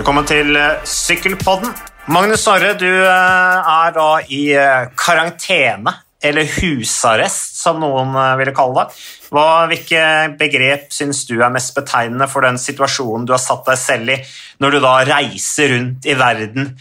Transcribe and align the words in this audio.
Velkommen 0.00 0.24
til 0.24 0.56
eh, 0.56 0.78
Sykkelpodden. 0.88 1.74
Magnus 2.08 2.46
Snorre, 2.46 2.70
du 2.80 2.88
eh, 2.88 3.66
er 3.68 3.90
da 3.92 4.06
i 4.32 4.38
eh, 4.56 4.86
karantene, 4.96 5.92
eller 6.24 6.48
husarrest, 6.54 7.58
som 7.60 7.82
noen 7.82 8.16
ville 8.40 8.54
kalle 8.56 8.86
det. 8.86 9.02
Hva, 9.28 9.44
hvilke 9.68 10.00
begrep 10.40 10.88
syns 10.96 11.20
du 11.28 11.34
er 11.42 11.52
mest 11.52 11.76
betegnende 11.76 12.30
for 12.32 12.48
den 12.48 12.56
situasjonen 12.56 13.28
du 13.28 13.34
har 13.36 13.44
satt 13.44 13.68
deg 13.68 13.76
selv 13.82 14.14
i, 14.16 14.18
når 14.64 14.72
du 14.72 14.80
da 14.86 14.96
reiser 15.10 15.74
rundt 15.74 16.08
i 16.08 16.16
verden 16.16 16.72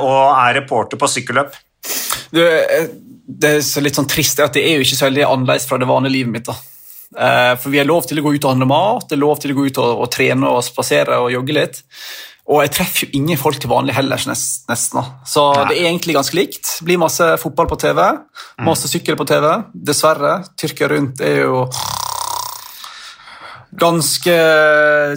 og 0.00 0.18
er 0.32 0.56
reporter 0.62 1.00
på 1.00 1.12
sykkelløp? 1.18 1.56
Du, 2.32 2.40
det 2.40 3.54
er 3.58 3.84
litt 3.84 4.00
sånn 4.00 4.08
trist 4.08 4.40
at 4.40 4.56
det 4.56 4.64
er 4.64 4.78
jo 4.78 4.88
ikke 4.88 5.02
så 5.02 5.10
veldig 5.10 5.28
annerledes 5.28 5.68
fra 5.68 5.80
det 5.80 5.88
vanlige 5.92 6.16
livet 6.16 6.36
mitt. 6.38 6.48
da. 6.48 7.56
For 7.60 7.72
Vi 7.72 7.80
har 7.80 7.88
lov 7.88 8.08
til 8.08 8.20
å 8.20 8.24
gå 8.24 8.36
ut 8.36 8.44
og 8.44 8.52
handle 8.54 8.72
mat, 8.72 9.08
det 9.08 9.16
er 9.18 9.26
lov 9.26 9.40
til 9.40 9.52
å 9.52 9.60
gå 9.60 9.68
ut 9.68 9.84
og, 9.84 10.04
og 10.06 10.12
trene 10.12 10.56
og 10.56 10.64
spasere 10.64 11.24
og 11.24 11.32
jogge 11.32 11.60
litt. 11.60 11.84
Og 12.44 12.60
jeg 12.60 12.74
treffer 12.76 13.06
jo 13.06 13.16
ingen 13.16 13.38
folk 13.40 13.56
til 13.56 13.70
vanlig 13.72 13.94
heller, 13.96 14.20
nesten. 14.28 15.04
Så 15.24 15.44
Nei. 15.56 15.64
det 15.70 15.76
er 15.78 15.86
egentlig 15.88 16.16
ganske 16.16 16.36
likt. 16.36 16.60
Det 16.76 16.84
blir 16.90 17.00
masse 17.00 17.28
fotball 17.40 17.70
på 17.70 17.78
TV, 17.80 18.00
masse 18.66 18.90
sykkel 18.90 19.16
på 19.16 19.24
TV. 19.30 19.46
Dessverre. 19.72 20.42
Tyrkia 20.60 20.90
rundt 20.92 21.22
er 21.24 21.38
jo 21.46 21.62
ganske 23.80 24.34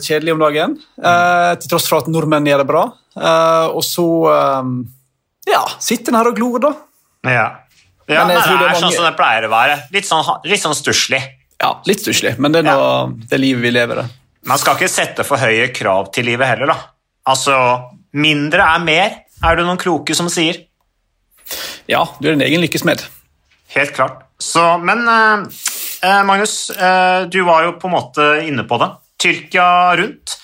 kjedelig 0.02 0.34
om 0.34 0.42
dagen, 0.42 0.78
eh, 1.04 1.52
til 1.60 1.70
tross 1.70 1.88
for 1.90 2.02
at 2.02 2.10
nordmenn 2.10 2.48
gjør 2.48 2.64
det 2.64 2.70
bra. 2.72 2.84
Eh, 3.18 3.68
og 3.76 3.84
så 3.86 4.08
eh, 4.32 4.72
ja, 5.52 5.64
sitter 5.84 6.14
en 6.14 6.22
her 6.22 6.32
og 6.32 6.40
glor, 6.40 6.60
da. 6.64 6.74
Ja. 7.28 7.48
ja 8.08 8.24
Men 8.24 8.34
jeg 8.34 8.40
nei, 8.40 8.44
tror 8.48 8.56
det 8.56 8.64
det 8.64 8.70
er 8.72 8.76
er 8.76 8.84
sånn 8.88 8.96
som 8.96 9.10
det 9.10 9.16
pleier 9.20 9.48
å 9.50 9.54
være. 9.54 9.80
Litt 9.94 10.10
sånn, 10.10 10.24
litt 10.48 10.64
sånn 10.64 10.78
stusslig. 10.80 11.22
Ja, 11.60 11.76
litt 11.90 12.04
stusslig, 12.04 12.38
men 12.40 12.54
det 12.54 12.64
er 12.64 12.72
noe, 12.72 13.16
det 13.30 13.40
livet 13.42 13.66
vi 13.66 13.74
lever. 13.74 14.06
i. 14.06 14.12
Man 14.48 14.62
skal 14.62 14.78
ikke 14.78 14.90
sette 14.92 15.26
for 15.28 15.42
høye 15.42 15.74
krav 15.76 16.14
til 16.16 16.30
livet 16.30 16.56
heller, 16.56 16.72
da. 16.72 16.97
Altså, 17.28 17.58
mindre 18.16 18.64
er 18.76 18.86
mer, 18.86 19.20
er 19.44 19.60
det 19.60 19.68
noen 19.68 19.82
kloke 19.82 20.16
som 20.18 20.30
sier. 20.32 20.64
Ja, 21.88 22.04
du 22.20 22.28
er 22.28 22.36
din 22.36 22.46
egen 22.48 22.64
lykkesmed. 22.64 23.04
Helt 23.76 23.94
klart. 23.96 24.24
Så, 24.40 24.64
men 24.84 25.04
eh, 25.10 25.62
eh, 26.06 26.24
Magnus, 26.28 26.70
eh, 26.70 27.26
du 27.32 27.42
var 27.48 27.66
jo 27.66 27.78
på 27.82 27.90
en 27.90 27.96
måte 27.96 28.28
inne 28.48 28.68
på 28.68 28.80
det. 28.82 28.92
Tyrkia 29.18 29.70
rundt. 29.98 30.36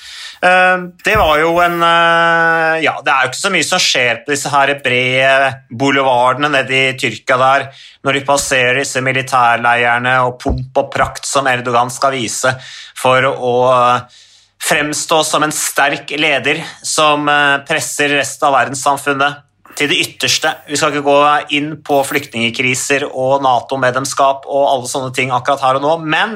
Eh, 0.44 0.78
det 1.06 1.14
var 1.20 1.38
jo 1.40 1.54
en 1.64 1.78
eh, 1.86 2.82
Ja, 2.84 2.98
det 3.06 3.14
er 3.14 3.26
jo 3.26 3.32
ikke 3.32 3.42
så 3.44 3.52
mye 3.54 3.68
som 3.68 3.84
skjer 3.84 4.24
på 4.24 4.34
disse 4.34 4.52
her 4.52 4.74
brede 4.84 5.52
boulevardene 5.72 6.50
nede 6.58 6.80
i 6.80 6.98
Tyrkia 7.00 7.38
der, 7.40 7.70
når 8.04 8.18
de 8.18 8.26
passerer 8.28 8.82
disse 8.82 9.04
militærleirene 9.06 10.18
og 10.26 10.36
pomp 10.42 10.82
og 10.82 10.92
prakt 10.92 11.30
som 11.30 11.48
Erdogan 11.48 11.94
skal 11.94 12.18
vise 12.18 12.56
for 13.00 13.30
å 13.30 13.56
eh, 13.72 14.20
fremstå 14.64 15.24
som 15.28 15.44
en 15.44 15.54
sterk 15.56 16.14
leder 16.20 16.62
som 16.86 17.28
eh, 17.30 17.58
presser 17.68 18.16
resten 18.20 18.48
av 18.48 18.56
verdenssamfunnet 18.56 19.42
til 19.78 19.90
det 19.90 20.00
ytterste. 20.04 20.52
Vi 20.70 20.78
skal 20.78 20.94
ikke 20.94 21.06
gå 21.08 21.18
inn 21.58 21.74
på 21.86 22.00
flyktningkriser 22.08 23.08
og 23.10 23.44
Nato-medlemskap 23.44 24.48
og 24.48 24.70
alle 24.70 24.90
sånne 24.90 25.14
ting 25.16 25.34
akkurat 25.34 25.64
her 25.66 25.80
og 25.80 25.86
nå, 25.86 25.94
men 26.14 26.36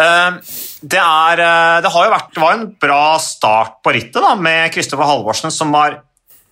uh, 0.00 0.38
det, 0.80 1.02
er, 1.02 1.42
uh, 1.42 1.76
det 1.84 1.92
har 1.92 2.08
jo 2.08 2.14
vært 2.14 2.40
var 2.40 2.56
en 2.56 2.66
bra 2.80 3.18
start 3.20 3.76
på 3.84 3.92
rittet 3.98 4.24
da, 4.24 4.32
med 4.40 4.72
Kristoffer 4.72 5.08
Halvorsen, 5.08 5.52
som 5.52 5.74
var 5.76 6.00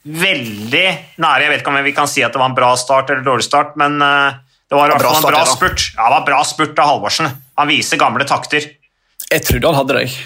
veldig 0.05 0.87
nære. 1.17 1.47
Jeg 1.47 1.55
vet 1.55 1.65
ikke 1.65 1.73
om 1.73 1.81
vi 1.89 1.97
kan 1.97 2.11
si 2.11 2.25
at 2.27 2.37
det 2.37 2.43
var 2.43 2.53
en 2.53 2.61
bra 2.61 2.75
start 2.77 3.15
eller 3.15 3.25
dårlig 3.25 3.49
start, 3.49 3.73
men 3.81 3.97
uh, 4.05 4.37
det 4.69 4.77
var 4.77 4.93
i 4.93 4.97
hvert 4.99 5.09
fall 5.09 5.21
en 5.23 5.31
bra 5.33 5.45
spurt. 5.49 5.89
Ja, 5.97 6.05
det 6.05 6.15
var 6.19 6.29
bra 6.29 6.45
spurt 6.53 6.85
av 6.85 6.93
Halvorsen. 6.93 7.33
Han 7.57 7.73
viser 7.73 8.01
gamle 8.01 8.29
takter. 8.29 8.69
Jeg 9.31 9.49
trodde 9.49 9.73
han 9.73 9.81
hadde 9.81 10.03
deg. 10.03 10.23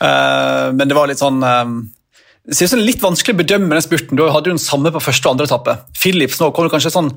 Eh, 0.00 0.66
men 0.74 0.88
det 0.88 0.96
var 0.96 1.10
litt 1.10 1.20
sånn 1.20 1.40
um, 1.42 1.78
ser 2.48 2.64
ut 2.64 2.72
det 2.72 2.78
er 2.78 2.86
litt 2.86 3.04
vanskelig 3.04 3.34
å 3.34 3.40
bedømme 3.42 3.76
den 3.76 3.84
spurten. 3.84 4.18
Du 4.18 4.24
hadde 4.24 4.50
jo 4.50 4.56
den 4.56 4.62
samme 4.62 4.92
på 4.94 5.02
første 5.04 5.28
og 5.28 5.34
andre 5.34 5.48
etappe. 5.50 5.74
Philipsen 5.98 6.52
kommer 6.56 6.72
kanskje 6.72 6.94
sånn 6.94 7.10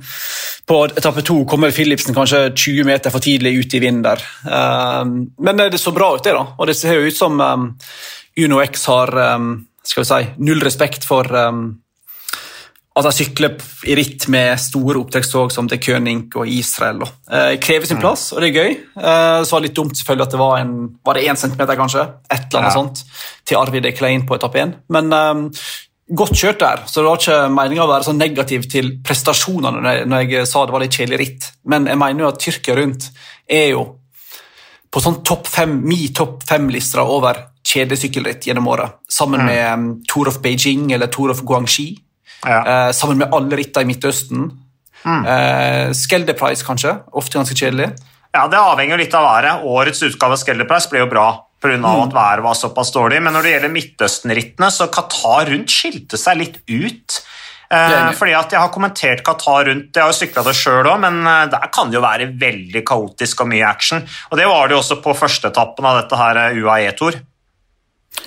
På 0.67 0.83
etappe 0.89 1.23
to 1.23 1.37
kommer 1.49 1.71
Philipsen 1.75 2.17
kanskje 2.17 2.49
20 2.51 2.89
meter 2.89 3.13
for 3.13 3.23
tidlig 3.23 3.53
ut 3.61 3.75
i 3.77 3.83
vinden 3.83 4.05
der. 4.07 4.23
Eh, 4.45 5.03
men 5.05 5.61
det 5.63 5.81
så 5.81 5.95
bra 5.95 6.13
ut, 6.15 6.23
det. 6.25 6.35
da. 6.37 6.47
Og 6.57 6.67
det 6.67 6.77
ser 6.79 6.99
jo 6.99 7.07
ut 7.07 7.17
som 7.17 7.39
Uno 7.41 8.63
X 8.63 8.87
har 8.91 9.15
skal 9.81 10.03
vi 10.03 10.07
si, 10.07 10.25
null 10.45 10.61
respekt 10.61 11.05
for 11.07 11.25
um, 11.33 11.80
at 12.91 13.05
de 13.07 13.11
sykler 13.15 13.53
i 13.87 13.95
ritt 13.95 14.25
med 14.27 14.59
store 14.59 14.99
opptrekkstog 14.99 15.51
som 15.55 15.69
The 15.71 15.77
König 15.79 16.35
og 16.35 16.47
Israel. 16.51 16.99
Det 16.99 17.37
Eh, 17.37 17.57
krever 17.63 17.87
sin 17.87 18.01
plass, 18.01 18.33
og 18.33 18.41
det 18.41 18.49
er 18.49 18.57
gøy. 18.59 18.71
Eh, 18.97 19.43
så 19.43 19.51
var 19.55 19.61
det 19.61 19.69
litt 19.69 19.77
dumt 19.77 19.95
selvfølgelig 19.95 20.27
at 20.27 20.31
det 20.31 20.39
var 20.41 20.57
en 20.59 20.73
var 21.05 21.13
det 21.15 21.23
én 21.23 21.37
centimeter, 21.39 21.75
kanskje, 21.79 22.01
et 22.29 22.49
eller 22.51 22.59
annet 22.59 22.73
Ja. 22.75 22.81
sånt, 22.81 23.03
til 23.45 23.57
Arvid 23.57 23.85
Eklein 23.85 24.21
Klein 24.21 24.27
på 24.27 24.35
etappe 24.35 24.59
én. 24.59 24.73
Men 24.89 25.13
eh, 25.13 25.49
godt 26.13 26.35
kjørt 26.35 26.59
der, 26.59 26.83
så 26.85 26.99
det 26.99 27.07
var 27.07 27.17
ikke 27.17 27.49
meninga 27.55 27.85
å 27.85 27.91
være 27.93 28.03
så 28.03 28.13
negativ 28.17 28.67
til 28.69 28.97
prestasjonene 29.03 29.81
når 29.81 29.95
jeg, 29.95 30.07
når 30.07 30.29
jeg 30.29 30.47
sa 30.47 30.65
det 30.65 30.73
var 30.73 30.81
litt 30.81 30.97
kjedelig 30.99 31.19
ritt. 31.19 31.51
Men 31.65 31.85
jeg 31.87 31.97
mener 31.97 32.25
jo 32.25 32.27
at 32.27 32.39
Tyrkia 32.39 32.75
rundt 32.75 33.09
er 33.47 33.69
jo 33.71 33.85
på 34.91 34.99
sånn 34.99 35.23
topp 35.23 35.47
fem, 35.47 35.81
mi 35.87 36.09
topp 36.09 36.43
fem-lister 36.43 36.99
over 36.99 37.37
kjedelig 37.63 38.01
sykkelritt 38.01 38.47
gjennom 38.49 38.67
året. 38.67 38.97
Sammen 39.07 39.45
med 39.45 39.73
um, 39.73 40.03
Tour 40.09 40.27
of 40.27 40.41
Beijing 40.43 40.91
eller 40.91 41.07
Tour 41.07 41.31
of 41.31 41.43
Guangxi. 41.47 41.93
Ja. 42.45 42.61
Eh, 42.87 42.91
sammen 42.97 43.17
med 43.21 43.33
alle 43.33 43.59
ritter 43.59 43.85
i 43.85 43.89
Midtøsten. 43.89 44.49
Eh, 45.05 45.91
Skelder 45.97 46.37
Price, 46.37 46.65
kanskje. 46.65 46.95
Ofte 47.13 47.39
ganske 47.39 47.57
kjedelig. 47.57 47.91
Ja, 48.33 48.47
Det 48.47 48.57
avhenger 48.57 48.97
litt 48.97 49.13
av 49.13 49.25
været. 49.27 49.63
Årets 49.67 50.03
utgave 50.07 50.37
av 50.37 50.41
Skelderprice 50.41 50.89
ble 50.89 50.99
jo 51.03 51.09
bra 51.11 51.27
pga. 51.61 51.77
av 51.85 52.07
at 52.07 52.13
været 52.13 52.43
var 52.43 52.53
såpass 52.53 52.91
dårlig. 52.91 53.21
Men 53.21 53.33
når 53.33 53.43
det 53.43 53.51
gjelder 53.51 53.75
Midtøsten-rittene, 53.75 54.71
så 54.71 54.87
Qatar 54.87 55.51
rundt 55.51 55.69
skilte 55.69 56.17
seg 56.17 56.37
litt 56.37 56.57
ut. 56.69 57.21
Eh, 57.71 58.11
fordi 58.11 58.33
at 58.35 58.51
Jeg 58.51 58.59
har 58.59 58.69
kommentert 58.69 59.23
Qatar 59.23 59.65
rundt, 59.65 59.95
jeg 59.95 60.03
har 60.03 60.11
jo 60.11 60.17
sykla 60.17 60.43
det 60.43 60.55
sjøl 60.55 60.87
òg, 60.91 60.99
men 60.99 61.25
eh, 61.25 61.45
der 61.53 61.69
kan 61.71 61.89
det 61.91 61.95
jo 61.95 62.03
være 62.03 62.27
veldig 62.39 62.83
kaotisk 62.83 63.41
og 63.41 63.47
mye 63.47 63.63
action. 63.67 64.03
Og 64.31 64.37
Det 64.37 64.47
var 64.47 64.67
det 64.67 64.75
jo 64.75 64.81
også 64.81 65.01
på 65.01 65.15
førsteetappen 65.15 65.85
av 65.85 66.01
dette 66.01 66.17
her 66.19 66.35
eh, 66.37 66.59
UAE-tour. 66.59 67.19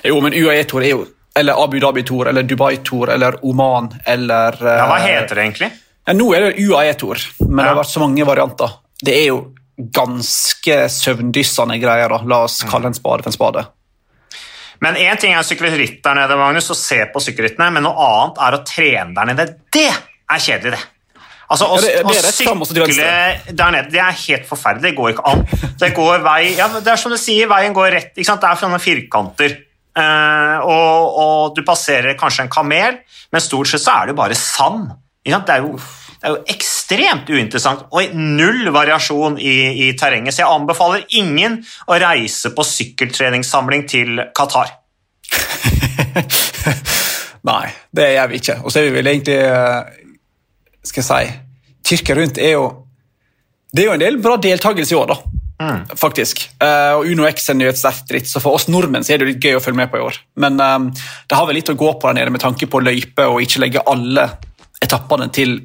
Jo, 0.03 0.19
men 0.21 0.33
UAE-tor 0.33 0.81
er 0.81 0.89
jo 0.95 1.05
Eller 1.35 1.57
Abu 1.63 1.79
Dhabi-tour, 1.83 2.29
eller 2.31 2.43
Dubai-tour, 2.47 3.09
eller 3.11 3.35
Oman, 3.45 3.89
eller 4.07 4.55
eh, 4.61 4.77
Ja, 4.79 4.85
hva 4.87 4.99
heter 5.03 5.35
det 5.35 5.43
egentlig? 5.49 5.71
Ja, 6.07 6.13
nå 6.15 6.29
er 6.37 6.45
det 6.49 6.63
UAE-tour, 6.63 7.19
men 7.49 7.57
det 7.65 7.69
har 7.71 7.79
vært 7.81 7.91
så 7.91 7.99
mange 8.03 8.25
varianter. 8.27 8.75
Det 9.03 9.15
er 9.17 9.25
jo 9.33 9.39
ganske 9.91 10.77
søvndyssende 10.93 11.75
greier. 11.81 12.09
da. 12.13 12.21
La 12.29 12.43
oss 12.45 12.61
kalle 12.69 12.87
en 12.91 12.95
spade 12.95 13.25
for 13.25 13.31
en 13.33 13.35
spade. 13.35 13.65
Men 14.83 14.95
én 14.99 15.17
ting 15.19 15.33
er 15.33 15.39
å 15.41 15.47
sykle 15.47 15.71
ritt 15.75 16.01
der 16.03 16.15
nede, 16.19 16.35
Magnus, 16.39 16.69
og 16.71 16.77
se 16.79 17.01
på 17.11 17.21
sykkelrittene, 17.23 17.69
men 17.73 17.83
noe 17.87 17.95
annet 18.09 18.41
er 18.47 18.57
å 18.57 18.63
trene 18.67 19.15
der 19.15 19.29
nede. 19.31 19.45
Det 19.73 19.87
er 19.91 20.39
kjedelig, 20.47 20.75
det! 20.77 20.83
Altså, 21.51 21.67
å, 21.69 21.75
Ja, 21.77 22.01
det- 22.03 22.21
det 22.23 22.33
sykle 22.33 23.55
der 23.55 23.71
nede, 23.71 23.91
det 23.91 23.99
er 24.01 24.11
helt 24.11 24.47
forferdelig. 24.49 24.81
Det 24.81 24.95
går 24.97 25.11
ikke 25.13 25.25
an. 25.31 25.45
Det 25.79 25.93
går 25.93 26.23
vei 26.23 26.55
ja, 26.57 26.67
Det 26.79 26.87
er 26.87 26.95
som 26.97 27.11
du 27.11 27.17
sier, 27.17 27.47
veien 27.47 27.73
går 27.73 27.91
rett. 27.91 28.13
ikke 28.17 28.25
sant? 28.25 28.41
Det 28.41 28.49
er 28.49 28.55
sånne 28.55 28.79
firkanter. 28.81 29.57
Eh, 29.95 30.67
og, 30.67 31.19
og 31.21 31.55
du 31.55 31.63
passerer 31.67 32.17
kanskje 32.19 32.45
en 32.45 32.51
kamel, 32.51 32.99
men 33.31 33.43
stort 33.43 33.71
sett 33.71 33.83
så 33.83 33.95
er 33.95 34.07
det 34.07 34.15
jo 34.15 34.21
bare 34.21 34.39
sand. 34.39 34.89
Det 35.25 35.33
er 35.33 35.63
jo 35.63 35.77
det 36.25 36.31
er 36.31 36.39
jo 36.39 36.53
ekstremt 36.55 37.27
uinteressant 37.29 37.83
og 37.93 38.15
null 38.17 38.71
variasjon 38.73 39.35
i, 39.37 39.51
i 39.85 39.91
terrenget. 39.99 40.33
Så 40.33 40.41
jeg 40.41 40.49
anbefaler 40.49 41.03
ingen 41.19 41.59
å 41.85 41.99
reise 42.01 42.49
på 42.55 42.65
sykkeltreningssamling 42.65 43.85
til 43.91 44.23
Qatar. 44.33 44.71
Nei, 47.49 47.67
det 47.93 48.07
gjør 48.15 48.31
vi 48.31 48.39
ikke. 48.41 48.55
Og 48.63 48.73
så 48.73 48.81
er 48.81 48.87
vi 48.87 48.95
vel 48.95 49.11
egentlig 49.11 49.37
eh, 49.37 49.81
Skal 50.85 51.01
jeg 51.01 51.09
si 51.09 51.35
Tyrkia 51.85 52.17
rundt 52.17 52.39
er 52.41 52.55
jo 52.55 52.65
Det 53.69 53.83
er 53.83 53.89
jo 53.89 53.95
en 53.95 54.01
del 54.01 54.17
bra 54.21 54.37
deltakelse 54.41 54.95
i 54.95 54.97
år, 54.97 55.13
da. 55.13 55.34
Faktisk. 55.95 56.41
Uh, 56.59 56.99
og 56.99 57.07
Uno 57.07 57.27
X 57.29 57.47
er 57.51 57.61
jo 57.63 57.71
et 57.71 57.79
sterkt 57.79 58.11
ritt, 58.11 58.27
så 58.27 58.41
for 58.43 58.57
oss 58.57 58.67
nordmenn 58.67 59.05
så 59.07 59.15
er 59.15 59.23
det 59.23 59.29
litt 59.29 59.45
gøy 59.45 59.57
å 59.59 59.61
følge 59.63 59.79
med 59.79 59.91
på 59.91 60.01
i 60.01 60.03
år. 60.03 60.17
Men 60.41 60.59
eh, 60.59 61.05
det 61.29 61.37
har 61.37 61.47
vel 61.47 61.57
litt 61.59 61.71
å 61.71 61.77
gå 61.79 61.93
på 61.95 62.09
der 62.09 62.17
nede 62.19 62.33
med 62.35 62.43
tanke 62.43 62.67
på 62.67 62.81
løype 62.83 63.27
og 63.31 63.39
ikke 63.43 63.63
legge 63.63 63.85
alle 63.87 64.27
etappene 64.83 65.29
til 65.33 65.55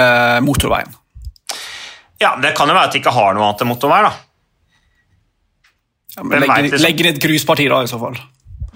uh, 0.00 0.38
motorveien. 0.44 0.96
Ja, 2.18 2.32
Det 2.40 2.54
kan 2.56 2.70
jo 2.70 2.74
være 2.74 2.88
at 2.88 2.96
de 2.96 3.02
ikke 3.02 3.14
har 3.14 3.36
noe 3.36 3.46
annet 3.46 3.62
enn 3.62 3.70
motorvei. 3.70 4.00
da. 4.08 4.14
Ja, 6.16 6.24
men 6.24 6.42
legge, 6.42 6.62
liksom? 6.64 6.82
legge 6.82 7.06
ned 7.06 7.20
et 7.20 7.22
grusparti 7.22 7.68
da, 7.70 7.82
i 7.84 7.90
så 7.90 8.00
fall. 8.00 8.16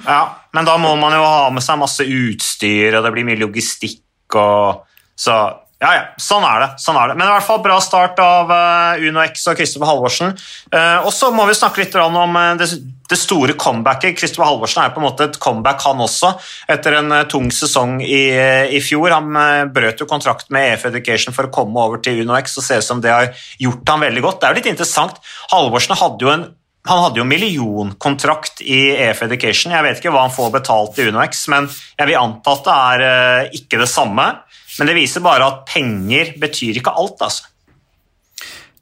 Ja, 0.04 0.22
Men 0.52 0.66
da 0.66 0.76
må 0.82 0.92
man 0.98 1.14
jo 1.14 1.22
ha 1.24 1.48
med 1.54 1.62
seg 1.64 1.80
masse 1.80 2.04
utstyr, 2.04 2.98
og 2.98 3.04
det 3.06 3.12
blir 3.14 3.26
mye 3.26 3.40
logistikk 3.40 4.36
og 4.38 4.88
Så 5.22 5.34
ja, 5.82 5.90
ja, 5.96 6.02
sånn 6.20 6.44
er 6.46 6.60
det. 6.62 6.66
sånn 6.78 6.94
er 6.94 7.10
det. 7.10 7.14
Men 7.18 7.26
i 7.26 7.32
hvert 7.34 7.46
fall 7.48 7.58
bra 7.64 7.80
start 7.82 8.20
av 8.22 8.50
eh, 8.54 9.02
Uno 9.08 9.18
X 9.24 9.48
og 9.50 9.56
Kristoffer 9.58 9.88
Halvorsen. 9.90 10.36
Eh, 10.70 10.98
og 11.02 11.10
så 11.10 11.32
må 11.34 11.42
vi 11.48 11.56
snakke 11.58 11.82
litt 11.82 11.96
om 11.98 12.36
eh, 12.38 12.52
det, 12.60 13.18
store 13.18 13.56
comebacket. 13.58 14.14
Kristoffer 14.20 14.46
Halvorsen 14.46 14.84
er 14.84 14.92
på 14.94 15.02
en 15.02 15.08
måte 15.08 15.26
et 15.26 15.40
comeback, 15.42 15.82
han 15.82 16.04
også, 16.04 16.30
etter 16.70 17.00
en 17.00 17.16
tung 17.28 17.50
sesong 17.52 17.98
i, 17.98 18.22
i 18.78 18.78
fjor. 18.84 19.10
Han 19.10 19.34
brøt 19.74 20.00
jo 20.00 20.06
kontrakt 20.08 20.54
med 20.54 20.70
EF 20.70 20.86
Education 20.92 21.34
for 21.34 21.50
å 21.50 21.52
komme 21.52 21.82
over 21.82 22.00
til 22.04 22.22
Uno 22.22 22.38
X, 22.38 22.54
og 22.62 22.68
ser 22.68 22.78
ut 22.78 22.86
som 22.86 23.02
det 23.02 23.10
har 23.10 23.44
gjort 23.60 23.92
han 23.92 24.06
veldig 24.06 24.22
godt. 24.22 24.38
Det 24.38 24.48
er 24.48 24.54
jo 24.54 24.60
litt 24.62 24.70
interessant. 24.76 25.18
Halvorsen 25.50 25.98
hadde 25.98 26.28
jo 26.28 26.34
en 26.36 26.50
han 26.82 26.98
hadde 26.98 27.20
jo 27.20 27.26
millionkontrakt 27.30 28.58
i 28.66 28.88
EF 29.04 29.20
Education. 29.28 29.70
Jeg 29.70 29.86
vet 29.86 30.00
ikke 30.00 30.10
hva 30.10 30.24
han 30.24 30.34
får 30.34 30.48
betalt 30.56 30.96
i 30.98 31.04
UnoX, 31.12 31.44
men 31.52 31.68
jeg 31.70 32.08
vil 32.08 32.18
anta 32.18 32.56
at 32.56 32.64
det 32.66 32.78
er 33.12 33.52
ikke 33.60 33.78
det 33.84 33.90
samme. 33.90 34.24
Men 34.78 34.88
det 34.88 34.96
viser 34.96 35.24
bare 35.24 35.48
at 35.48 35.64
penger 35.68 36.34
betyr 36.40 36.80
ikke 36.80 36.94
alt, 36.96 37.20
altså. 37.20 37.48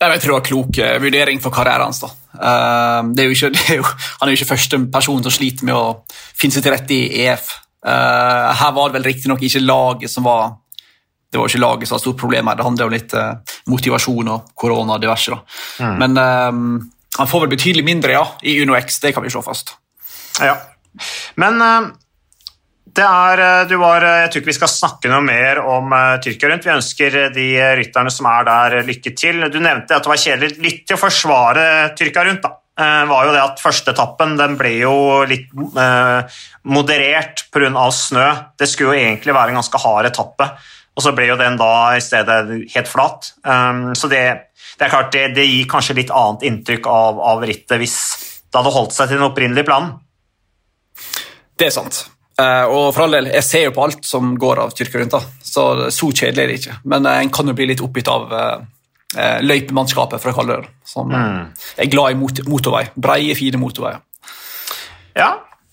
Jeg 0.00 0.20
tror 0.22 0.30
det 0.30 0.36
var 0.38 0.46
klok 0.46 0.78
eh, 0.80 0.98
vurdering 1.02 1.40
for 1.44 1.52
karrieren 1.52 1.90
hans. 1.90 2.00
da. 2.00 2.08
Uh, 2.32 3.10
er 3.20 3.32
ikke, 3.34 3.50
er 3.74 3.80
jo, 3.82 3.84
han 3.84 4.28
er 4.28 4.32
jo 4.32 4.38
ikke 4.38 4.52
første 4.54 4.78
person 4.92 5.20
som 5.26 5.34
sliter 5.34 5.66
med 5.68 5.76
å 5.76 6.00
finne 6.08 6.56
seg 6.56 6.64
til 6.64 6.72
rette 6.72 6.96
i 6.96 7.26
EF. 7.26 7.50
Uh, 7.84 8.48
her 8.56 8.72
var 8.76 8.88
det 8.88 8.96
vel 8.96 9.10
riktignok 9.10 9.44
ikke 9.44 9.64
laget 9.64 10.12
som 10.12 10.24
var 10.28 10.56
det 11.30 11.38
var 11.38 11.46
ikke 11.46 11.62
laget 11.62 11.86
som 11.86 11.94
var 11.94 12.02
stort 12.02 12.18
problem 12.18 12.48
her. 12.48 12.56
Det 12.58 12.64
handler 12.66 12.88
jo 12.88 12.94
litt 12.96 13.12
motivasjon 13.70 14.30
og 14.32 14.48
korona 14.58 14.96
og 14.96 15.04
diverse. 15.04 15.36
Mm. 15.78 16.00
Men 16.00 16.18
han 16.18 17.28
får 17.30 17.44
vel 17.44 17.52
betydelig 17.52 17.84
mindre 17.86 18.16
ja, 18.16 18.24
i 18.42 18.56
UnoX, 18.64 18.98
det 18.98 19.12
kan 19.14 19.22
vi 19.22 19.30
slå 19.30 19.44
fast. 19.46 19.76
Ja, 20.42 20.56
men 21.38 21.62
det 22.96 23.04
er, 23.06 23.40
eh, 23.40 23.66
du 23.68 23.76
var, 23.78 24.02
eh, 24.02 24.22
jeg 24.24 24.30
tror 24.30 24.42
ikke 24.42 24.50
vi 24.50 24.56
skal 24.56 24.72
snakke 24.72 25.10
noe 25.12 25.22
mer 25.22 25.60
om 25.62 25.92
uh, 25.94 26.16
Tyrkia 26.22 26.50
rundt. 26.50 26.64
Vi 26.66 26.72
ønsker 26.72 27.18
de 27.34 27.46
rytterne 27.78 28.10
som 28.10 28.26
er 28.30 28.48
der, 28.48 28.76
lykke 28.88 29.12
til. 29.16 29.44
Du 29.52 29.60
nevnte 29.62 29.94
at 29.94 30.06
det 30.06 30.10
var 30.10 30.20
kjedelig 30.20 30.58
litt 30.64 30.82
til 30.88 30.98
å 30.98 31.02
forsvare 31.04 31.64
Tyrkia 31.98 32.26
rundt. 32.26 32.42
da. 32.42 32.56
Var 32.80 33.26
jo 33.26 33.32
det 33.34 33.40
at 33.42 33.60
Førsteetappen 33.60 34.38
ble 34.56 34.70
jo 34.80 34.94
litt 35.28 35.50
uh, 35.76 36.24
moderert 36.64 37.44
pga. 37.52 37.86
snø. 37.92 38.28
Det 38.56 38.68
skulle 38.68 38.94
jo 38.94 39.06
egentlig 39.06 39.34
være 39.36 39.52
en 39.52 39.60
ganske 39.60 39.82
hard 39.82 40.08
etappe, 40.08 40.46
og 40.96 41.04
så 41.04 41.12
ble 41.12 41.28
jo 41.28 41.36
den 41.36 41.58
da 41.60 41.72
i 41.98 42.00
stedet 42.00 42.46
helt 42.74 42.88
flat. 42.88 43.34
Um, 43.44 43.90
så 43.94 44.08
det, 44.08 44.22
det, 44.78 44.86
er 44.86 44.94
klart 44.94 45.12
det, 45.12 45.26
det, 45.36 45.44
gir 45.44 45.68
kanskje 45.68 45.98
litt 46.00 46.14
annet 46.14 46.46
inntrykk 46.48 46.88
av, 46.88 47.20
av 47.20 47.44
rittet 47.44 47.76
hvis 47.82 47.98
det 48.48 48.56
hadde 48.56 48.72
holdt 48.74 48.96
seg 48.96 49.10
til 49.10 49.20
den 49.20 49.28
opprinnelige 49.28 49.68
planen. 49.68 49.98
Det 51.60 51.68
er 51.68 51.76
sant. 51.76 52.06
Uh, 52.40 52.64
og 52.72 52.84
for 52.94 53.04
all 53.04 53.16
del, 53.18 53.30
Jeg 53.34 53.44
ser 53.44 53.64
jo 53.66 53.76
på 53.76 53.84
alt 53.84 54.06
som 54.06 54.32
går 54.40 54.62
av 54.62 54.74
Tyrkia 54.76 55.02
rundt, 55.02 55.16
så 55.44 55.64
så 55.92 56.10
kjedelig 56.10 56.42
er 56.42 56.48
det 56.48 56.58
ikke. 56.60 56.76
Men 56.92 57.06
uh, 57.08 57.18
en 57.18 57.32
kan 57.34 57.50
jo 57.50 57.56
bli 57.58 57.68
litt 57.72 57.82
oppgitt 57.84 58.08
av 58.08 58.32
uh, 58.32 58.58
løypemannskapet, 59.44 60.22
for 60.22 60.32
å 60.32 60.36
kalle 60.38 60.60
det. 60.60 60.74
Som 60.86 61.12
mm. 61.12 61.40
er 61.84 61.90
glad 61.92 62.14
i 62.14 62.18
mot 62.20 62.42
motorvei. 62.48 62.86
Breie, 62.94 63.36
fine 63.38 63.60
motorveier. 63.60 64.00
Ja, 65.18 65.32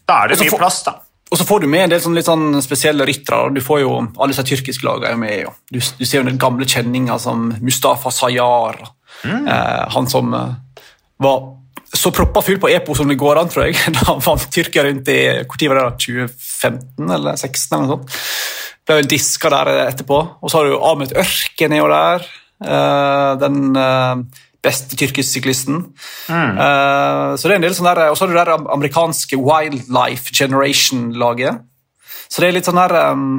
da 0.10 0.24
er 0.24 0.34
det 0.34 0.42
mye 0.42 0.58
plass, 0.60 0.82
da. 0.88 0.98
Og 1.28 1.40
så 1.40 1.44
får 1.44 1.64
du 1.64 1.68
med 1.68 1.86
en 1.86 1.92
del 1.92 2.02
sånn, 2.02 2.16
litt 2.16 2.28
sånn 2.28 2.62
spesielle 2.64 3.06
ryttere. 3.06 3.52
Du 3.52 3.60
får 3.62 3.82
jo, 3.84 3.96
Alle 4.16 4.32
disse 4.32 4.46
tyrkiske 4.48 4.88
lagene 4.88 5.12
er 5.12 5.20
med. 5.20 5.58
Du, 5.68 5.80
du, 5.80 6.06
ser 6.08 6.22
jo 6.22 6.28
den 6.30 6.40
gamle 6.40 6.66
kjenninger 6.66 7.20
som 7.20 7.50
Mustafa 7.60 8.14
Sayar. 8.16 8.80
Mm. 9.26 9.48
han 9.90 10.06
som 10.06 10.34
var 11.18 11.38
så 11.98 12.12
proppa 12.16 12.44
full 12.46 12.60
på 12.62 12.70
EPO 12.72 12.96
som 12.98 13.10
det 13.10 13.20
går 13.20 13.42
an, 13.42 13.52
tror 13.52 13.68
jeg. 13.68 13.78
Da 13.98 14.18
vant 14.24 14.48
Tyrkia 14.54 14.86
rundt 14.88 15.12
i 15.14 15.20
hvor 15.44 15.68
var 15.72 15.80
det 15.80 15.86
da, 15.86 15.94
2015 16.08 17.14
eller 17.18 17.40
2016 17.40 17.78
eller 17.78 17.86
noe 17.86 17.96
sånt. 17.96 18.18
Ble 18.88 19.00
vel 19.02 19.10
diska 19.12 19.52
der 19.52 19.72
etterpå. 19.90 20.20
Og 20.42 20.52
så 20.52 20.60
har 20.60 20.70
du 20.70 20.78
Ahmed 20.78 21.16
Ørken 21.20 21.76
er 21.76 21.82
jo 21.82 21.90
der. 21.92 22.28
Eh, 22.64 23.32
den 23.42 23.76
eh, 23.76 24.14
beste 24.64 24.98
tyrkisk-syklisten. 25.00 25.84
Mm. 26.30 26.58
Eh, 26.58 27.36
så 27.36 27.44
det 27.44 27.54
er 27.54 27.60
en 27.60 27.68
del 27.68 27.76
sånn 27.78 27.90
der, 27.92 28.08
Og 28.12 28.18
så 28.18 28.26
har 28.26 28.34
du 28.34 28.40
det 28.40 28.74
amerikanske 28.78 29.40
Wildlife 29.42 30.34
Generation-laget. 30.34 31.64
Så 32.28 32.42
det 32.42 32.50
er 32.50 32.58
litt 32.58 32.68
sånn 32.68 32.80
der 32.80 32.96
um, 33.14 33.30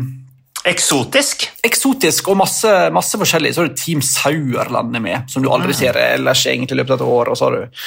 Eksotisk? 0.69 1.45
Eksotisk 1.65 2.29
og 2.33 2.41
masse, 2.41 2.71
masse, 2.93 3.19
forskjellig. 3.21 3.53
Så 3.55 3.63
har 3.63 3.69
du 3.71 3.77
Team 3.79 4.01
Sauerlandet 4.05 5.03
med, 5.05 5.29
som 5.33 5.45
du 5.45 5.51
aldri 5.53 5.73
mm. 5.73 5.79
ser 5.81 5.99
ellers 6.03 6.45
egentlig 6.51 6.77
i 6.77 6.81
løpet 6.83 6.97
av 6.97 7.01
et 7.01 7.13
år. 7.19 7.31
Og 7.33 7.39
så 7.39 7.49
har 7.49 7.57
du 7.57 7.85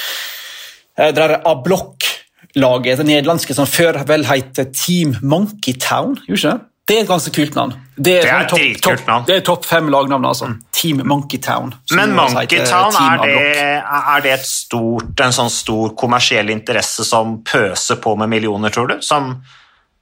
Eh, 1.02 1.14
det 1.16 1.24
er 1.24 1.40
A-blokk-laget, 1.50 3.00
det 3.02 3.08
nederlandske 3.10 3.56
som 3.58 3.70
før 3.70 4.04
vel 4.08 4.28
het 4.30 4.60
Team 4.76 5.16
Monkey 5.22 5.74
Town. 5.74 6.20
det? 6.54 6.60
Det 6.90 6.98
er 6.98 7.06
et 7.06 7.10
ganske 7.10 7.32
kult 7.32 7.56
navn. 7.56 7.74
Det 7.96 8.14
er, 8.20 8.26
det 8.26 8.32
er 8.34 8.80
topp 8.82 9.04
top, 9.08 9.44
top, 9.46 9.66
fem 9.66 9.88
lagnavn. 9.94 10.26
altså. 10.26 10.50
Mm. 10.50 10.62
Team 10.76 11.02
Monkey 11.08 11.40
Town. 11.40 11.74
Men 11.94 12.16
Monkey 12.18 12.66
Town, 12.66 12.96
er 12.98 13.22
det, 13.24 13.58
er 13.86 14.24
det 14.26 14.40
stort, 14.46 15.14
en 15.22 15.36
sånn 15.36 15.52
stor 15.54 15.94
kommersiell 15.98 16.50
interesse 16.52 17.06
som 17.08 17.40
pøser 17.48 18.02
på 18.02 18.16
med 18.20 18.34
millioner, 18.34 18.74
tror 18.74 18.92
du? 18.92 18.98
Som, 19.06 19.38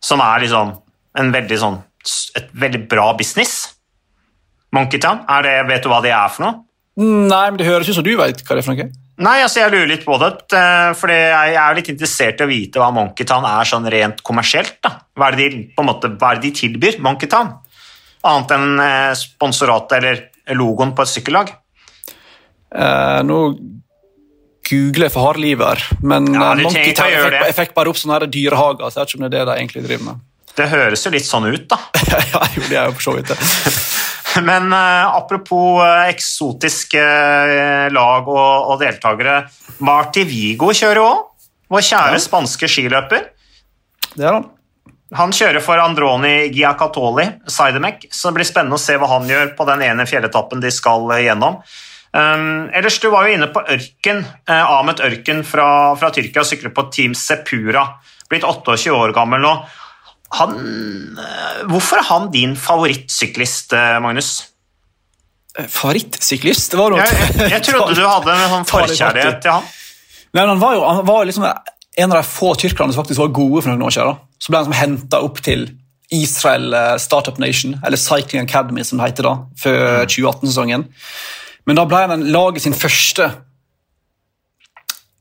som 0.01 0.23
er 0.23 0.45
liksom 0.45 0.73
en 1.19 1.35
veldig 1.35 1.59
sånn, 1.59 1.77
et 2.39 2.49
veldig 2.63 2.87
bra 2.89 3.11
business? 3.19 3.59
Monkey 4.75 5.01
Town, 5.03 5.21
det, 5.45 5.59
vet 5.69 5.85
du 5.85 5.91
hva 5.91 6.01
det 6.05 6.15
er 6.15 6.33
for 6.33 6.47
noe? 6.47 6.63
Nei, 6.99 7.45
men 7.51 7.59
det 7.59 7.67
høres 7.67 7.89
ut 7.91 7.99
som 7.99 8.05
du 8.07 8.15
vet 8.19 8.41
hva 8.43 8.55
det 8.55 8.63
er 8.63 8.65
for 8.65 8.75
noe. 8.75 8.89
Nei, 9.19 9.39
altså 9.43 9.59
jeg 9.65 9.73
lurer 9.73 9.89
litt 9.89 10.05
på 10.07 10.15
det. 10.21 10.29
Eh, 10.55 10.91
for 10.97 11.11
jeg 11.11 11.55
er 11.59 11.75
litt 11.75 11.89
interessert 11.91 12.39
i 12.39 12.45
å 12.45 12.49
vite 12.49 12.79
hva 12.79 12.91
Monkeytown 12.95 13.47
er 13.49 13.67
sånn 13.67 13.89
rent 13.91 14.21
kommersielt. 14.25 14.77
da. 14.85 14.93
Hva 15.17 15.27
er 15.27 15.39
det 15.39 15.49
de, 15.55 15.63
på 15.75 15.83
en 15.83 15.89
måte, 15.89 16.11
hva 16.15 16.31
er 16.31 16.39
det 16.39 16.47
de 16.47 16.53
tilbyr 16.61 17.01
Monkeytown? 17.03 17.51
Annet 18.29 18.53
enn 18.55 18.83
eh, 18.83 19.11
sponsoratet 19.19 19.97
eller 19.99 20.55
logoen 20.55 20.95
på 20.95 21.03
et 21.03 21.11
sykkellag? 21.11 21.51
Eh, 22.69 23.19
nå 23.27 23.41
googler 24.69 25.07
jeg 25.07 25.13
for 25.15 25.25
harde 25.25 25.41
livet 25.41 25.81
men 26.05 26.27
ja, 26.29 26.51
Monkeytown 26.59 27.09
jeg, 27.09 27.31
jeg 27.47 27.55
fikk 27.57 27.71
bare 27.73 27.89
opp 27.89 27.97
sånne 27.97 28.27
dyrehager. 28.29 28.91
så 28.91 28.99
jeg 28.99 29.01
vet 29.01 29.13
ikke 29.15 29.19
om 29.19 29.25
det 29.25 29.29
er 29.29 29.37
det 29.39 29.45
de 29.49 29.55
egentlig 29.57 29.85
driver 29.87 30.09
med. 30.11 30.25
Det 30.59 30.67
høres 30.69 31.05
jo 31.05 31.11
litt 31.13 31.27
sånn 31.27 31.47
ut, 31.49 31.67
da. 31.71 31.79
ja, 32.33 32.43
jo, 32.55 32.65
det 32.67 32.75
er 32.77 32.89
jo 32.89 32.97
for 32.99 33.09
så 33.09 33.19
vidt 33.19 33.33
det. 33.33 33.39
Men 34.49 34.73
uh, 34.73 35.15
apropos 35.15 35.81
uh, 35.81 36.05
eksotiske 36.09 37.01
uh, 37.01 37.87
lag 37.93 38.29
og, 38.29 38.69
og 38.73 38.79
deltakere. 38.81 39.41
Marti 39.85 40.25
Vigo 40.27 40.71
kjører 40.75 41.01
òg. 41.03 41.25
Vår 41.69 41.85
kjære 41.85 42.17
ja. 42.17 42.23
spanske 42.23 42.69
skiløper. 42.69 43.27
Det 44.15 44.25
er 44.25 44.39
han. 44.39 44.47
Han 45.17 45.33
kjører 45.33 45.61
for 45.65 45.81
Androni 45.81 46.51
Giacatoli, 46.53 47.25
Sidemek, 47.49 48.03
så 48.13 48.29
det 48.29 48.37
blir 48.37 48.45
spennende 48.45 48.77
å 48.77 48.81
se 48.81 48.93
hva 49.01 49.07
han 49.09 49.25
gjør 49.25 49.55
på 49.57 49.65
den 49.65 49.81
ene 49.87 50.05
fjelletappen 50.05 50.61
de 50.61 50.69
skal 50.73 51.07
gjennom. 51.17 51.57
Um, 52.13 52.69
ellers, 52.77 52.99
Du 53.01 53.09
var 53.09 53.25
jo 53.25 53.33
inne 53.33 53.47
på 53.53 53.63
Ørken. 53.73 54.21
Ahmed 54.45 55.01
Ørken 55.05 55.41
fra, 55.45 55.95
fra 55.97 56.11
Tyrkia 56.13 56.45
sykler 56.45 56.73
på 56.77 56.85
Team 56.93 57.17
Sepura. 57.17 57.87
Blitt 58.29 58.45
28 58.45 58.93
år 58.93 59.13
gammel 59.17 59.41
nå 59.41 59.55
han, 60.31 60.51
eh, 61.17 61.65
hvorfor 61.69 61.97
er 61.97 62.03
han 62.09 62.29
din 62.31 62.55
favorittsyklist, 62.55 63.73
eh, 63.73 63.97
Magnus? 63.99 64.43
Eh, 65.57 65.65
favorittsyklist? 65.65 66.71
Det 66.71 66.77
var 66.77 66.93
noe 66.93 67.01
jeg, 67.01 67.17
jeg, 67.33 67.49
jeg 67.55 67.65
trodde 67.65 67.97
du 67.97 68.05
hadde 68.05 68.35
en 68.35 68.53
sånn 68.53 68.69
forkjærlighet 68.75 69.41
til 69.41 69.55
han. 69.57 69.67
Nei, 70.37 70.45
han 70.45 70.61
var 70.61 70.75
jo 70.77 70.85
han 70.85 71.05
var 71.07 71.25
liksom 71.25 71.47
en 71.49 72.11
av 72.13 72.19
de 72.19 72.29
få 72.29 72.53
tyrkerne 72.61 72.93
som 72.93 73.01
faktisk 73.01 73.23
var 73.23 73.33
gode 73.33 73.63
for 73.63 73.73
noen 73.73 73.87
år 73.87 73.95
siden. 73.95 74.19
Så 74.39 74.53
ble 74.53 74.61
han 74.67 74.77
henta 74.77 75.23
opp 75.25 75.41
til 75.43 75.65
Israel 76.13 76.73
Startup 77.01 77.37
Nation, 77.41 77.75
eller 77.85 77.97
Cycling 77.97 78.45
Academy, 78.45 78.85
som 78.85 79.01
det 79.01 79.09
heter 79.09 79.25
da, 79.27 79.33
før 79.61 80.05
2018-sesongen. 80.09 80.85
Mm. 80.85 81.17
Men 81.69 81.77
da 81.77 81.85
ble 81.89 81.99
han 82.09 82.23
laget 82.33 82.63
sin 82.65 82.77
første 82.77 83.27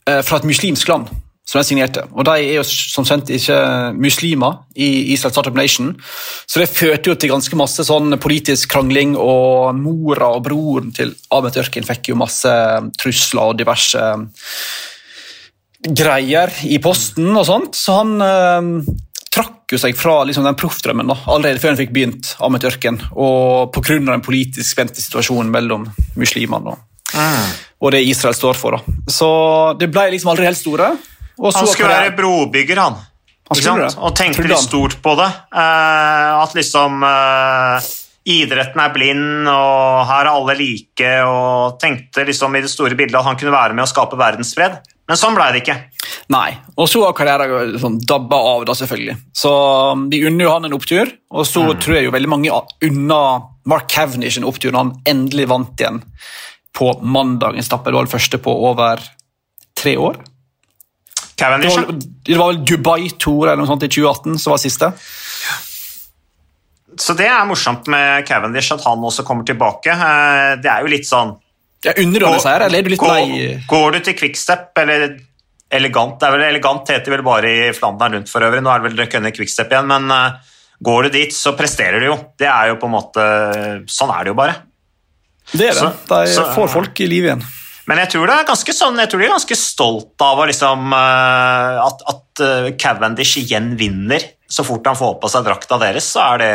fra 0.09 0.39
et 0.39 0.47
muslimsk 0.49 0.89
land 0.89 1.11
som 1.49 1.63
de 1.63 1.65
signerte. 1.65 2.05
Og 2.13 2.27
De 2.29 2.35
er 2.37 2.59
jo 2.59 2.65
som 2.67 3.07
kjent 3.09 3.31
ikke 3.33 3.57
muslimer 3.97 4.61
i 4.77 5.15
Israel 5.15 5.33
Startup 5.33 5.57
Nation, 5.57 5.95
så 6.45 6.61
det 6.61 6.69
førte 6.69 7.09
jo 7.09 7.17
til 7.17 7.33
ganske 7.33 7.57
masse 7.57 7.87
sånn 7.89 8.19
politisk 8.21 8.75
krangling, 8.75 9.17
og 9.17 9.73
mora 9.79 10.29
og 10.37 10.45
broren 10.45 10.93
til 10.97 11.15
Ahmed 11.33 11.57
Ørkin 11.65 11.89
fikk 11.89 12.13
jo 12.13 12.21
masse 12.21 12.53
trusler 13.01 13.55
og 13.55 13.59
diverse 13.63 14.05
greier 15.89 16.53
i 16.69 16.81
posten 16.83 17.31
og 17.33 17.47
sånt, 17.49 17.79
så 17.79 18.01
han 18.03 18.17
eh, 18.21 18.95
trakk 19.33 19.73
jo 19.73 19.81
seg 19.81 19.97
fra 19.97 20.21
liksom, 20.29 20.45
den 20.45 20.59
proffdrømmen 20.59 21.15
allerede 21.15 21.63
før 21.63 21.73
han 21.73 21.81
fikk 21.81 21.95
begynt, 21.97 22.35
Ahmed 22.45 22.67
Ørken, 22.69 23.01
og 23.17 23.73
pga. 23.73 24.03
den 24.05 24.27
politisk 24.27 24.69
spente 24.69 25.01
situasjonen 25.01 25.53
mellom 25.55 25.89
muslimene 26.19 26.75
og, 26.75 26.83
mm. 27.15 27.53
og 27.81 27.95
det 27.95 28.05
Israel 28.05 28.37
står 28.37 28.59
for. 28.59 28.77
Da. 28.77 28.99
Så 29.09 29.29
det 29.81 29.89
ble 29.95 30.11
liksom 30.13 30.35
aldri 30.35 30.51
helt 30.51 30.61
store 30.61 30.97
han 31.39 31.71
skulle 31.71 31.95
være 31.95 32.17
brobygger, 32.19 32.83
han. 32.83 32.99
han 33.49 33.87
og 33.87 34.13
tenkte 34.17 34.45
litt 34.49 34.65
stort 34.65 34.99
på 35.03 35.15
det. 35.21 35.29
Uh, 35.55 36.43
at 36.43 36.57
liksom 36.59 37.05
uh, 37.05 37.89
idretten 38.29 38.83
er 38.83 38.93
blind, 38.93 39.49
og 39.49 40.05
her 40.11 40.27
er 40.27 40.35
alle 40.35 40.59
like, 40.59 41.13
og 41.25 41.79
tenkte 41.81 42.27
liksom 42.29 42.59
i 42.59 42.63
det 42.65 42.73
store 42.73 42.99
bildet 42.99 43.21
at 43.21 43.29
han 43.29 43.39
kunne 43.41 43.55
være 43.55 43.77
med 43.77 43.87
å 43.87 43.91
skape 43.91 44.19
verdensfred. 44.21 44.81
Men 45.09 45.17
sånn 45.17 45.37
ble 45.39 45.47
det 45.55 45.63
ikke. 45.63 45.77
Nei, 46.35 46.51
og 46.77 46.89
så 46.93 47.01
har 47.07 47.15
karrieren 47.17 47.79
sånn, 47.81 47.97
dabba 48.05 48.41
av, 48.51 48.67
da 48.69 48.75
selvfølgelig. 48.77 49.17
Så 49.33 49.53
vi 50.03 50.19
de 50.19 50.29
unner 50.29 50.45
jo 50.45 50.51
han 50.53 50.69
en 50.69 50.77
opptur, 50.77 51.15
og 51.33 51.47
så 51.49 51.65
mm. 51.65 51.79
tror 51.81 51.97
jeg 51.97 52.09
jo 52.09 52.13
veldig 52.13 52.31
mange 52.35 52.59
unna 52.85 53.21
Mark 53.69 53.89
Cavendish 53.93 54.37
en 54.41 54.49
opptur 54.49 54.75
når 54.75 54.85
han 54.85 54.93
endelig 55.09 55.49
vant 55.49 55.81
igjen 55.81 56.03
på 56.77 56.91
mandagens 57.01 57.71
etappe. 57.71 57.89
Det 57.89 57.97
var 57.97 58.09
det 58.11 58.13
første 58.13 58.43
på 58.45 58.53
over 58.69 59.01
tre 59.79 59.97
år. 59.97 60.21
Cavendish? 61.39 61.79
Det 62.27 62.37
var, 62.37 62.53
vel 62.53 62.61
Dubai 62.67 63.09
Tour 63.19 63.47
eller 63.47 63.61
noe 63.63 63.71
sånt 63.71 63.87
i 63.87 63.91
2018 63.93 64.39
som 64.43 64.55
var 64.55 64.63
siste. 64.63 64.91
Så 66.99 67.15
det 67.19 67.29
er 67.31 67.47
morsomt 67.47 67.87
med 67.91 68.27
Cavendish 68.27 68.75
at 68.75 68.83
han 68.87 69.05
også 69.05 69.25
kommer 69.27 69.47
tilbake. 69.47 69.95
Eh, 69.95 70.57
det 70.63 70.73
er 70.73 70.83
jo 70.83 70.91
litt 70.91 71.07
sånn 71.07 71.37
ja, 71.87 71.95
Unner 72.03 72.25
seier, 72.43 72.65
eller 72.67 72.81
er 72.81 72.87
du 72.89 72.91
litt 72.91 73.03
går, 73.03 73.15
lei? 73.15 73.51
Går 73.71 73.93
du 73.95 73.99
til 74.09 74.17
Quickstep 74.19 74.81
eller 74.83 75.13
elegant. 75.71 76.17
Det 76.19 76.27
er 76.27 76.35
vel 76.35 76.47
elegant 76.49 76.91
heter 76.91 77.15
vel 77.15 77.25
bare 77.27 77.51
i 77.53 77.69
Flandern 77.77 78.17
rundt 78.17 78.33
for 78.33 78.45
øvrig. 78.45 78.63
Nå 78.65 78.73
er 78.73 78.83
det 78.83 78.91
vel 78.91 79.11
Kønne 79.13 79.33
Quickstep 79.37 79.71
igjen, 79.75 79.87
men 79.91 80.09
uh, 80.11 80.57
går 80.85 81.07
du 81.07 81.19
dit, 81.21 81.35
så 81.35 81.55
presterer 81.59 82.03
du 82.03 82.09
jo. 82.09 82.17
Det 82.41 82.49
er 82.51 82.73
jo 82.73 82.81
på 82.81 82.89
en 82.89 82.97
måte 82.97 83.29
Sånn 83.93 84.13
er 84.15 84.27
det 84.27 84.33
jo 84.33 84.39
bare. 84.39 84.57
Det 85.53 85.71
er 85.71 85.79
det. 85.79 85.93
De 86.11 86.49
får 86.57 86.73
folk 86.73 87.05
i 87.05 87.09
liv 87.09 87.29
igjen. 87.29 87.45
Men 87.89 88.03
jeg 88.03 88.13
tror, 88.13 88.29
det 88.29 88.37
er 88.45 88.75
sånn, 88.77 88.99
jeg 89.01 89.09
tror 89.09 89.23
de 89.23 89.27
er 89.27 89.33
ganske 89.33 89.57
stolt 89.57 90.25
av 90.25 90.43
liksom, 90.51 90.91
eh, 90.93 91.79
at, 91.81 92.03
at 92.13 92.43
eh, 92.45 92.67
Cavendish 92.77 93.39
igjen 93.41 93.73
vinner. 93.81 94.27
Så 94.49 94.65
fort 94.65 94.85
han 94.89 94.97
får 94.97 95.17
på 95.23 95.31
seg 95.33 95.47
drakta 95.47 95.79
deres, 95.81 96.09
så 96.13 96.25
er 96.35 96.43
det 96.43 96.53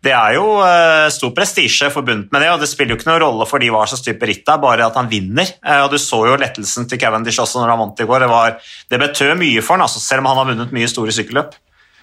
Det 0.00 0.12
er 0.16 0.36
jo 0.38 0.44
eh, 0.64 1.10
stor 1.12 1.34
prestisje 1.36 1.90
forbundet 1.92 2.30
med 2.32 2.40
det, 2.40 2.52
og 2.54 2.62
det 2.62 2.70
spiller 2.70 2.94
jo 2.94 3.00
ikke 3.00 3.10
noen 3.10 3.20
rolle 3.24 3.48
for 3.50 3.60
de 3.60 3.72
hva 3.74 3.82
slags 3.90 4.06
type 4.06 4.30
ritt 4.30 4.46
det 4.46 4.54
er, 4.54 4.62
bare 4.62 4.86
at 4.86 4.96
han 4.96 5.10
vinner. 5.10 5.50
Og 5.82 5.90
Du 5.92 5.98
så 5.98 6.22
jo 6.30 6.38
lettelsen 6.40 6.86
til 6.88 7.02
Cavendish 7.02 7.42
også 7.42 7.60
når 7.60 7.74
han 7.74 7.82
vant 7.82 8.00
i 8.00 8.06
går. 8.08 8.22
Det, 8.24 8.30
var, 8.30 8.56
det 8.88 9.02
betød 9.02 9.34
mye 9.42 9.66
for 9.66 9.76
han, 9.76 9.84
altså, 9.88 10.00
selv 10.00 10.22
om 10.22 10.30
han 10.30 10.40
har 10.40 10.52
vunnet 10.54 10.72
mye 10.78 10.88
store 10.88 11.12
sykkelløp. 11.12 11.58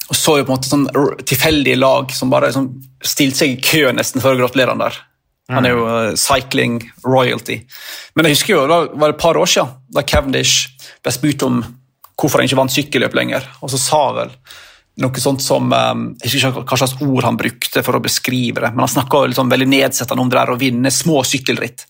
Og 0.07 0.15
så 0.15 0.37
jo 0.37 0.45
på 0.47 0.51
en 0.51 0.59
måte 0.59 0.69
sånn 0.69 0.87
tilfeldige 1.27 1.79
lag 1.79 2.11
som 2.15 2.29
bare 2.31 2.51
liksom, 2.51 2.69
stilte 3.03 3.39
seg 3.39 3.55
i 3.55 3.61
kø 3.63 3.87
nesten 3.95 4.23
for 4.23 4.35
å 4.35 4.39
gratulere 4.39 4.75
han 4.75 4.83
der. 4.83 4.99
Han 5.53 5.65
er 5.65 5.71
jo 5.75 5.83
eh, 5.87 6.13
cycling 6.19 6.79
royalty. 7.05 7.61
Men 8.15 8.27
jeg 8.27 8.35
husker 8.37 8.53
jo, 8.55 8.63
det 8.67 8.99
var 8.99 9.13
et 9.13 9.21
par 9.21 9.37
år 9.39 9.47
siden 9.47 9.69
da 9.95 10.03
Cavendish 10.03 10.67
ble 11.05 11.13
spurt 11.15 11.45
om 11.47 11.61
hvorfor 12.17 12.41
han 12.41 12.49
ikke 12.49 12.57
vant 12.59 12.73
sykkelløp 12.73 13.13
lenger. 13.15 13.45
Og 13.63 13.71
så 13.71 13.79
sa 13.79 14.01
vel 14.17 14.33
noe 14.97 15.21
sånt 15.21 15.43
som 15.45 15.69
eh, 15.71 15.93
Jeg 16.25 16.33
husker 16.33 16.49
ikke 16.57 16.65
hva 16.73 16.79
slags 16.81 16.97
ord 17.05 17.23
han 17.27 17.37
brukte 17.39 17.83
for 17.85 17.95
å 17.99 18.03
beskrive 18.03 18.63
det, 18.65 18.71
men 18.73 18.83
han 18.83 18.91
snakka 18.95 19.23
liksom 19.29 19.51
veldig 19.53 19.69
nedsettende 19.71 20.25
om 20.25 20.31
det 20.33 20.39
der 20.39 20.51
å 20.55 20.59
vinne 20.59 20.91
små 20.91 21.21
sykkelritt. 21.27 21.85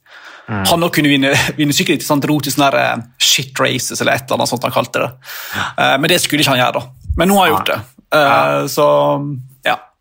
Han 0.48 0.84
òg 0.86 0.94
kunne 0.96 1.10
vinne, 1.12 1.34
vinne 1.60 1.74
sykkelritt, 1.76 2.06
han 2.08 2.22
dro 2.24 2.38
til 2.44 2.54
sånne 2.54 2.70
eh, 2.84 3.06
shit 3.20 3.58
races 3.60 4.00
eller 4.04 4.14
et 4.20 4.28
eller 4.30 4.38
annet 4.42 4.52
sånt 4.54 4.64
han 4.70 4.76
kalte 4.76 5.02
det. 5.04 5.10
Eh, 5.58 5.96
Men 5.98 6.12
det 6.14 6.22
skulle 6.24 6.44
ikke 6.46 6.54
han 6.56 6.62
gjøre, 6.62 6.82
da. 6.84 7.14
Men 7.18 7.32
nå 7.34 7.40
har 7.40 7.48
han 7.50 7.56
gjort 7.56 7.72
det. 7.74 7.80
Eh, 8.16 8.68
Så 8.72 8.86
ja. 8.86 9.18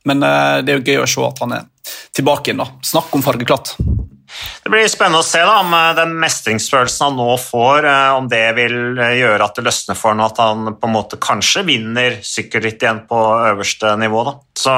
Men 0.06 0.22
eh, 0.22 0.58
det 0.64 0.72
er 0.72 0.80
jo 0.80 0.86
gøy 0.86 1.02
å 1.04 1.10
se 1.10 1.26
at 1.26 1.44
han 1.44 1.56
er 1.58 1.70
tilbake 2.16 2.50
igjen. 2.50 2.62
da. 2.62 2.70
Snakk 2.86 3.14
om 3.16 3.24
fargeklatt. 3.24 3.76
Det 4.64 4.70
blir 4.72 4.88
spennende 4.90 5.22
å 5.22 5.26
se 5.26 5.40
da, 5.40 5.60
om 5.62 5.74
eh, 5.74 5.92
den 5.98 6.14
mestringsfølelsen 6.20 7.08
han 7.08 7.18
nå 7.20 7.28
får, 7.40 7.86
eh, 7.86 8.12
om 8.18 8.28
det 8.30 8.44
vil 8.58 8.98
gjøre 8.98 9.46
at 9.46 9.58
det 9.58 9.66
løsner 9.68 9.98
for 9.98 10.14
ham, 10.14 10.24
at 10.26 10.40
han 10.42 10.72
på 10.76 10.88
en 10.88 10.96
måte 10.96 11.20
kanskje 11.22 11.62
vinner 11.68 12.18
sykkelritt 12.26 12.82
igjen 12.82 13.04
på 13.08 13.20
øverste 13.52 13.94
nivå. 14.00 14.24
Da. 14.26 14.34
Så 14.56 14.74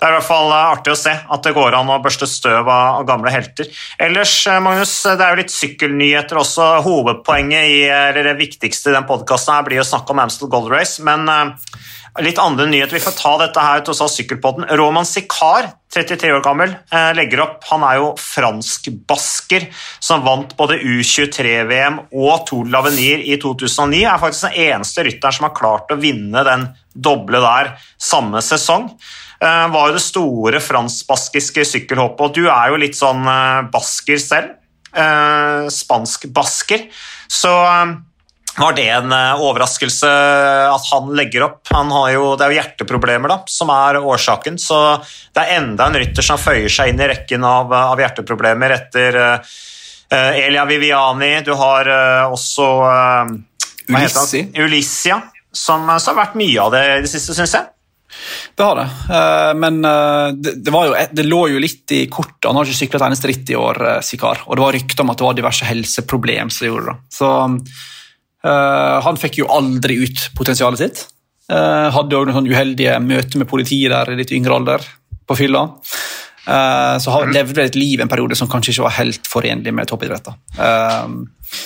det 0.00 0.06
er 0.06 0.14
i 0.14 0.16
hvert 0.18 0.28
fall 0.28 0.52
artig 0.56 0.92
å 0.92 0.98
se 0.98 1.12
at 1.12 1.46
det 1.46 1.54
går 1.56 1.76
an 1.76 1.92
å 1.92 2.00
børste 2.04 2.28
støv 2.28 2.68
av 2.72 3.04
gamle 3.08 3.32
helter. 3.32 3.68
Ellers, 4.00 4.34
Magnus, 4.64 4.94
det 5.04 5.24
er 5.24 5.34
jo 5.34 5.40
litt 5.42 5.54
sykkelnyheter 5.54 6.40
også. 6.40 6.68
Hovedpoenget 6.86 7.72
i, 7.72 7.80
eller 7.88 8.32
det 8.32 8.38
viktigste 8.40 8.92
i 8.92 8.96
den 8.96 9.08
podkasten 9.08 9.64
blir 9.68 9.82
å 9.82 9.88
snakke 9.88 10.14
om 10.14 10.22
Amstel 10.24 10.52
Gold 10.52 10.72
Race, 10.72 11.02
men 11.04 11.28
Litt 12.18 12.40
andre 12.42 12.66
nyheter. 12.66 12.96
Vi 12.98 13.04
får 13.04 13.14
ta 13.14 13.36
dette 13.38 13.62
her 13.62 13.84
til 13.84 13.92
oss 13.94 14.00
av 14.02 14.10
Sykkelpodden. 14.10 14.66
Roman 14.76 15.06
Sikar, 15.06 15.68
33 15.94 16.32
år 16.34 16.42
gammel, 16.42 16.74
eh, 16.90 17.12
legger 17.14 17.44
opp. 17.44 17.62
Han 17.70 17.84
er 17.86 18.00
jo 18.00 18.08
fransk-basker 18.18 19.68
som 20.00 20.24
vant 20.26 20.56
både 20.58 20.80
U23-VM 20.82 22.00
og 22.10 22.46
Tour 22.48 22.64
de 22.64 22.74
l'Avenir 22.74 23.22
i 23.22 23.38
2009. 23.38 24.02
Er 24.04 24.18
faktisk 24.18 24.50
den 24.50 24.58
eneste 24.72 25.04
rytteren 25.06 25.32
som 25.38 25.46
har 25.46 25.54
klart 25.54 25.94
å 25.94 26.00
vinne 26.00 26.44
den 26.44 26.68
doble 26.96 27.40
der 27.40 27.76
samme 27.96 28.42
sesong. 28.42 28.90
Eh, 29.40 29.68
Var 29.70 29.88
jo 29.88 29.92
det 29.94 30.02
store 30.02 30.60
franskbaskiske 30.60 31.64
sykkelhoppet, 31.64 32.20
og 32.20 32.34
du 32.34 32.48
er 32.50 32.70
jo 32.70 32.76
litt 32.76 32.98
sånn 32.98 33.22
eh, 33.22 33.62
basker 33.70 34.18
selv. 34.18 34.56
Eh, 34.92 35.70
Spansk-basker. 35.70 36.88
Så 37.30 37.54
var 38.58 38.74
det 38.76 38.88
en 38.90 39.12
eh, 39.14 39.42
overraskelse 39.42 40.10
at 40.70 40.88
han 40.90 41.12
legger 41.16 41.46
opp? 41.46 41.60
Han 41.70 41.90
har 41.94 42.10
jo, 42.16 42.24
det 42.36 42.46
er 42.46 42.54
jo 42.54 42.58
hjerteproblemer 42.60 43.32
da, 43.32 43.38
som 43.50 43.70
er 43.74 44.00
årsaken, 44.00 44.58
så 44.60 44.80
det 45.34 45.44
er 45.44 45.60
enda 45.60 45.86
en 45.86 45.98
rytter 46.02 46.26
som 46.26 46.40
føyer 46.40 46.70
seg 46.72 46.92
inn 46.92 47.02
i 47.02 47.10
rekken 47.12 47.46
av, 47.46 47.72
av 47.72 48.00
hjerteproblemer 48.02 48.76
etter 48.76 49.20
eh, 49.24 49.52
eh, 50.10 50.40
Elia 50.46 50.66
Viviani. 50.68 51.36
Du 51.46 51.52
har 51.58 51.88
uh, 51.88 52.32
også 52.34 52.70
uh, 52.82 53.36
hva 53.90 54.00
heter 54.04 54.22
han? 54.22 54.64
Ulissia, 54.64 55.20
som, 55.52 55.86
som 55.98 56.16
har 56.16 56.24
vært 56.26 56.40
mye 56.40 56.62
av 56.62 56.74
det 56.74 56.82
i 56.86 57.04
det 57.04 57.12
siste, 57.12 57.36
syns 57.36 57.54
jeg. 57.58 57.70
Det 58.54 58.62
har 58.66 58.76
det. 58.76 58.88
Eh, 59.14 59.52
Men 59.58 59.84
eh, 59.84 60.28
det, 60.34 60.54
det, 60.64 60.74
var 60.74 60.88
jo, 60.88 60.96
det 61.12 61.26
lå 61.26 61.40
jo 61.54 61.62
litt 61.62 61.94
i 61.94 62.04
kortet. 62.10 62.48
Han 62.48 62.58
har 62.58 62.68
ikke 62.68 62.82
sykla 62.82 63.00
et 63.00 63.06
eneste 63.10 63.30
ritt 63.30 63.52
i 63.52 63.58
år, 63.58 63.82
eh, 63.86 64.00
Sikar. 64.04 64.44
Og 64.46 64.58
det 64.58 64.64
var 64.64 64.76
rykter 64.76 65.04
om 65.04 65.14
at 65.14 65.20
det 65.20 65.28
var 65.28 65.38
diverse 65.38 65.68
helseproblem 65.68 66.50
som 66.54 66.70
gjorde 66.70 66.92
det. 66.92 66.98
Så 67.14 67.30
eh, 67.30 67.78
han 68.42 69.18
fikk 69.20 69.42
jo 69.42 69.48
aldri 69.52 69.98
ut 70.00 70.22
potensialet 70.38 70.80
sitt. 70.80 71.02
Eh, 71.50 71.88
hadde 71.90 72.18
òg 72.18 72.28
noen 72.30 72.46
uheldige 72.46 72.94
møter 73.02 73.40
med 73.42 73.48
politiet 73.50 73.90
der 73.90 74.12
i 74.12 74.18
litt 74.20 74.30
yngre 74.34 74.54
alder, 74.60 74.84
på 75.26 75.36
fylla. 75.38 75.64
Eh, 76.46 76.94
så 77.02 77.14
han 77.14 77.34
levde 77.34 77.64
et 77.64 77.76
liv 77.78 78.00
en 78.00 78.10
periode 78.10 78.38
som 78.38 78.48
kanskje 78.50 78.72
ikke 78.72 78.86
var 78.86 78.96
helt 79.00 79.28
forenlig 79.28 79.74
med 79.74 79.90
toppidretter. 79.90 80.36
Eh, 80.58 81.10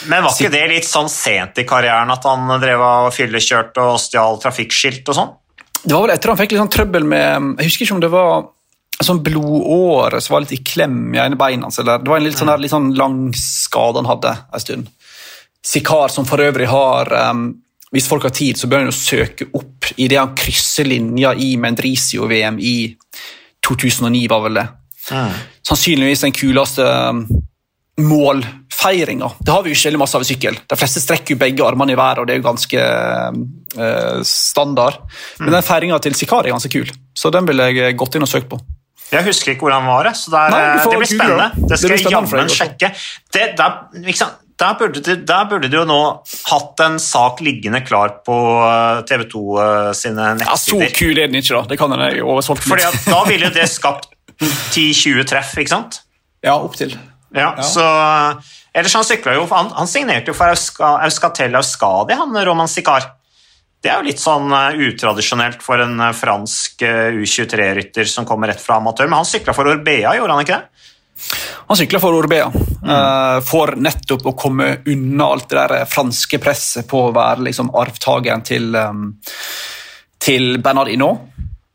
Men 0.09 0.25
var 0.25 0.33
ikke 0.33 0.53
det 0.55 0.65
litt 0.73 0.89
sånn 0.89 1.11
sent 1.13 1.61
i 1.61 1.67
karrieren 1.69 2.11
at 2.13 2.25
han 2.25 2.49
drev 2.63 2.81
og 2.81 3.13
fyllekjørte 3.15 3.85
og 3.85 4.01
stjal 4.01 4.41
trafikkskilt 4.43 5.13
og 5.13 5.21
sånn? 5.21 5.33
Det 5.85 5.93
var 5.93 6.07
vel 6.07 6.15
etter 6.17 6.33
han 6.33 6.41
fikk 6.41 6.55
litt 6.55 6.63
sånn 6.63 6.73
trøbbel 6.73 7.05
med 7.05 7.61
Jeg 7.61 7.69
husker 7.69 7.85
ikke 7.85 7.97
om 7.99 8.05
det 8.05 8.13
var 8.15 8.47
sånn 9.05 9.21
blodåre 9.27 10.21
som 10.23 10.33
var 10.33 10.45
litt 10.45 10.55
i 10.57 10.63
klem 10.65 11.13
i 11.13 11.21
ene 11.21 11.37
beinet 11.37 11.67
hans. 11.67 11.79
eller 11.83 11.99
Det 12.01 12.09
var 12.09 12.23
en 12.23 12.25
litt 12.25 12.39
sånn, 12.39 12.49
der, 12.49 12.63
litt 12.63 12.73
sånn 12.73 12.95
lang 12.97 13.19
skade 13.37 14.01
han 14.01 14.09
hadde 14.09 14.33
en 14.33 14.63
stund. 14.63 14.89
Sikar, 15.65 16.09
som 16.13 16.27
for 16.29 16.43
øvrig 16.45 16.69
har 16.69 17.31
um, 17.31 17.55
Hvis 17.95 18.09
folk 18.11 18.27
har 18.27 18.35
tid, 18.35 18.59
så 18.59 18.69
bør 18.69 18.83
han 18.83 18.91
jo 18.91 18.97
søke 18.97 19.47
opp 19.55 19.93
i 19.97 20.09
det 20.11 20.19
han 20.19 20.35
krysser 20.37 20.89
linja 20.89 21.31
i 21.39 21.55
Mendrisio-VM 21.61 22.59
i 22.59 22.77
2009, 23.65 24.25
var 24.29 24.43
vel 24.49 24.59
det. 24.59 24.65
Sannsynligvis 25.65 26.25
den 26.25 26.35
kuleste 26.35 26.83
um, 26.83 27.23
målfeiringa. 28.03 29.31
Det 29.39 29.55
har 29.55 29.63
vi 29.63 29.71
jo 29.71 29.79
ikke 29.79 29.93
veldig 29.93 30.03
masse 30.03 30.19
av 30.19 30.25
i 30.25 30.29
sykkel. 30.29 30.59
De 30.67 30.79
fleste 30.81 31.05
strekker 31.05 31.37
jo 31.37 31.41
begge 31.45 31.65
armene 31.65 31.95
i 31.95 31.99
været, 32.01 32.19
og 32.19 32.27
det 32.27 32.35
er 32.35 32.43
jo 32.43 32.49
ganske 32.49 32.85
uh, 33.79 34.21
standard. 34.27 34.99
Men 35.39 35.55
den 35.55 35.67
feiringa 35.67 36.03
til 36.03 36.19
Sikar 36.19 36.49
er 36.49 36.57
ganske 36.57 36.73
kul, 36.75 36.91
så 37.15 37.31
den 37.31 37.47
ville 37.47 37.71
jeg 37.71 37.95
gått 38.01 38.19
inn 38.19 38.27
og 38.27 38.33
søkt 38.33 38.51
på. 38.51 38.59
Jeg 39.13 39.23
husker 39.29 39.53
ikke 39.53 39.69
hvor 39.69 39.75
han 39.77 39.87
var, 39.87 40.11
så 40.19 40.33
det, 40.33 40.41
er, 40.41 40.55
Nei, 40.55 40.63
det 40.83 40.99
blir 40.99 41.11
spennende. 41.13 41.51
det. 41.55 41.63
Det 41.63 41.69
Det 41.71 41.79
skal 41.79 41.95
jeg 41.95 42.15
jammen 42.17 42.51
sjekke. 42.51 42.91
Det, 43.37 43.45
ikke 44.03 44.19
sant? 44.19 44.41
Der 44.61 44.77
burde, 44.79 45.01
du, 45.03 45.17
der 45.27 45.47
burde 45.51 45.67
de, 45.67 45.77
jo 45.81 45.87
nå 45.89 46.01
hatt 46.47 46.83
en 46.85 47.01
sak 47.03 47.41
liggende 47.43 47.81
klar 47.83 48.21
på 48.27 48.37
TV 49.09 49.25
2 49.33 49.43
sine 49.99 50.29
Ja, 50.45 50.55
Så 50.61 50.79
kul 50.95 51.19
er 51.19 51.27
den 51.27 51.41
ikke, 51.41 51.57
da. 51.57 51.65
Det 51.73 51.79
kan 51.81 51.95
jeg 51.99 52.23
oversolgt 52.23 52.63
Fordi 52.69 52.87
da 53.09 53.25
ville 53.27 53.51
jo 53.51 53.55
det 53.57 53.67
skapt 53.79 54.13
10-20 54.39 55.27
treff, 55.31 55.57
ikke 55.59 55.75
sant? 55.75 56.01
Ja, 56.45 56.55
opptil. 56.61 56.95
Ja, 57.35 57.51
Ja, 57.57 57.67
så 57.67 57.83
Ellers 58.75 58.95
han 58.95 59.07
sykla 59.07 59.37
jo 59.37 59.45
Han, 59.51 59.71
han 59.75 59.91
signerte 59.91 60.33
jo 60.33 60.39
for 60.39 60.51
Euska, 60.55 60.97
Euskatel 61.07 61.55
Euskadi, 61.59 62.17
han 62.19 62.41
Roman 62.47 62.71
Sikar. 62.71 63.07
Det 63.85 63.91
er 63.93 64.01
jo 64.01 64.09
litt 64.09 64.21
sånn 64.23 64.49
eh, 64.57 64.79
utradisjonelt 64.89 65.61
for 65.63 65.83
en 65.85 65.99
eh, 66.01 66.15
fransk 66.17 66.83
eh, 66.89 67.19
U23-rytter 67.21 68.09
som 68.09 68.25
kommer 68.25 68.49
rett 68.49 68.63
fra 68.63 68.79
amatør, 68.81 69.11
men 69.11 69.21
han 69.21 69.29
sykla 69.29 69.53
for 69.57 69.69
Orbea, 69.69 70.15
gjorde 70.17 70.39
han 70.39 70.47
ikke 70.47 70.57
det? 70.57 70.87
Han 71.69 71.79
sykla 71.79 72.01
for 72.03 72.17
Orbea 72.19 72.49
eh, 72.51 73.39
for 73.47 73.75
nettopp 73.81 74.27
å 74.29 74.35
komme 74.39 74.71
unna 74.91 75.31
alt 75.35 75.49
det 75.51 75.61
der 75.61 75.87
franske 75.91 76.41
presset 76.43 76.89
på 76.91 77.07
å 77.07 77.15
være 77.15 77.47
liksom 77.49 77.71
arvtakeren 77.81 78.45
til, 78.45 78.75
um, 78.77 79.07
til 80.21 80.59
Bernardino. 80.65 81.13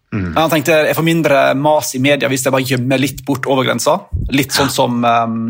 Han 0.10 0.50
tenkte 0.50 0.74
jeg 0.88 0.96
får 0.98 1.06
mindre 1.06 1.40
mas 1.54 1.92
i 1.94 2.00
media 2.02 2.30
hvis 2.32 2.48
jeg 2.48 2.54
bare 2.54 2.66
gjemmer 2.66 3.02
litt 3.02 3.20
bort 3.28 3.46
over 3.46 3.68
grensa. 3.68 4.00
Litt 4.34 4.56
sånn 4.56 4.72
som 4.74 5.04
um, 5.06 5.44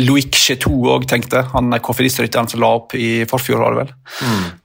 Louis 0.00 0.28
Chetou 0.32 0.90
òg 0.92 1.06
tenkte, 1.08 1.42
han 1.52 1.76
koffeidistrytteren 1.84 2.48
som 2.48 2.60
la 2.60 2.70
opp 2.78 2.94
i 2.96 3.24
forfjor. 3.28 3.60
var 3.60 3.76
det 3.76 3.82
vel. 3.82 3.92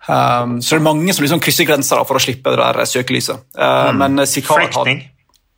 Um, 0.08 0.58
så 0.60 0.76
det 0.76 0.80
er 0.80 0.88
mange 0.88 1.16
som 1.16 1.24
liksom 1.24 1.44
krysser 1.44 1.68
grenser 1.68 2.04
for 2.08 2.20
å 2.20 2.24
slippe 2.24 2.52
det 2.52 2.60
der 2.64 2.88
søkelyset. 2.94 3.44
Uh, 3.56 3.92
Men 3.96 4.24
Sikar 4.28 4.68
hadde. 4.68 4.98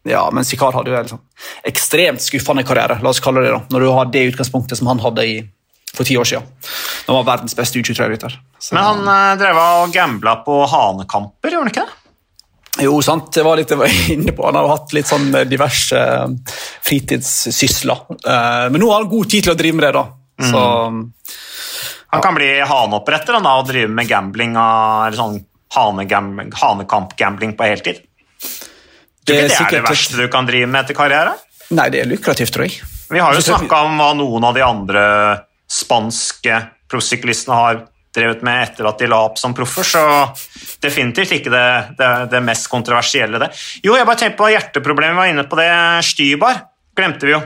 Ja, 0.10 0.22
men 0.36 0.44
Sikar 0.46 0.76
hadde 0.76 0.92
jo 0.92 0.98
en 0.98 1.06
liksom, 1.08 1.22
ekstremt 1.70 2.24
skuffende 2.24 2.66
karriere, 2.68 3.00
la 3.04 3.12
oss 3.14 3.22
kalle 3.24 3.44
det 3.46 3.54
da, 3.54 3.62
når 3.72 3.86
du 3.86 3.90
har 3.96 4.10
det 4.12 4.26
utgangspunktet 4.34 4.80
som 4.80 4.90
han 4.92 5.00
hadde 5.04 5.26
i, 5.30 5.36
for 5.96 6.08
ti 6.08 6.18
år 6.20 6.28
siden. 6.28 6.48
Han 7.08 7.20
var 7.22 7.28
verdens 7.32 7.56
beste 7.56 7.80
U23-rytter. 7.80 8.36
Men 8.74 8.84
han 8.84 9.12
eh, 9.14 9.36
drev 9.40 9.60
og 9.62 9.94
gambla 9.96 10.38
på 10.44 10.58
hanekamper, 10.72 11.54
gjorde 11.54 11.64
han 11.68 11.72
ikke 11.74 11.86
det? 11.86 12.00
Jo, 12.82 12.96
sant, 13.06 13.28
det 13.36 13.44
var 13.46 13.60
litt 13.60 13.70
jeg 13.70 13.78
var 13.78 13.92
inne 14.16 14.34
på. 14.34 14.48
Han 14.48 14.58
har 14.58 14.72
hatt 14.72 14.94
litt 14.98 15.06
sånn 15.06 15.28
diverse 15.46 16.00
eh, 16.00 16.56
fritidssysler. 16.88 18.00
Eh, 18.18 18.66
Men 18.74 18.82
nå 18.82 18.90
har 18.90 19.04
han 19.04 19.12
god 19.12 19.30
tid 19.30 19.46
til 19.46 19.54
å 19.54 19.60
drive 19.60 19.78
med 19.78 19.86
det, 19.88 19.94
da. 20.00 20.06
Så 20.50 20.62
Han 22.14 22.22
kan 22.22 22.36
bli 22.36 22.48
haneoppretter 22.66 23.38
da, 23.38 23.52
og 23.60 23.68
drive 23.70 23.90
med 23.94 24.10
gambling 24.10 24.56
eller 24.58 25.16
sånn 25.18 25.38
hanekamp-gambling 25.74 27.56
på 27.58 27.68
heltid. 27.70 28.02
Det 29.28 29.40
Det 29.40 29.56
er 29.56 29.66
er 29.66 29.72
det 29.72 29.84
verste 29.88 30.20
du 30.20 30.28
kan 30.32 30.48
drive 30.48 30.68
med 30.68 30.84
etter 30.84 30.98
karriere. 30.98 31.34
Nei, 31.74 31.88
det 31.90 32.04
er 32.04 32.12
lukrativt, 32.12 32.54
tror 32.54 32.68
jeg. 32.68 32.84
Vi 33.10 33.22
har 33.22 33.34
jo 33.36 33.42
snakka 33.44 33.84
om 33.88 33.98
hva 34.00 34.12
noen 34.18 34.46
av 34.48 34.56
de 34.58 34.64
andre 34.66 35.04
spanske 35.70 36.60
proffsyklistene 36.92 37.58
har 37.58 37.82
drevet 38.14 38.44
med 38.46 38.62
etter 38.68 38.86
at 38.86 39.00
de 39.02 39.10
la 39.10 39.24
opp 39.26 39.40
som 39.42 39.56
proffer, 39.58 39.88
så 39.88 40.04
definitivt 40.84 41.34
ikke 41.40 41.54
det, 41.54 41.66
det, 41.98 42.12
det 42.30 42.44
mest 42.46 42.70
kontroversielle, 42.70 43.42
det. 43.42 43.50
Jo, 43.86 43.96
jeg 43.98 44.06
bare 44.06 44.22
tenker 44.22 44.38
på 44.38 44.52
hjerteproblemet, 44.54 45.16
vi 45.16 45.22
var 45.24 45.32
inne 45.32 45.48
på 45.50 45.58
det. 45.58 45.70
Stybar 46.06 46.62
glemte 46.98 47.30
vi 47.30 47.34
jo. 47.34 47.42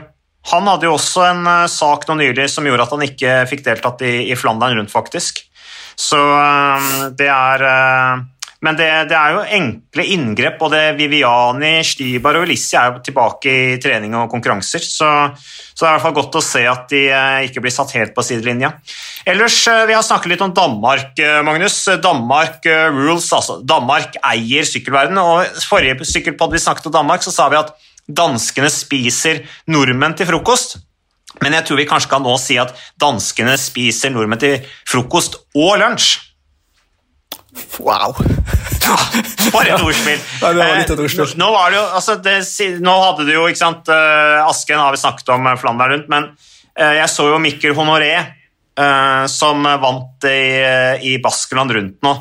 Han 0.52 0.68
hadde 0.70 0.88
jo 0.88 0.96
også 0.96 1.24
en 1.28 1.44
uh, 1.48 1.68
sak 1.72 2.08
nå 2.08 2.18
nylig 2.22 2.48
som 2.52 2.68
gjorde 2.68 2.88
at 2.88 2.96
han 2.96 3.06
ikke 3.08 3.38
fikk 3.52 3.66
deltatt 3.66 4.04
i, 4.08 4.16
i 4.32 4.36
Flandern 4.40 4.78
rundt, 4.80 4.92
faktisk. 4.94 5.42
Så 5.98 6.20
uh, 6.20 7.08
det 7.20 7.28
er 7.32 7.64
uh, 7.68 8.28
men 8.66 8.78
det, 8.78 8.88
det, 9.12 9.18
er 9.18 9.36
jo 9.36 9.42
enkle 9.58 10.06
inngrep. 10.16 10.56
Både 10.58 10.80
Viviani, 10.98 11.76
Stybar 11.86 12.40
og 12.40 12.48
Ulissi 12.48 12.78
er 12.80 12.90
jo 12.90 13.04
tilbake 13.06 13.52
i 13.54 13.76
trening 13.82 14.16
og 14.18 14.32
konkurranser. 14.32 14.82
Så, 14.82 15.10
så, 15.38 15.84
det 15.84 15.86
er 15.86 15.92
i 15.92 15.94
hvert 15.94 16.06
fall 16.08 16.16
godt 16.18 16.40
å 16.40 16.44
se 16.46 16.64
at 16.70 16.88
de 16.90 17.04
ikke 17.46 17.62
blir 17.62 17.76
satt 17.76 17.94
helt 17.98 18.16
på 18.16 18.26
sidelinja. 18.26 18.74
Ellers, 19.30 19.60
Vi 19.68 19.94
har 19.94 20.06
snakket 20.06 20.34
litt 20.34 20.46
om 20.46 20.56
Danmark, 20.58 21.22
Magnus. 21.46 21.84
Danmark 22.02 22.66
rules, 22.66 23.30
altså. 23.34 23.60
Danmark 23.62 24.18
eier 24.26 24.66
sykkelverdenen. 24.66 25.22
og 25.22 25.62
Forrige 25.70 26.10
sykkelpodd 26.10 26.58
vi 26.58 26.66
snakket 26.66 26.90
om 26.90 26.98
Danmark, 26.98 27.22
så 27.22 27.36
sa 27.36 27.50
vi 27.54 27.62
at 27.62 27.76
danskene 28.08 28.72
spiser 28.74 29.44
nordmenn 29.70 30.18
til 30.18 30.30
frokost. 30.30 30.80
Men 31.44 31.54
jeg 31.54 31.68
tror 31.68 31.78
vi 31.78 31.90
kanskje 31.90 32.10
kan 32.10 32.24
nå 32.26 32.34
si 32.42 32.58
at 32.58 32.74
danskene 33.00 33.54
spiser 33.62 34.14
nordmenn 34.14 34.42
til 34.42 34.72
frokost 34.90 35.38
og 35.54 35.78
lunsj. 35.84 36.27
Wow! 37.84 38.16
Ja, 38.88 38.96
for 39.52 39.68
et 39.68 39.82
ordspill! 39.82 40.20
Ja, 40.42 40.52
det 40.54 40.60
var 40.62 40.74
litt 40.80 40.94
et 40.94 41.04
ordspill. 41.04 41.36
Nå, 41.40 41.50
var 41.54 41.74
det 41.74 41.80
jo, 41.80 41.86
altså 42.00 42.18
det, 42.24 42.38
nå 42.84 42.96
hadde 43.04 43.28
du 43.28 43.34
jo 43.34 43.46
ikke 43.50 43.62
sant, 43.62 43.92
uh, 43.92 44.48
Asken 44.48 44.80
har 44.80 44.96
vi 44.96 45.02
snakket 45.02 45.32
om 45.36 45.50
uh, 45.50 45.56
Flandern 45.60 45.96
rundt, 45.96 46.12
men 46.14 46.32
jeg 46.78 47.10
så 47.10 47.24
jo 47.26 47.40
Mikkel 47.42 47.74
Honoré 47.74 48.12
som 49.34 49.64
vant 49.82 50.28
i, 50.30 50.44
i 51.10 51.16
Baskeland 51.18 51.74
rundt 51.74 52.04
nå. 52.06 52.12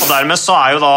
Og 0.00 0.08
Dermed 0.08 0.40
så 0.40 0.56
er 0.56 0.74
jo 0.74 0.82
da 0.82 0.96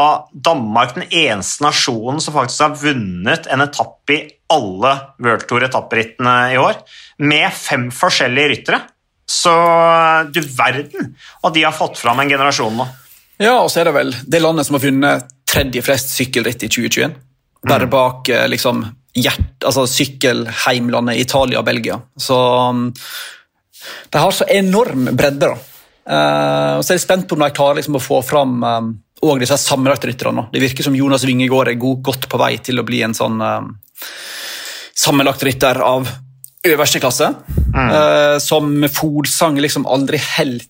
Danmark 0.49 0.95
den 0.95 1.07
eneste 1.09 1.63
nasjonen 1.65 2.21
som 2.23 2.35
faktisk 2.35 2.65
har 2.65 2.75
vunnet 2.79 3.47
en 3.51 3.63
etappe 3.63 4.15
i 4.15 4.19
alle 4.51 4.91
World 5.23 5.47
Tour-etapperittene 5.49 6.35
i 6.53 6.59
år, 6.61 6.79
med 7.23 7.47
fem 7.55 7.89
forskjellige 7.95 8.51
ryttere. 8.51 8.81
Så 9.25 9.55
du 10.31 10.39
verden! 10.55 11.15
Og 11.43 11.55
de 11.55 11.65
har 11.65 11.75
fått 11.75 11.99
fram 11.99 12.21
en 12.21 12.29
generasjon 12.29 12.77
nå. 12.77 12.87
Ja, 13.41 13.57
og 13.59 13.71
så 13.71 13.81
er 13.81 13.89
det 13.89 13.95
vel 13.97 14.13
det 14.31 14.41
landet 14.43 14.67
som 14.67 14.77
har 14.77 14.85
funnet 14.85 15.31
tredje 15.49 15.83
flest 15.85 16.13
sykkelritt 16.15 16.63
i 16.63 16.69
2021. 16.71 17.15
Bare 17.65 17.87
mm. 17.87 17.91
bak 17.91 18.29
eh, 18.29 18.47
liksom, 18.51 18.83
hjert, 19.17 19.55
altså 19.65 19.85
sykkelheimlandet 19.89 21.19
Italia 21.21 21.61
og 21.61 21.67
Belgia. 21.67 21.99
Så 22.17 22.37
um, 22.69 22.89
de 24.11 24.21
har 24.21 24.35
så 24.35 24.47
enorm 24.51 25.09
bredde. 25.11 25.49
da. 25.49 25.55
Uh, 26.05 26.77
og 26.77 26.83
så 26.85 26.93
er 26.93 26.99
jeg 26.99 27.07
spent 27.07 27.27
på 27.27 27.37
om 27.37 27.41
de 27.41 27.49
klarer 27.55 27.79
liksom, 27.79 27.97
å 27.97 28.03
få 28.03 28.21
fram 28.25 28.59
um, 28.61 28.91
og 29.25 29.41
disse 29.41 29.57
sammenlagtrytterne. 29.57 30.47
Det 30.53 30.61
virker 30.61 30.85
som 30.85 30.95
Jonas 30.97 31.25
Wingegård 31.25 31.71
er 31.71 31.79
god, 31.81 32.03
godt 32.05 32.29
på 32.29 32.39
vei 32.39 32.53
til 32.63 32.79
å 32.79 32.85
bli 32.85 33.01
en 33.05 33.15
sånn 33.17 33.41
um, 33.41 33.71
sammenlagtrytter 34.95 35.81
av 35.83 36.11
øverste 36.65 37.01
klasse. 37.01 37.31
Mm. 37.73 37.89
Uh, 37.89 38.35
som 38.43 38.69
Fodsang 38.93 39.57
liksom 39.63 39.87
aldri 39.89 40.21
helt 40.37 40.69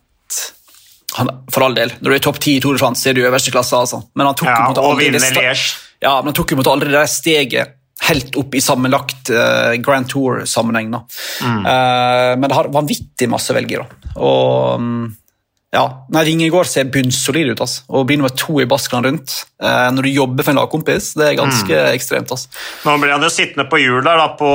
han, 1.16 1.32
For 1.52 1.66
all 1.66 1.76
del, 1.78 1.94
når 2.02 2.12
du 2.12 2.18
er 2.18 2.24
topp 2.24 2.42
ti 2.44 2.58
i 2.58 2.62
Tour 2.64 2.78
de 2.78 2.82
France, 2.82 3.08
er 3.10 3.16
du 3.16 3.24
i 3.24 3.28
øverste 3.28 3.54
klasse. 3.54 3.78
altså. 3.78 4.02
Men 4.16 4.30
han 4.30 4.38
tok 4.38 4.52
ja, 4.52 4.70
aldri, 4.70 5.10
det, 5.16 5.56
ja, 6.04 6.14
men 6.20 6.32
han 6.32 6.38
tok 6.38 6.56
aldri 6.60 6.94
det 6.94 7.08
steget 7.12 7.76
helt 8.06 8.36
opp 8.38 8.56
i 8.56 8.62
sammenlagt 8.62 9.32
uh, 9.34 9.74
Grand 9.82 10.08
Tour-sammenheng. 10.12 10.92
Mm. 10.92 11.62
Uh, 11.64 12.34
men 12.38 12.50
det 12.50 12.58
har 12.58 12.72
vanvittig 12.74 13.30
masse 13.32 13.56
velgere. 13.56 13.88
Og 14.16 14.82
um, 14.82 15.06
ja, 15.76 15.84
nei, 16.14 16.24
Vingegård 16.30 16.68
ser 16.70 16.88
bunnsolid 16.92 17.52
ut. 17.52 17.62
Altså. 17.66 17.84
Å 17.92 18.04
bli 18.08 18.16
nummer 18.20 18.32
to 18.32 18.62
i 18.64 18.68
Baskeland 18.70 19.10
rundt 19.10 19.34
eh, 19.60 19.88
når 19.92 20.08
du 20.08 20.12
jobber 20.14 20.46
for 20.46 20.54
en 20.54 20.60
lagkompis, 20.62 21.10
det 21.20 21.28
er 21.28 21.38
ganske 21.40 21.68
mm. 21.68 21.90
ekstremt. 21.98 22.32
Altså. 22.32 22.52
Nå 22.86 22.96
ble 23.02 23.12
han 23.12 23.26
jo 23.26 23.32
sittende 23.34 23.68
på 23.72 23.82
hjul 23.82 24.00
der 24.06 24.22
da, 24.22 24.30
på, 24.40 24.52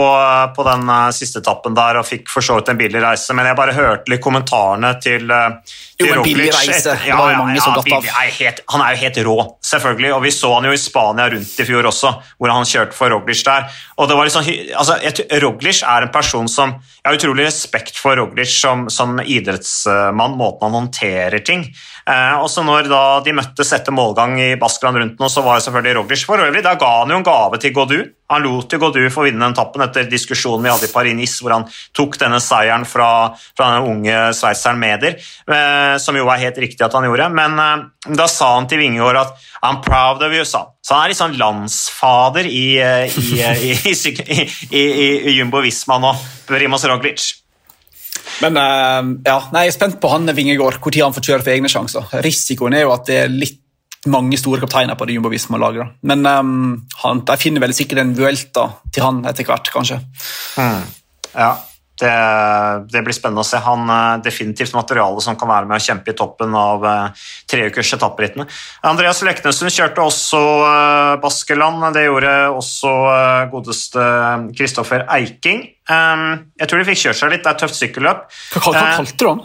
på, 0.56 0.66
den 0.70 0.88
uh, 0.88 1.11
siste 1.14 1.42
etappen 1.42 1.76
der 1.76 2.00
og 2.00 2.09
fikk 2.09 2.30
for 2.33 2.46
så 2.46 2.56
vidt 2.56 2.72
en 2.72 2.80
billig 2.80 3.02
reise, 3.04 3.37
men 3.37 3.50
jeg 3.50 3.59
bare 3.59 3.76
hørte 3.76 4.12
litt 4.12 4.24
kommentarene 4.24 4.94
til, 5.02 5.26
uh, 5.28 5.61
til 6.00 6.09
jo, 6.09 6.16
en 6.16 6.24
billig 6.24 6.48
reise. 6.54 6.96
Et, 6.96 7.09
ja, 7.11 7.18
ja, 7.35 7.44
datt 7.76 7.92
av. 7.98 8.09
Er 8.22 8.33
helt, 8.38 8.64
han 8.72 8.87
er 8.87 8.96
jo 8.96 9.02
helt 9.04 9.20
rå, 9.28 9.37
selvfølgelig. 9.72 10.14
Og 10.16 10.24
vi 10.24 10.35
så 10.38 10.54
han 10.56 10.70
jo 10.70 10.76
i 10.76 10.80
Spania 10.80 11.28
rundt 11.35 11.61
i 11.61 11.68
fjor 11.68 11.90
også, 11.92 12.14
hvor 12.40 12.54
han 12.54 12.68
kjørte 12.68 12.96
for 12.96 13.12
Roglic 13.12 13.44
der. 13.44 13.68
Og 14.00 14.09
det 14.09 14.16
var 14.16 14.30
liksom, 14.30 14.48
altså, 14.80 14.96
Roglic 15.44 15.85
er 15.85 16.09
en 16.09 16.14
person 16.14 16.48
som 16.48 16.78
Jeg 17.00 17.08
har 17.08 17.16
utrolig 17.16 17.46
respekt 17.46 17.96
for 17.96 18.18
Roglic 18.20 18.52
som, 18.52 18.84
som 18.92 19.16
idrettsmann, 19.24 20.36
måten 20.36 20.66
han 20.66 20.76
håndterer 20.82 21.40
ting. 21.40 21.64
Eh, 22.04 22.36
og 22.36 22.50
så 22.52 22.60
når 22.66 22.90
da 22.90 23.02
de 23.24 23.32
møttes 23.38 23.72
etter 23.72 23.94
målgang 23.96 24.36
i 24.40 24.50
Baskeland 24.60 25.00
rundt 25.00 25.20
nå, 25.22 25.30
så 25.32 25.40
var 25.44 25.62
selvfølgelig 25.64 25.96
Roglic 25.96 26.24
for 26.28 26.44
øvrig. 26.44 26.60
Da 26.66 26.74
ga 26.80 26.90
han 26.98 27.14
jo 27.14 27.20
en 27.22 27.24
gave 27.26 27.60
til 27.62 27.72
Godu. 27.76 27.98
Han 28.30 28.44
lot 28.44 28.72
jo 28.72 28.78
Godu 28.78 29.00
få 29.10 29.24
vinne 29.26 29.42
den 29.42 29.56
tappen 29.56 29.82
etter 29.82 30.06
diskusjonen 30.10 30.66
vi 30.66 30.70
hadde 30.70 30.86
i 30.86 30.92
Paris-Nice, 30.92 31.40
hvor 31.42 31.56
han 31.56 31.64
tok 31.96 32.18
denne 32.20 32.38
seieren 32.44 32.84
fra, 32.86 33.08
fra 33.58 33.70
den 33.74 33.88
unge 33.90 34.18
sveitseren 34.36 34.78
Meder, 34.78 35.16
eh, 35.16 35.94
som 36.02 36.18
jo 36.20 36.28
er 36.30 36.44
helt 36.44 36.60
riktig 36.62 36.84
at 36.86 36.94
han 36.94 37.08
gjorde. 37.08 37.30
Men 37.34 37.56
eh, 37.64 38.12
da 38.20 38.28
sa 38.30 38.52
han 38.58 38.68
til 38.70 38.84
Vingegård 38.84 39.22
at 39.24 39.48
'I'm 39.60 39.82
proud 39.84 40.22
of 40.22 40.32
you', 40.32 40.44
sa 40.44 40.58
han. 40.58 40.76
Så 40.80 40.94
han 40.94 41.04
er 41.04 41.12
litt 41.12 41.20
sånn 41.20 41.36
landsfader 41.38 42.46
i, 42.48 42.78
eh, 42.80 43.12
i, 43.12 43.92
i, 44.70 44.84
i 45.28 45.34
Jumbo 45.36 45.60
Visma 45.60 45.98
nå, 46.00 46.14
Primoz 46.48 46.86
Roglic. 46.90 47.31
Men 48.40 48.57
ja, 48.57 49.37
nei, 49.53 49.64
jeg 49.66 49.72
er 49.72 49.74
spent 49.76 49.98
på 50.00 50.11
han 50.12 50.29
Vingegård, 50.37 50.79
når 50.81 51.03
han 51.03 51.14
får 51.16 51.26
kjøre 51.26 51.44
for 51.44 51.53
egne 51.55 51.70
sjanser. 51.72 52.07
Risikoen 52.24 52.76
er 52.76 52.85
jo 52.85 52.92
at 52.94 53.09
det 53.09 53.18
er 53.22 53.33
litt 53.33 53.59
mange 54.09 54.38
store 54.40 54.62
kapteiner 54.62 54.96
på 54.96 55.05
det 55.09 55.16
Jumbo 55.16 55.29
Visma-laget. 55.33 55.96
Men 56.09 56.24
um, 56.24 56.53
han, 57.03 57.24
de 57.29 57.37
finner 57.40 57.64
vel 57.64 57.74
sikkert 57.76 58.00
en 58.00 58.14
Vuelta 58.16 58.66
til 58.92 59.05
han 59.05 59.20
etter 59.29 59.48
hvert, 59.48 59.68
kanskje. 59.74 60.00
Mm. 60.57 60.87
Ja, 61.35 61.50
det, 62.00 62.14
det, 62.90 63.02
blir 63.04 63.14
spennende 63.16 63.44
å 63.44 63.46
se. 63.46 63.60
Han 63.64 63.90
er 63.92 64.22
definitivt 64.24 64.74
materiale 64.76 65.22
som 65.24 65.36
kan 65.38 65.50
være 65.50 65.68
med 65.68 65.78
å 65.78 65.84
kjempe 65.84 66.12
i 66.12 66.16
toppen 66.16 66.56
av 66.56 66.86
uh, 66.86 67.28
treukers 67.50 67.92
etapperittene. 67.96 68.46
Andreas 68.88 69.22
Leknessund 69.26 69.72
kjørte 69.74 70.04
også 70.04 70.40
uh, 70.40 71.14
Baskeland. 71.22 71.84
Det 71.96 72.06
gjorde 72.06 72.34
også 72.56 72.92
uh, 73.06 73.46
godeste 73.52 74.08
Kristoffer 74.58 75.06
Eiking. 75.16 75.64
Um, 75.90 76.26
jeg 76.60 76.70
tror 76.70 76.82
de 76.82 76.90
fikk 76.90 77.02
kjørt 77.04 77.20
seg 77.22 77.34
litt. 77.34 77.44
Det 77.44 77.52
er 77.52 77.58
et 77.58 77.64
tøft 77.66 77.78
sykkelløp. 77.78 78.28
Hva, 78.56 78.74
kalte 78.74 79.16
du 79.20 79.26
han? 79.30 79.42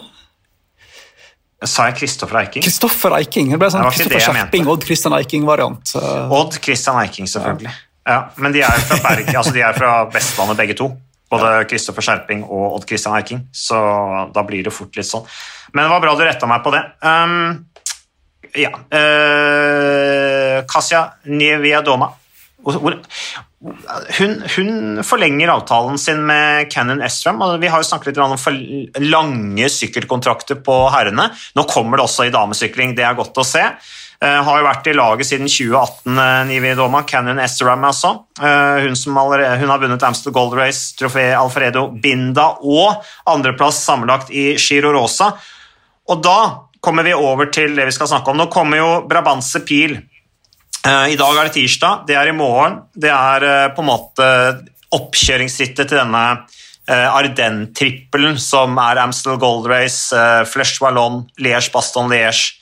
Sa 1.66 1.88
jeg 1.88 1.96
Kristoffer 2.02 2.42
Eiking? 2.42 2.64
Kristoffer 2.66 3.16
Eiking. 3.16 3.50
Det 3.54 3.58
ble 3.60 3.72
sånn 3.72 3.86
Kristoffer 3.88 4.28
Skjerping, 4.28 4.68
Odd 4.68 4.84
Christian 4.86 5.16
Eiking-variant. 5.16 5.96
Odd 5.96 6.60
Christian 6.60 7.00
Eiking, 7.00 7.28
selvfølgelig. 7.32 7.72
Ja. 8.04 8.12
ja 8.12 8.20
men 8.42 8.54
de 8.56 8.64
er 8.66 8.86
fra 8.88 9.00
Berg, 9.08 9.32
altså 9.32 9.54
de 9.56 9.64
er 9.64 9.76
fra 9.76 9.98
Vestlandet 10.12 10.60
begge 10.60 10.76
to. 10.78 10.92
Både 11.32 11.64
Kristoffer 11.70 12.04
Skjerping 12.06 12.44
og 12.46 12.76
Odd 12.76 12.86
Christian 12.88 13.16
Eiking. 13.18 13.46
Så 13.54 13.78
da 14.34 14.44
blir 14.46 14.66
det 14.66 14.74
fort 14.74 14.94
litt 14.98 15.08
sånn. 15.08 15.26
Men 15.72 15.86
det 15.86 15.94
var 15.94 16.04
bra 16.04 16.14
du 16.14 16.22
retta 16.26 16.48
meg 16.50 16.62
på 16.64 16.74
det. 16.74 16.84
Um, 17.02 17.66
ja 18.56 18.70
uh, 18.72 20.62
Kasia 20.70 21.02
Nieviadoma. 21.28 22.12
Hun, 22.66 24.32
hun, 24.56 24.70
forlenger 25.06 25.52
avtalen 25.52 25.98
sin 25.98 26.24
med 26.26 26.70
Cannon 26.72 27.02
Estram. 27.04 27.42
Vi 27.60 27.70
har 27.70 27.82
jo 27.82 27.86
snakket 27.86 28.10
litt 28.10 28.22
om 28.22 28.34
for 28.40 29.02
lange 29.02 29.68
sykkelkontrakter 29.70 30.58
på 30.66 30.76
herrene. 30.94 31.28
Nå 31.54 31.66
kommer 31.70 31.98
det 31.98 32.06
også 32.06 32.26
i 32.26 32.34
damesykling, 32.34 32.96
det 32.98 33.06
er 33.06 33.18
godt 33.18 33.38
å 33.38 33.46
se. 33.46 33.64
Uh, 34.26 34.40
har 34.42 34.58
jo 34.58 34.66
vært 34.66 34.88
i 34.90 34.96
laget 34.96 35.28
siden 35.28 35.46
2018, 35.46 36.10
uh, 36.10 36.22
eh, 36.24 36.40
Nivi 36.48 36.72
Doma. 36.74 37.04
Cannon 37.06 37.38
Estram, 37.44 37.84
altså. 37.86 38.12
Uh, 38.40 38.82
hun, 38.82 38.98
som 38.98 39.18
allerede, 39.22 39.60
hun 39.62 39.70
har 39.70 39.82
vunnet 39.82 40.08
Amstel 40.08 40.34
Gold 40.34 40.58
Race, 40.58 40.96
trofé 40.98 41.28
Alfredo 41.36 41.86
Binda 42.02 42.48
og 42.66 43.06
andreplass 43.30 43.84
sammenlagt 43.86 44.34
i 44.34 44.56
Giro 44.58 44.90
Rosa. 44.96 45.30
Og 46.10 46.20
da 46.24 46.38
kommer 46.82 47.06
vi 47.06 47.14
over 47.14 47.52
til 47.54 47.78
det 47.78 47.86
vi 47.86 47.94
skal 47.94 48.10
snakke 48.10 48.34
om. 48.34 48.42
Nå 48.42 48.50
kommer 48.50 48.82
jo 48.82 48.90
Brabantse 49.06 49.62
Pil 49.66 49.96
Eh, 50.86 51.12
I 51.12 51.18
dag 51.18 51.34
er 51.34 51.48
det 51.48 51.56
tirsdag, 51.56 52.04
det 52.06 52.16
er 52.18 52.30
i 52.30 52.36
morgen. 52.36 52.78
Det 52.94 53.10
er 53.10 53.46
eh, 53.46 53.70
på 53.74 53.82
en 53.82 53.88
måte 53.88 54.26
oppkjøringsrittet 54.94 55.88
til 55.90 55.98
denne 55.98 56.22
eh, 56.86 57.08
Ardennes-trippelen, 57.10 58.38
som 58.42 58.78
er 58.82 59.00
Amstel 59.02 59.40
Gold 59.42 59.66
Race, 59.70 60.14
Flesh 60.46 60.82
Wallon, 60.82 61.24
Liège 61.42 61.72
Baston 61.74 62.10
Liège. 62.12 62.54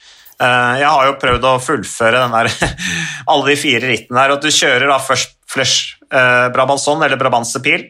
Jeg 0.45 0.89
har 0.89 1.09
jo 1.09 1.19
prøvd 1.21 1.47
å 1.49 1.55
fullføre 1.63 2.25
der, 2.33 2.51
alle 3.31 3.51
de 3.51 3.57
fire 3.61 3.91
rittene 3.91 4.19
der. 4.21 4.35
og 4.35 4.43
Du 4.45 4.51
kjører 4.53 4.89
da 4.91 4.99
først 5.03 5.37
Flesh 5.55 6.01
Brabanson 6.11 7.03
eller 7.07 7.19
Brabantse 7.21 7.63
Pil. 7.63 7.87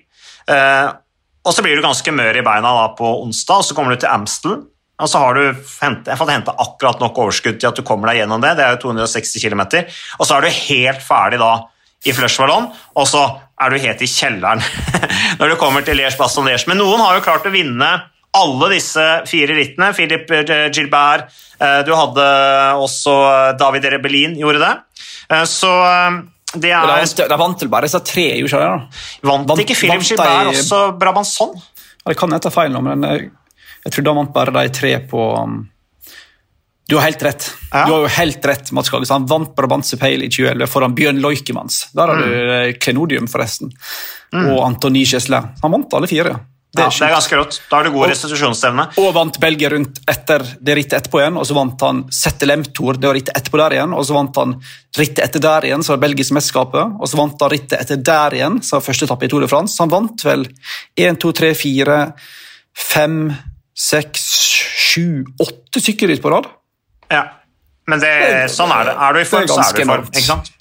Og 1.45 1.53
så 1.53 1.65
blir 1.65 1.77
du 1.77 1.85
ganske 1.85 2.13
mør 2.13 2.37
i 2.37 2.45
beina 2.45 2.73
da 2.77 2.87
på 2.97 3.09
onsdag, 3.23 3.63
og 3.63 3.67
så 3.69 3.77
kommer 3.77 3.95
du 3.95 4.03
til 4.03 4.13
Amstel. 4.13 4.59
Og 5.03 5.11
så 5.11 5.19
har 5.19 5.35
du 5.35 5.43
hent, 5.83 6.07
hente 6.07 6.55
akkurat 6.63 7.01
nok 7.03 7.19
overskudd 7.25 7.59
til 7.59 7.71
at 7.71 7.79
du 7.79 7.83
kommer 7.87 8.13
deg 8.13 8.23
gjennom 8.23 8.43
det. 8.45 8.55
Det 8.59 8.65
er 8.65 8.77
jo 8.77 8.83
260 8.87 9.43
km. 9.43 9.65
Og 10.21 10.29
så 10.29 10.37
er 10.37 10.45
du 10.45 10.59
helt 10.71 11.03
ferdig 11.03 11.41
da 11.43 11.53
i 12.05 12.13
flushballong, 12.13 12.69
og 13.01 13.07
så 13.09 13.23
er 13.65 13.73
du 13.73 13.81
helt 13.81 14.03
i 14.05 14.09
kjelleren 14.11 14.61
når 15.41 15.55
du 15.55 15.57
kommer 15.57 15.85
til 15.87 15.97
Liège 15.97 16.19
Baston 16.21 16.45
Liège. 16.45 16.69
Men 16.69 16.83
noen 16.83 17.01
har 17.01 17.17
jo 17.17 17.25
klart 17.25 17.47
å 17.49 17.53
vinne 17.55 17.91
alle 18.41 18.69
disse 18.75 19.05
fire 19.31 19.57
rittene. 19.57 19.93
Philip 19.95 20.31
Gilbert, 20.75 21.33
du 21.87 21.93
hadde 21.95 22.25
også 22.83 23.15
David 23.61 23.87
Rebellin 23.95 24.35
gjorde 24.41 24.63
det. 24.65 24.73
Så 25.49 25.71
det 26.55 26.73
er 26.75 27.29
De 27.29 27.39
vant 27.39 27.63
vel 27.63 27.71
bare 27.73 27.89
disse 27.89 28.01
tre, 28.07 28.27
gjorde 28.41 28.61
de 28.61 28.67
det? 28.67 29.05
Vant, 29.27 29.47
vant 29.49 29.63
ikke 29.65 29.77
Philip 29.79 30.03
Gilbert 30.03 30.51
de... 30.51 30.57
også 30.57 30.81
Brabanson? 31.01 31.55
Ja, 32.03 32.13
det 32.13 32.19
kan 32.21 32.35
jeg 32.35 32.45
ta 32.45 32.53
feil 32.53 32.75
nå, 32.75 32.83
men 32.85 33.07
jeg, 33.09 33.31
jeg 33.87 33.95
tror 33.95 34.07
de 34.07 34.17
vant 34.21 34.35
bare 34.35 34.55
de 34.59 34.75
tre 34.75 34.97
på 35.11 35.29
um... 35.39 35.63
Du 36.85 36.99
har 36.99 37.07
helt 37.07 37.23
rett. 37.25 37.47
Ja. 37.71 37.87
Du 37.87 37.95
har 37.95 38.03
jo 38.05 38.09
helt 38.19 38.45
rett, 38.45 38.71
Mats 38.77 38.91
Kagges. 38.93 39.09
Han 39.15 39.25
vant 39.25 39.55
Brabantse 39.57 39.97
Peil 39.97 40.21
i 40.21 40.29
2011 40.29 40.69
foran 40.69 40.93
Bjørn 40.97 41.23
Loikemans. 41.25 41.79
Der 41.97 42.11
har 42.13 42.19
mm. 42.19 42.25
du 42.25 42.51
eh, 42.53 42.73
Klenodium, 42.77 43.29
forresten. 43.31 43.73
Mm. 44.35 44.51
Og 44.53 44.59
Antoni 44.67 45.07
Chesle. 45.09 45.41
Han 45.63 45.73
vant 45.73 45.97
alle 45.97 46.11
fire. 46.11 46.35
Det 46.75 46.83
er, 46.83 46.89
ja, 46.91 46.99
det 46.99 47.07
er 47.07 47.15
ganske 47.15 47.37
rått. 47.39 47.57
Da 47.71 47.79
har 47.79 47.87
du 47.87 47.93
god 47.95 48.09
restitusjonsevne. 48.11 48.87
Og 48.99 49.13
vant 49.15 49.37
Belgia 49.43 49.69
rundt 49.71 50.01
etter 50.11 50.43
det 50.59 50.75
rittet 50.75 50.97
etterpå 50.99 51.21
igjen, 51.21 51.37
og 51.39 51.47
så 51.47 51.55
vant 51.55 51.85
han 51.87 52.01
Settelem-Tour, 52.13 52.99
det 52.99 53.13
rittet 53.15 53.39
etterpå 53.39 53.61
der 53.61 53.77
igjen, 53.77 53.95
og 53.95 54.03
så 54.09 54.17
vant 54.17 54.41
han 54.43 54.57
rittet 54.99 55.23
etter 55.23 55.45
der 55.45 55.69
igjen, 55.69 55.85
så 55.87 55.95
var 55.95 56.03
belgisk 56.03 56.35
mesterskapet, 56.35 56.99
og 56.99 57.11
så 57.11 57.21
vant 57.21 57.47
han 57.47 57.53
rittet 57.55 57.79
etter 57.79 58.03
der 58.11 58.39
igjen, 58.41 58.59
så 58.67 58.77
var 58.79 58.87
første 58.89 59.07
etappe 59.07 59.29
i 59.29 59.31
Tour 59.31 59.47
de 59.47 59.51
France. 59.53 59.77
Så 59.77 59.87
han 59.87 59.95
vant 59.95 60.27
vel 60.27 60.45
1, 60.99 61.21
2, 61.23 61.33
3, 61.45 61.53
4, 61.63 62.01
5, 62.91 63.17
6, 63.87 64.27
7, 64.91 65.07
8 65.47 65.87
sykkelritt 65.87 66.23
på 66.25 66.35
rad. 66.35 66.51
Ja, 67.15 67.23
men 67.91 68.03
det, 68.03 68.13
sånn 68.51 68.73
er 68.75 68.91
det. 68.91 68.99
Er 68.99 69.15
du 69.15 69.23
i 69.23 69.27
form, 69.29 69.49
så 69.51 69.63
er 69.63 69.79
du 69.79 69.83
i 69.83 69.89
form. 69.89 70.11
ikke 70.11 70.27
sant? 70.27 70.53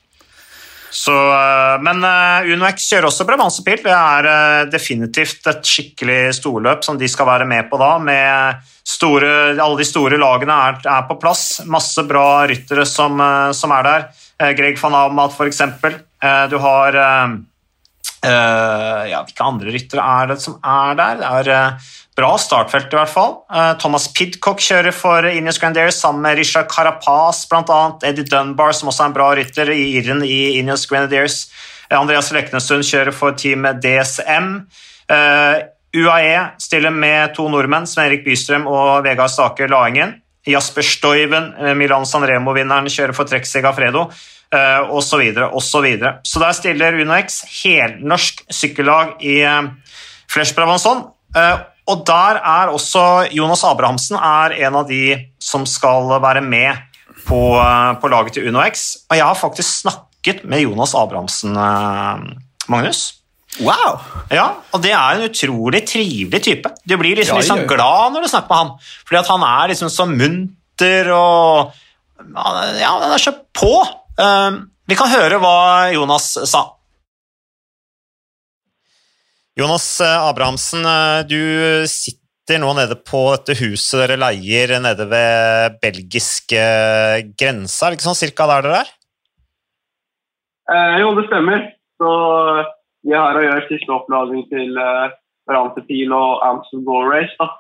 Så, 0.94 1.14
eh, 1.34 1.82
men 1.82 2.04
uh, 2.06 2.46
UnoX 2.54 2.86
kjører 2.92 3.08
også 3.10 3.26
Brabantse-pil. 3.26 3.80
Det 3.82 3.94
er 3.94 4.28
uh, 4.30 4.66
definitivt 4.70 5.48
et 5.50 5.66
skikkelig 5.66 6.36
storløp 6.38 6.86
som 6.86 7.00
de 7.02 7.10
skal 7.10 7.26
være 7.32 7.48
med 7.50 7.66
på 7.72 7.80
da. 7.82 7.96
med 7.98 8.62
store, 8.86 9.32
Alle 9.58 9.80
de 9.80 9.88
store 9.90 10.20
lagene 10.22 10.54
er, 10.70 10.78
er 10.86 11.08
på 11.10 11.18
plass. 11.22 11.64
Masse 11.66 12.06
bra 12.06 12.46
ryttere 12.50 12.86
som, 12.86 13.18
som 13.58 13.74
er 13.74 13.90
der. 13.90 14.06
Greg 14.54 14.78
van 14.82 15.00
Amat, 15.00 15.34
f.eks. 15.34 15.62
Du 16.52 16.58
har 16.60 16.98
ja, 18.24 19.20
Hvilke 19.24 19.46
andre 19.46 19.72
ryttere 19.74 20.04
er 20.04 20.30
det 20.34 20.38
som 20.44 20.58
er 20.60 20.98
der? 21.00 21.22
Det 21.22 21.56
er 21.56 21.92
Bra 22.14 22.36
startfelt, 22.38 22.92
i 22.94 22.98
hvert 22.98 23.10
fall. 23.10 23.40
Uh, 23.50 23.74
Thomas 23.82 24.06
Pidcock 24.14 24.62
kjører 24.62 24.94
for 24.94 25.26
Inius 25.26 25.58
Grandair 25.58 25.90
sammen 25.94 26.22
med 26.22 26.38
Richard 26.38 26.70
Carapaz, 26.70 27.48
bl.a. 27.50 27.80
Eddie 28.06 28.28
Dunbar, 28.30 28.76
som 28.78 28.92
også 28.92 29.08
er 29.08 29.10
en 29.10 29.16
bra 29.16 29.30
rytter 29.40 29.72
i 29.74 29.88
irren 29.98 30.22
i 30.26 30.60
Inius 30.60 30.86
Grenadiers. 30.90 31.48
Uh, 31.90 31.98
Andreas 31.98 32.30
Leknesund 32.36 32.86
kjører 32.86 33.16
for 33.18 33.34
teamet 33.38 33.82
DSM. 33.82 34.52
Eh, 35.14 35.58
UAE 35.94 36.38
stiller 36.64 36.94
med 36.96 37.34
to 37.36 37.44
nordmenn, 37.52 37.86
Sven-Erik 37.90 38.24
Bystrøm 38.26 38.70
og 38.72 39.04
Vegard 39.06 39.34
Stake 39.34 39.68
Laingen. 39.70 40.16
Jasper 40.48 40.86
Stoiven, 40.86 41.52
Milan 41.78 42.08
Sanremo-vinneren, 42.08 42.88
kjører 42.90 43.14
for 43.18 43.30
Trek 43.30 43.46
Segafredo. 43.46 44.08
osv. 44.54 45.22
og 45.52 45.62
så 45.64 45.82
så 46.24 46.40
der 46.40 46.52
stiller 46.54 47.02
UnoX 47.02 47.42
helnorsk 47.64 48.44
sykkellag 48.50 49.22
i 49.22 49.42
Flesh 50.30 50.56
Brabanson. 50.56 51.06
Og 51.92 52.06
der 52.08 52.40
er 52.40 52.72
også 52.72 53.28
Jonas 53.36 53.64
Abrahamsen 53.68 54.16
er 54.16 54.56
en 54.64 54.80
av 54.80 54.88
de 54.88 55.18
som 55.42 55.66
skal 55.68 56.08
være 56.24 56.44
med 56.46 56.80
på, 57.28 57.42
på 58.00 58.12
laget 58.12 58.38
til 58.38 58.48
UnoX. 58.48 58.86
Og 59.10 59.18
jeg 59.20 59.28
har 59.28 59.40
faktisk 59.40 59.82
snakket 59.84 60.46
med 60.48 60.64
Jonas 60.64 60.96
Abrahamsen, 60.96 61.58
eh, 61.60 62.24
Magnus. 62.72 63.04
Wow! 63.62 64.00
Ja, 64.34 64.48
og 64.74 64.82
det 64.82 64.94
er 64.96 65.18
en 65.18 65.28
utrolig 65.28 65.84
trivelig 65.90 66.40
type. 66.46 66.72
Du 66.88 66.96
blir 66.98 67.20
liksom, 67.20 67.38
ja, 67.38 67.44
liksom 67.44 67.68
glad 67.70 68.16
når 68.16 68.26
du 68.26 68.32
snakker 68.32 68.50
med 68.50 68.62
han, 68.64 68.72
fordi 69.06 69.24
han 69.30 69.46
er 69.50 69.74
liksom 69.74 69.92
så 69.94 70.08
munter 70.10 71.12
og 71.14 71.80
Ja, 72.24 72.92
han 73.02 73.12
er 73.12 73.20
så 73.20 73.34
på. 73.54 73.74
Eh, 74.16 74.62
vi 74.88 74.96
kan 74.96 75.12
høre 75.12 75.42
hva 75.44 75.58
Jonas 75.94 76.32
sa. 76.50 76.64
Jonas 79.54 80.02
eh, 80.02 80.28
Abrahamsen, 80.30 80.82
eh, 80.82 81.20
du 81.30 81.42
sitter 81.86 82.58
nå 82.58 82.72
nede 82.74 82.96
på 83.06 83.20
dette 83.36 83.54
huset 83.60 84.00
dere 84.02 84.18
leier 84.18 84.80
nede 84.82 85.06
ved 85.12 85.76
belgiske 85.84 86.58
eh, 86.58 87.26
grensa, 87.38 87.86
er 87.86 87.94
det 87.94 88.00
ikke 88.00 88.08
sånn 88.08 88.18
cirka 88.18 88.48
der 88.50 88.66
dere 88.66 88.80
er? 88.82 88.94
Eh, 90.74 90.96
jo, 91.04 91.12
det 91.20 91.28
stemmer. 91.28 91.68
Så 92.02 92.10
vi 93.06 93.14
har 93.14 93.38
å 93.38 93.44
gjøre 93.44 93.68
siste 93.68 93.94
oppladning 93.94 94.48
til 94.50 94.80
eh, 94.82 95.14
Rantepil 95.54 96.16
og 96.18 96.42
Amster 96.48 96.82
Go 96.88 97.04
Race. 97.12 97.36
da. 97.38 97.52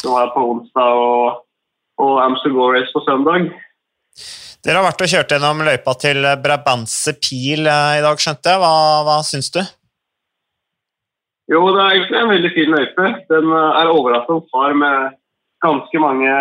Som 0.00 0.16
er 0.16 0.30
på 0.32 0.44
onsdag 0.54 1.00
og, 1.02 1.42
og 2.00 2.14
Amstel 2.22 2.54
Go 2.56 2.70
Race 2.72 2.88
på 2.94 3.02
søndag. 3.04 3.50
Dere 4.64 4.80
har 4.80 4.86
vært 4.86 5.04
og 5.04 5.12
kjørt 5.12 5.34
gjennom 5.34 5.60
løypa 5.66 5.94
til 6.00 6.24
Brabantse 6.40 7.12
Pil 7.20 7.68
i 7.68 8.00
dag, 8.00 8.24
skjønte 8.24 8.54
jeg. 8.54 8.62
Hva, 8.62 8.72
hva 9.04 9.18
syns 9.26 9.52
du? 9.52 9.60
Jo, 11.50 11.64
det 11.74 11.80
er 11.82 11.96
egentlig 11.96 12.18
en 12.20 12.30
veldig 12.30 12.50
fin 12.54 12.74
løype. 12.76 13.06
Den 13.32 13.48
eh, 13.50 13.78
er 13.80 13.90
overraskende 13.90 14.46
far 14.52 14.76
med 14.78 15.16
ganske 15.64 16.02
mange 16.02 16.34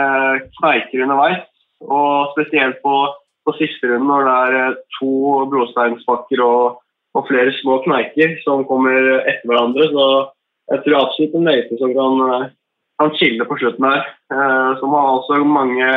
kneiker 0.59 1.05
underveis. 1.05 1.47
Og 1.81 2.35
spesielt 2.35 2.77
på, 2.83 2.93
på 3.47 3.55
siste 3.57 3.89
runde 3.89 4.05
når 4.05 4.27
det 4.27 4.35
er 4.35 4.57
eh, 4.59 4.77
to 4.99 5.13
brosteinsbakker 5.49 6.43
og, 6.45 6.77
og, 7.17 7.25
flere 7.31 7.55
små 7.57 7.79
kneiker 7.87 8.37
som 8.43 8.67
kommer 8.69 9.23
etter 9.23 9.49
hverandre. 9.49 9.89
Så 9.89 10.05
jeg 10.75 10.85
tror 10.85 10.99
absolutt 10.99 11.39
en 11.39 11.49
løype 11.49 11.81
som 11.81 11.95
kan, 11.97 12.23
eh, 12.27 12.47
kan 13.01 13.13
chille 13.17 13.49
på 13.49 13.57
slutten 13.63 13.89
her. 13.89 14.05
Som 14.77 14.93
har 14.93 15.07
også 15.15 15.39
mange 15.41 15.87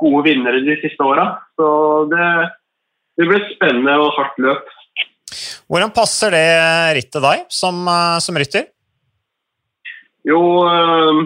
gode 0.00 0.22
vinnere 0.30 0.62
de 0.64 0.78
siste 0.80 1.04
åra. 1.04 1.26
Så 1.60 1.68
det, 2.08 2.28
det 3.20 3.28
blir 3.28 3.42
et 3.42 3.52
spennende 3.52 3.98
og 4.00 4.14
hardt 4.16 4.40
løp. 4.40 4.72
Hvordan 5.66 5.94
passer 5.94 6.34
det 6.34 6.48
rittet 6.98 7.22
deg 7.24 7.46
som, 7.50 7.80
eh, 7.90 8.18
som 8.22 8.38
rytter? 8.38 8.68
Jo, 10.26 10.40
øh, 10.66 11.24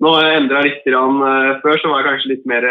nå 0.00 0.14
har 0.14 0.24
jeg 0.24 0.38
endra 0.40 0.62
litt. 0.64 0.80
Før 0.84 1.76
så 1.80 1.90
var 1.90 2.00
jeg 2.00 2.08
kanskje 2.08 2.32
litt 2.32 2.46
mer 2.48 2.64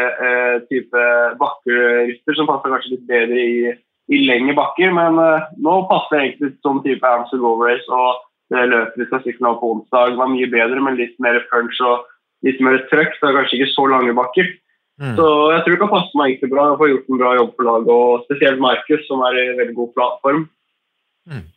type 0.69 1.03
bakkerytter, 1.41 2.35
som 2.37 2.49
passer 2.49 2.73
kanskje 2.73 2.95
litt 2.95 3.05
bedre 3.09 3.37
i, 3.37 3.73
i 4.09 4.23
lengre 4.25 4.55
bakker. 4.57 4.93
Men 4.93 5.17
nå 5.61 5.75
passer 5.89 6.17
jeg 6.17 6.25
egentlig 6.31 6.55
som 6.65 6.81
type 6.85 7.05
Amstel 7.05 7.41
Go 7.41 7.53
Race 7.61 7.85
og 7.89 8.25
det 8.49 8.65
løpet 8.71 8.97
vi 8.97 9.07
skal 9.09 9.21
sykle 9.25 9.45
nå 9.45 9.51
på 9.59 9.73
onsdag, 9.75 10.15
var 10.17 10.31
mye 10.31 10.49
bedre, 10.49 10.81
men 10.81 10.97
litt 10.97 11.13
mer 11.21 11.37
punch 11.51 11.77
og 11.85 12.07
litt 12.45 12.61
mer 12.65 12.81
trøkk. 12.89 13.17
Det 13.19 13.29
er 13.29 13.37
kanskje 13.37 13.59
ikke 13.59 13.73
så 13.75 13.85
lange 13.91 14.15
bakker. 14.17 14.49
Mm. 14.99 15.13
Så 15.15 15.27
jeg 15.53 15.61
tror 15.63 15.75
det 15.75 15.81
kan 15.83 15.91
passe 15.93 16.19
meg 16.19 16.31
egentlig 16.31 16.51
bra. 16.53 16.63
Jeg 16.71 16.79
får 16.79 16.91
gjort 16.91 17.11
en 17.11 17.21
bra 17.21 17.33
jobb 17.37 17.51
på 17.55 17.67
laget, 17.67 17.91
og 17.93 18.23
spesielt 18.25 18.63
Markus, 18.63 19.03
som 19.07 19.21
er 19.27 19.37
i 19.37 19.45
veldig 19.59 19.75
god 19.77 20.01
form. 20.25 20.41
Mm. 21.29 21.47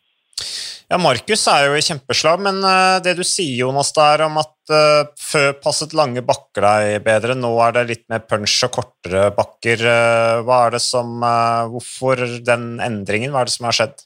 Ja, 0.93 0.99
Markus 1.01 1.47
er 1.49 1.71
jo 1.71 1.77
i 1.79 1.85
kjempeslag, 1.85 2.41
men 2.45 2.59
uh, 2.61 2.99
det 3.01 3.15
du 3.17 3.23
sier 3.25 3.63
Jonas, 3.63 3.95
der 3.97 4.27
om 4.27 4.35
at 4.43 4.53
uh, 4.69 5.09
før 5.17 5.55
passet 5.63 5.95
lange 5.97 6.21
bakker 6.27 6.67
deg 6.67 7.05
bedre, 7.07 7.37
nå 7.39 7.49
er 7.65 7.79
det 7.79 7.85
litt 7.89 8.03
mer 8.13 8.21
punch 8.29 8.59
og 8.67 8.75
kortere 8.75 9.31
bakker. 9.33 9.87
Uh, 9.87 10.43
hva 10.45 10.67
er 10.67 10.77
det 10.77 10.83
som, 10.85 11.25
hvorfor 11.73 12.27
den 12.45 12.77
endringen? 12.85 13.33
Hva 13.33 13.41
er 13.41 13.49
det 13.49 13.57
som 13.57 13.71
har 13.71 13.79
skjedd? 13.79 14.05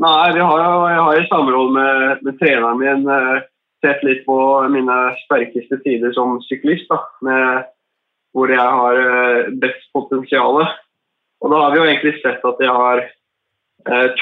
Nei, 0.00 0.14
har, 0.38 0.62
Jeg 0.94 1.04
har 1.08 1.18
i 1.18 1.28
samråd 1.28 1.74
med, 1.74 2.24
med 2.24 2.38
treneren 2.38 2.78
min 2.78 3.02
sett 3.82 4.06
litt 4.06 4.22
på 4.28 4.36
mine 4.70 5.02
sterkeste 5.26 5.82
sider 5.82 6.14
som 6.14 6.38
syklist. 6.46 6.86
Da, 6.92 7.02
med 7.26 7.70
hvor 8.30 8.52
jeg 8.54 8.62
har 8.62 9.02
best 9.58 9.90
potensial. 9.90 10.62
Og 11.42 11.50
da 11.50 11.64
har 11.64 11.74
vi 11.74 11.80
jo 11.82 11.88
egentlig 11.88 12.20
sett 12.22 12.46
at 12.46 12.62
jeg 12.62 12.78
har 12.78 13.02
Eh, 13.02 13.19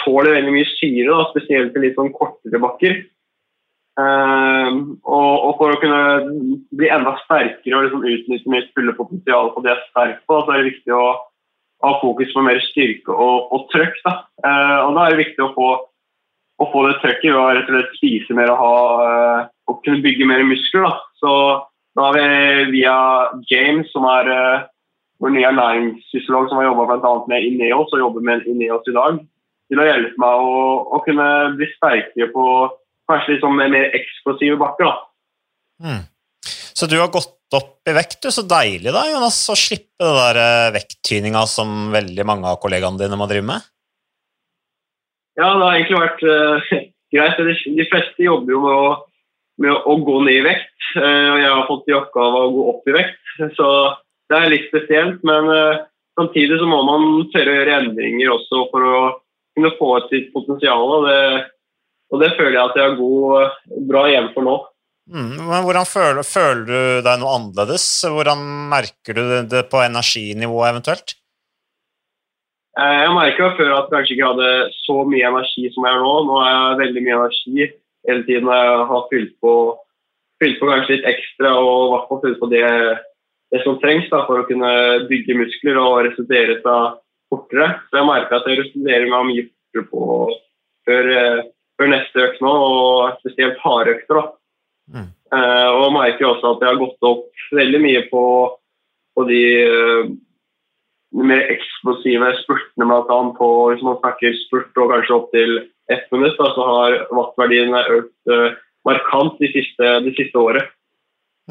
tåler 0.05 0.37
veldig 0.37 0.53
mye 0.55 0.67
syre, 0.77 1.09
da, 1.11 1.25
spesielt 1.33 1.77
i 1.77 1.83
litt 1.83 1.97
sånn 1.99 2.13
kortere 2.15 2.61
bakker. 2.63 3.01
Uh, 3.99 4.95
og, 5.03 5.33
og, 5.43 5.53
for 5.59 5.75
å 5.75 5.79
kunne 5.83 6.03
bli 6.79 6.87
enda 6.95 7.17
sterkere 7.25 7.75
og 7.75 7.87
liksom 7.89 8.05
utnytte 8.07 8.53
mitt 8.53 8.69
fulle 8.77 8.93
potensial 8.95 9.51
på 9.51 9.63
det 9.65 9.73
jeg 9.73 9.79
er 9.81 9.89
sterk 9.89 10.21
på, 10.31 10.37
så 10.39 10.53
er 10.55 10.61
det 10.61 10.69
viktig 10.69 10.95
å 10.95 11.07
ha 11.83 11.91
fokus 11.99 12.31
på 12.35 12.45
mer 12.47 12.61
styrke 12.69 13.11
og, 13.11 13.49
og 13.55 13.65
trøkk. 13.73 13.97
Da. 14.05 14.13
Uh, 14.45 14.79
og 14.87 14.93
da 14.95 15.07
er 15.07 15.17
det 15.17 15.25
viktig 15.25 15.43
å 15.43 15.51
få, 15.57 15.71
å 16.63 16.69
få 16.71 16.85
det 16.87 17.01
trøkket 17.03 17.33
ved 17.33 17.41
å 17.41 17.49
rett 17.57 17.73
og 17.73 17.75
slett 17.75 17.99
spise 17.99 18.37
mer 18.39 18.53
og, 18.55 18.63
ha, 18.63 18.77
uh, 19.03 19.51
og 19.73 19.83
kunne 19.83 20.05
bygge 20.05 20.31
mer 20.31 20.47
muskler. 20.47 20.87
Da. 20.87 20.95
Så 21.19 21.33
da 21.99 22.07
har 22.07 22.21
vi 22.21 22.77
via 22.77 22.95
James, 23.51 23.91
som 23.91 24.07
er 24.07 24.31
vår 25.19 25.35
nye 25.35 25.51
ernæringsfysiolog 25.51 26.47
som 26.47 26.61
har 26.61 26.69
jobba 26.69 26.87
bl.a. 26.93 27.13
med 27.27 27.51
Ineos 27.51 27.91
og 27.91 28.05
jobber 28.05 28.23
med 28.31 28.47
Ineos 28.47 28.87
i 28.87 28.95
dag 28.95 29.19
til 29.69 29.81
å 29.81 29.87
hjelpe 29.89 30.21
meg 30.21 30.45
å, 30.45 30.61
å 30.97 31.01
kunne 31.05 31.27
bli 31.59 31.69
sterkere 31.75 32.31
på 32.35 32.45
kanskje 33.09 33.35
litt 33.35 33.45
sånn 33.45 33.59
mer 33.59 33.91
eksplosive 33.97 34.59
bakker. 34.61 34.95
Mm. 35.85 36.07
Så 36.79 36.87
du 36.87 36.99
har 37.01 37.11
gått 37.13 37.57
opp 37.57 37.89
i 37.89 37.95
vekt, 37.97 38.21
du. 38.23 38.31
Så 38.35 38.45
deilig 38.47 38.93
da, 38.95 39.03
Jonas, 39.09 39.41
å 39.51 39.57
slippe 39.59 40.05
det 40.05 40.15
der 40.19 40.41
eh, 40.43 40.71
vekttyninga 40.77 41.43
som 41.51 41.91
veldig 41.95 42.27
mange 42.29 42.51
av 42.51 42.61
kollegaene 42.63 43.01
dine 43.01 43.19
må 43.19 43.27
drive 43.31 43.47
med? 43.49 43.67
Ja, 45.39 45.53
det 45.55 45.65
har 45.65 45.77
egentlig 45.77 46.03
vært 46.03 46.25
uh, 46.27 46.73
greit. 47.15 47.41
De, 47.41 47.87
fleste 47.91 48.27
jobber 48.27 48.57
jo 48.57 48.65
med 48.65 48.75
å 48.75 48.89
med 49.59 49.75
å, 49.75 49.95
gå 50.07 50.21
ned 50.23 50.37
i 50.39 50.43
vekt. 50.47 50.75
Og 50.99 51.39
jeg 51.41 51.51
har 51.51 51.65
fått 51.67 51.89
i 51.91 51.95
oppgave 51.97 52.43
å 52.45 52.51
gå 52.55 52.67
opp 52.73 52.85
i 52.87 52.95
vekt. 52.95 53.33
Så 53.57 53.69
det 54.31 54.39
er 54.39 54.53
litt 54.53 54.69
spesielt. 54.71 55.25
Men 55.27 55.51
uh, 55.51 55.81
samtidig 56.19 56.61
så 56.61 56.69
må 56.71 56.79
man 56.87 57.09
tørre 57.33 57.55
å 57.55 57.59
gjøre 57.59 57.81
endringer 57.83 58.35
også 58.37 58.63
for 58.71 58.87
å 58.87 59.01
kunne 59.59 59.75
få 59.77 59.93
ut 59.99 60.11
sitt 60.13 60.33
potensial. 60.33 60.87
Og 60.97 61.07
det, 61.09 61.21
og 62.15 62.23
det 62.23 62.33
føler 62.39 62.57
jeg 62.57 62.65
at 62.65 62.79
jeg 62.79 62.89
har 62.89 62.99
god, 62.99 63.63
bra 63.91 64.09
igjen 64.09 64.33
for 64.35 64.47
nå. 64.47 64.59
Mm, 65.09 65.37
men 65.41 65.65
Hvordan 65.65 65.89
føler, 65.89 66.27
føler, 66.27 66.65
du 66.69 67.07
deg 67.07 67.21
noe 67.21 67.37
annerledes? 67.39 67.87
Hvordan 68.05 68.43
merker 68.73 69.17
du 69.17 69.25
det 69.49 69.65
på 69.73 69.81
energinivået 69.85 70.75
eventuelt? 70.75 71.17
Jeg 72.79 73.11
jeg 73.11 73.39
jo 73.41 73.49
før 73.59 73.71
at 73.75 73.89
jeg 73.89 73.95
kanskje 73.95 74.15
ikke 74.15 74.31
hadde 74.31 74.51
så 74.85 74.97
mye 75.09 75.27
energi 75.27 75.65
som 75.75 75.87
jeg 75.87 75.97
har 75.97 76.03
nå. 76.05 76.13
Nå 76.29 76.35
har 76.39 76.51
jeg 76.53 76.81
veldig 76.83 77.05
mye 77.07 77.17
energi 77.17 77.71
hele 78.09 78.23
tiden 78.29 78.51
jeg 78.55 78.85
har 78.91 79.09
fylt 79.11 79.33
på, 79.43 79.55
fylt 80.39 80.61
på 80.61 80.69
kanskje 80.69 80.95
litt 80.95 81.09
ekstra 81.11 81.57
og 81.59 81.73
i 81.75 81.91
hvert 81.95 82.07
fall 82.11 82.23
fylt 82.23 82.39
på 82.43 82.51
det, 82.53 82.69
det 83.53 83.65
som 83.65 83.81
trengs 83.83 84.07
da, 84.13 84.23
for 84.29 84.41
å 84.41 84.47
kunne 84.47 84.71
bygge 85.11 85.37
muskler 85.41 85.81
og 85.83 86.05
restituere 86.07 86.61
seg 86.63 87.01
fortere. 87.33 87.71
Så 87.89 88.01
jeg 88.01 88.09
merker 88.09 88.39
at 88.39 88.49
jeg 88.49 88.61
restituerer 88.63 89.09
meg 89.11 89.31
mye 89.31 89.47
fortere 89.49 89.89
på 89.93 90.05
før, 90.89 91.11
eh, 91.21 91.41
før 91.79 91.93
neste 91.93 92.25
økt 92.25 92.45
nå, 92.45 92.53
og 92.69 93.19
spesielt 93.23 93.61
hardøkter. 93.65 94.23
Mm. 94.89 95.11
Uh, 95.29 95.69
og 95.83 95.93
merker 95.93 96.25
også 96.25 96.55
at 96.55 96.63
jeg 96.65 96.71
har 96.71 96.79
gått 96.81 97.05
opp 97.05 97.43
veldig 97.53 97.81
mye 97.83 98.01
på, 98.09 98.23
på 99.13 99.25
de 99.29 99.43
uh, 99.69 100.07
mer 101.13 101.43
eksplosive 101.53 102.31
spurtene, 102.41 102.87
bl.a. 102.89 103.19
på 103.37 103.49
hvis 103.69 103.85
man 103.85 103.99
snakker 104.01 104.39
spurt 104.47 104.81
og 104.81 104.95
kanskje 104.95 105.19
opp 105.19 105.29
til 105.37 105.53
ett 105.93 106.09
minutt, 106.13 106.37
da, 106.41 106.49
så 106.57 106.65
har 106.71 106.97
wattverdiene 107.13 107.85
økt 107.99 108.33
uh, 108.33 108.57
markant 108.89 109.37
de 109.43 109.53
siste, 109.53 109.93
de 110.07 110.15
siste 110.17 110.41
året. 110.41 110.73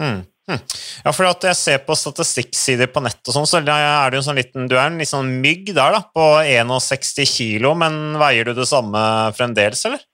Mm. 0.01 0.25
Hm. 0.47 0.61
Ja, 1.03 1.11
for 1.11 1.27
at 1.27 1.43
jeg 1.43 1.59
ser 1.59 1.79
på 1.83 1.95
statistikksider 1.99 2.87
på 2.87 3.01
nett 3.03 3.19
og 3.27 3.35
sånn, 3.35 3.47
så 3.49 3.59
er 3.59 4.11
du 4.13 4.15
en 4.15 4.23
sånn 4.23 4.39
liten 4.39 4.69
Du 4.71 4.77
er 4.77 4.85
en 4.87 5.01
litt 5.01 5.11
sånn 5.11 5.33
mygg 5.43 5.73
der, 5.73 5.97
da, 5.97 6.05
på 6.07 6.27
61 6.47 7.27
kilo, 7.27 7.73
men 7.75 8.15
veier 8.21 8.47
du 8.47 8.53
det 8.55 8.67
samme 8.69 9.01
fremdeles, 9.35 9.83
eller? 9.89 10.05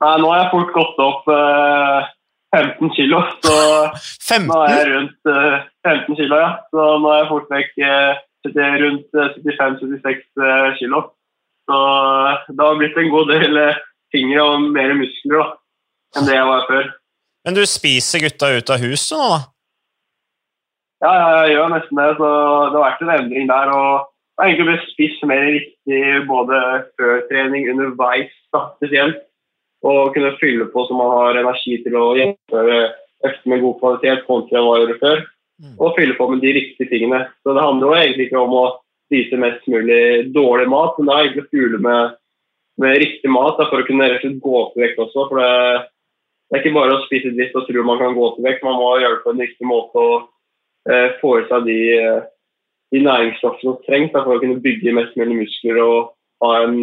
Nei, 0.00 0.14
nå 0.20 0.30
har 0.32 0.42
jeg 0.42 0.52
fort 0.52 0.72
gått 0.76 1.02
opp 1.04 1.28
eh, 1.32 2.08
15 2.56 2.94
kilo, 2.96 3.20
så 3.44 3.56
15? 3.96 4.48
nå 4.50 4.62
er 4.64 4.74
jeg 4.74 4.88
rundt 4.94 5.32
eh, 5.32 5.58
15 5.88 6.18
kilo, 6.20 6.40
ja. 6.40 6.50
Så 6.72 6.88
nå 7.02 7.12
er 7.12 7.20
jeg 7.20 7.30
fort 7.32 7.52
vekk 7.52 7.84
eh, 7.84 8.24
rundt 8.84 9.16
75-76 9.16 10.24
eh, 10.40 10.68
kilo. 10.80 11.02
Så 11.68 11.80
eh, 11.80 12.44
det 12.52 12.64
har 12.64 12.80
blitt 12.80 13.00
en 13.00 13.12
god 13.12 13.32
del 13.32 13.60
eh, 13.60 13.80
fingre 14.14 14.44
og 14.44 14.68
mer 14.72 14.94
muskler 14.96 15.42
da, 15.42 15.48
enn 16.16 16.28
det 16.28 16.36
jeg 16.36 16.48
var 16.52 16.70
før. 16.70 16.94
Men 17.46 17.54
du 17.54 17.62
spiser 17.70 18.24
gutta 18.24 18.50
ut 18.58 18.70
av 18.74 18.82
huset 18.82 19.14
nå, 19.14 19.26
da? 19.30 19.38
Ja, 21.04 21.12
jeg 21.44 21.54
gjør 21.54 21.70
nesten 21.70 22.00
det. 22.00 22.08
Så 22.18 22.26
det 22.72 22.74
har 22.80 22.82
vært 22.82 23.04
en 23.04 23.12
endring 23.14 23.46
der. 23.50 23.70
og 23.70 23.92
Jeg 24.10 24.40
har 24.40 24.50
egentlig 24.50 24.66
blitt 24.72 24.90
spist 24.90 25.24
mer 25.30 25.44
riktig 25.54 26.02
både 26.26 26.60
før 26.98 27.22
trening, 27.30 27.68
underveis 27.70 28.34
da, 28.56 28.66
spesielt. 28.80 29.22
Og 29.86 30.10
kunne 30.16 30.34
fylle 30.40 30.66
på 30.72 30.86
så 30.88 30.98
man 30.98 31.12
har 31.12 31.38
energi 31.38 31.78
til 31.84 31.94
å 31.94 32.08
gjennomføre 32.18 32.78
økter 33.26 33.50
med 33.52 33.62
god 33.62 33.80
kvalitet 33.80 34.26
kontra 34.26 34.62
hva 34.64 34.74
jeg 34.74 34.86
gjorde 34.86 35.00
før. 35.04 35.24
Mm. 35.62 35.74
Og 35.78 35.96
fylle 35.96 36.18
på 36.18 36.28
med 36.32 36.42
de 36.42 36.54
riktige 36.58 36.90
tingene. 36.90 37.24
Så 37.44 37.54
det 37.54 37.64
handler 37.64 37.86
jo 37.86 37.98
egentlig 38.00 38.26
ikke 38.26 38.42
om 38.42 38.56
å 38.58 38.66
spise 39.06 39.38
mest 39.38 39.68
mulig 39.70 40.32
dårlig 40.34 40.66
mat, 40.72 40.96
men 40.98 41.06
det 41.06 41.14
er 41.14 41.28
egentlig 41.28 41.44
å 41.46 41.52
fylle 41.54 41.78
med, 41.84 42.16
med 42.82 42.98
riktig 43.04 43.30
mat 43.30 43.60
da, 43.60 43.68
for 43.70 43.84
å 43.84 43.86
kunne 43.86 44.08
rett 44.10 44.24
og 44.24 44.26
slett 44.26 44.42
gå 44.42 44.56
opp 44.64 44.74
i 44.74 44.82
vekt 44.82 45.04
også. 45.04 45.28
for 45.30 45.38
det 45.38 45.84
det 46.46 46.56
er 46.56 46.62
ikke 46.62 46.76
bare 46.76 46.94
å 46.94 47.02
spise 47.06 47.32
dritt 47.34 47.56
og 47.58 47.66
tro 47.66 47.82
man 47.86 47.98
kan 47.98 48.14
gå 48.14 48.30
til 48.36 48.46
vekk. 48.46 48.62
Man 48.62 48.78
må 48.78 48.90
gjøre 49.00 49.18
det 49.18 49.24
på 49.24 49.32
en 49.34 49.42
riktig 49.42 49.66
måte 49.66 50.02
og 50.02 50.16
eh, 50.86 51.08
få 51.18 51.32
i 51.40 51.46
seg 51.50 51.66
de, 51.66 51.78
eh, 51.98 52.20
de 52.94 53.02
næringsstoffene 53.02 53.66
som 53.66 53.80
trengs 53.86 54.14
for 54.14 54.36
å 54.36 54.40
kunne 54.42 54.62
bygge 54.62 54.94
mest 54.94 55.18
mulig 55.18 55.40
muskler 55.42 55.80
og 55.82 56.12
ha 56.44 56.52
en 56.62 56.78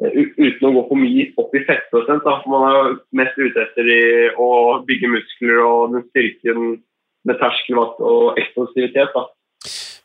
eh, 0.00 0.16
uten 0.38 0.70
å 0.70 0.72
gå 0.78 0.86
for 0.88 1.02
mye 1.02 1.26
opp 1.42 1.52
i 1.58 1.64
fettprosent. 1.68 2.24
Da. 2.24 2.38
Man 2.48 2.66
er 2.70 2.96
mest 3.20 3.36
ute 3.36 3.66
etter 3.66 4.40
å 4.40 4.50
bygge 4.88 5.12
muskler 5.12 5.60
og 5.66 5.98
den 5.98 6.08
styrken 6.08 6.80
med 7.28 7.40
terskelvatt 7.42 8.00
og 8.00 8.40
eksplosivitet. 8.40 9.12
Da. 9.12 9.26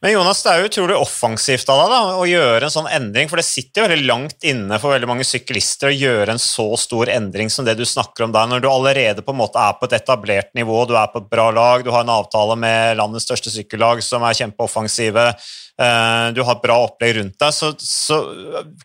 Men 0.04 0.12
Jonas, 0.12 0.42
det 0.44 0.52
er 0.52 0.60
jo 0.60 0.70
utrolig 0.70 0.96
offensivt 1.00 1.70
av 1.72 1.86
deg 1.88 2.18
å 2.20 2.26
gjøre 2.28 2.68
en 2.68 2.74
sånn 2.74 2.90
endring, 2.92 3.30
for 3.32 3.40
det 3.40 3.48
sitter 3.48 3.82
jo 3.82 3.86
veldig 3.88 4.08
langt 4.10 4.48
inne 4.48 4.80
for 4.82 4.92
veldig 4.92 5.08
mange 5.08 5.28
syklister 5.28 5.90
å 5.90 5.96
gjøre 5.96 6.36
en 6.36 6.42
så 6.42 6.68
stor 6.80 7.10
endring 7.14 7.50
som 7.54 7.68
det 7.68 7.78
du 7.80 7.86
snakker 7.88 8.26
om 8.26 8.34
der, 8.36 8.50
når 8.52 8.66
du 8.66 8.68
allerede 8.70 9.24
på 9.26 9.32
en 9.32 9.40
måte 9.40 9.62
er 9.62 9.78
på 9.80 9.88
et 9.88 9.96
etablert 9.98 10.52
nivå, 10.58 10.84
du 10.90 10.96
er 11.00 11.08
på 11.14 11.24
et 11.24 11.32
bra 11.32 11.48
lag, 11.56 11.86
du 11.86 11.94
har 11.96 12.04
en 12.04 12.14
avtale 12.18 12.60
med 12.60 13.00
landets 13.00 13.28
største 13.30 13.54
sykkellag 13.56 14.04
som 14.04 14.26
er 14.28 14.38
kjempeoffensive, 14.42 15.26
eh, 15.32 16.28
du 16.36 16.44
har 16.44 16.58
et 16.58 16.66
bra 16.68 16.80
opplegg 16.90 17.16
rundt 17.22 17.40
deg, 17.40 17.56
så, 17.56 17.72
så, 17.80 18.22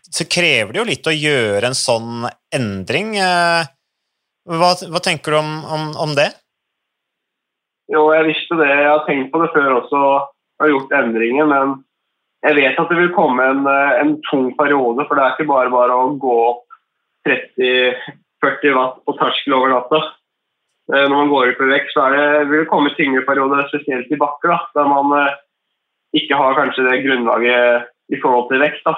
så 0.07 0.29
krever 0.31 0.73
det 0.73 0.83
jo 0.83 0.89
litt 0.93 1.11
å 1.11 1.17
gjøre 1.17 1.73
en 1.73 1.77
sånn 1.77 2.27
endring. 2.55 3.17
Eh, 3.19 3.71
hva, 4.47 4.75
hva 4.79 5.03
tenker 5.03 5.35
du 5.35 5.43
om, 5.43 5.57
om, 5.67 5.89
om 6.07 6.17
det? 6.17 6.31
Jo, 7.91 8.07
jeg 8.15 8.29
visste 8.29 8.55
det. 8.55 8.69
Jeg 8.71 8.87
har 8.87 9.03
tenkt 9.03 9.33
på 9.33 9.41
det 9.41 9.51
før 9.51 9.81
også 9.81 10.05
har 10.61 10.71
gjort 10.71 10.93
endringer. 10.95 11.49
Men 11.49 11.75
jeg 12.41 12.57
vet 12.57 12.79
at 12.81 12.89
det 12.89 12.97
vil 12.97 13.13
komme 13.13 13.43
en, 13.45 13.61
eh, 13.69 13.99
en 14.01 14.15
tung 14.29 14.49
periode, 14.57 15.05
for 15.05 15.17
det 15.17 15.23
er 15.23 15.35
ikke 15.35 15.51
bare 15.51 15.73
bare 15.73 15.93
å 15.93 16.15
gå 16.21 16.37
opp 16.47 16.65
30-40 17.27 18.73
watt 18.77 18.97
på 19.05 19.15
terskel 19.19 19.57
over 19.57 19.69
natta. 19.75 20.01
Eh, 20.91 21.05
når 21.05 21.15
man 21.15 21.29
går 21.29 21.51
opp 21.51 21.61
i 21.61 21.69
vekk, 21.69 21.91
så 21.93 22.07
det, 22.15 22.25
vil 22.49 22.63
det 22.63 22.71
komme 22.71 22.93
tyngre 22.97 23.25
perioder, 23.27 23.69
spesielt 23.69 24.09
i 24.09 24.17
bakker, 24.17 24.55
da, 24.55 24.59
der 24.79 24.89
man 24.89 25.13
eh, 25.19 25.37
ikke 26.17 26.39
har 26.39 26.57
kanskje 26.57 26.87
det 26.89 27.03
grunnlaget 27.05 27.89
i 28.11 28.19
forhold 28.19 28.49
til 28.49 28.59
vekt, 28.59 28.81
da, 28.83 28.91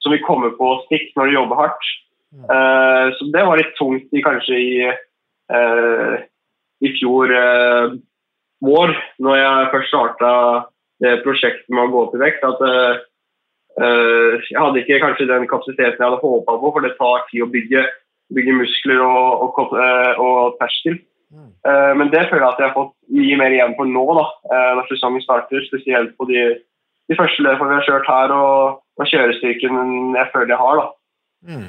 som 0.00 0.14
vil 0.14 0.22
komme 0.24 0.48
på 0.56 0.70
stikk 0.86 1.10
når 1.18 1.26
du 1.28 1.34
jobber 1.34 1.58
hardt. 1.60 1.88
så 3.18 3.26
det 3.34 3.42
var 3.44 3.60
litt 3.60 3.74
tungt 3.76 4.08
i, 4.16 4.22
kanskje 4.24 4.56
i, 4.56 4.70
i 6.80 6.92
fjor 6.96 7.34
vår, 8.66 8.94
når 9.22 9.38
jeg 9.40 9.68
først 9.74 9.92
starta 9.92 10.30
det 11.04 11.18
prosjektet 11.24 11.68
med 11.72 11.86
å 11.86 11.92
gå 11.92 12.04
til 12.12 12.22
vekt, 12.22 12.44
at 12.46 12.62
uh, 12.64 12.94
jeg 13.76 14.56
hadde 14.56 14.82
ikke 14.82 15.02
kanskje 15.02 15.28
den 15.28 15.48
kapasiteten 15.50 16.00
jeg 16.00 16.06
hadde 16.06 16.22
håpa 16.22 16.56
på, 16.60 16.72
for 16.72 16.84
det 16.84 16.94
tar 17.00 17.26
tid 17.30 17.44
å 17.44 17.50
bygge, 17.52 17.84
bygge 18.36 18.56
muskler 18.56 19.02
og, 19.04 19.44
og, 19.44 19.76
uh, 19.76 20.22
og 20.22 20.56
terskel. 20.62 20.98
Mm. 21.34 21.50
Uh, 21.66 21.92
men 22.00 22.12
det 22.14 22.28
føler 22.30 22.44
jeg 22.46 22.52
at 22.54 22.62
jeg 22.62 22.70
har 22.70 22.76
fått 22.78 22.94
mye 23.18 23.40
mer 23.42 23.56
igjen 23.56 23.76
for 23.78 23.90
nå, 23.90 24.06
da, 24.20 24.26
når 24.78 24.90
sesongen 24.92 25.24
starter. 25.24 25.64
Spesielt 25.68 26.14
på 26.16 26.28
de, 26.30 26.44
de 27.10 27.18
første 27.18 27.44
løpene 27.44 27.72
vi 27.74 27.80
har 27.80 27.88
kjørt 27.90 28.12
her, 28.12 28.36
og, 28.36 28.78
og 28.96 29.10
kjørestyrken 29.10 30.14
jeg 30.16 30.32
føler 30.32 30.54
jeg 30.54 30.62
har. 30.62 30.84
da. 30.84 30.86
Mm. 31.46 31.66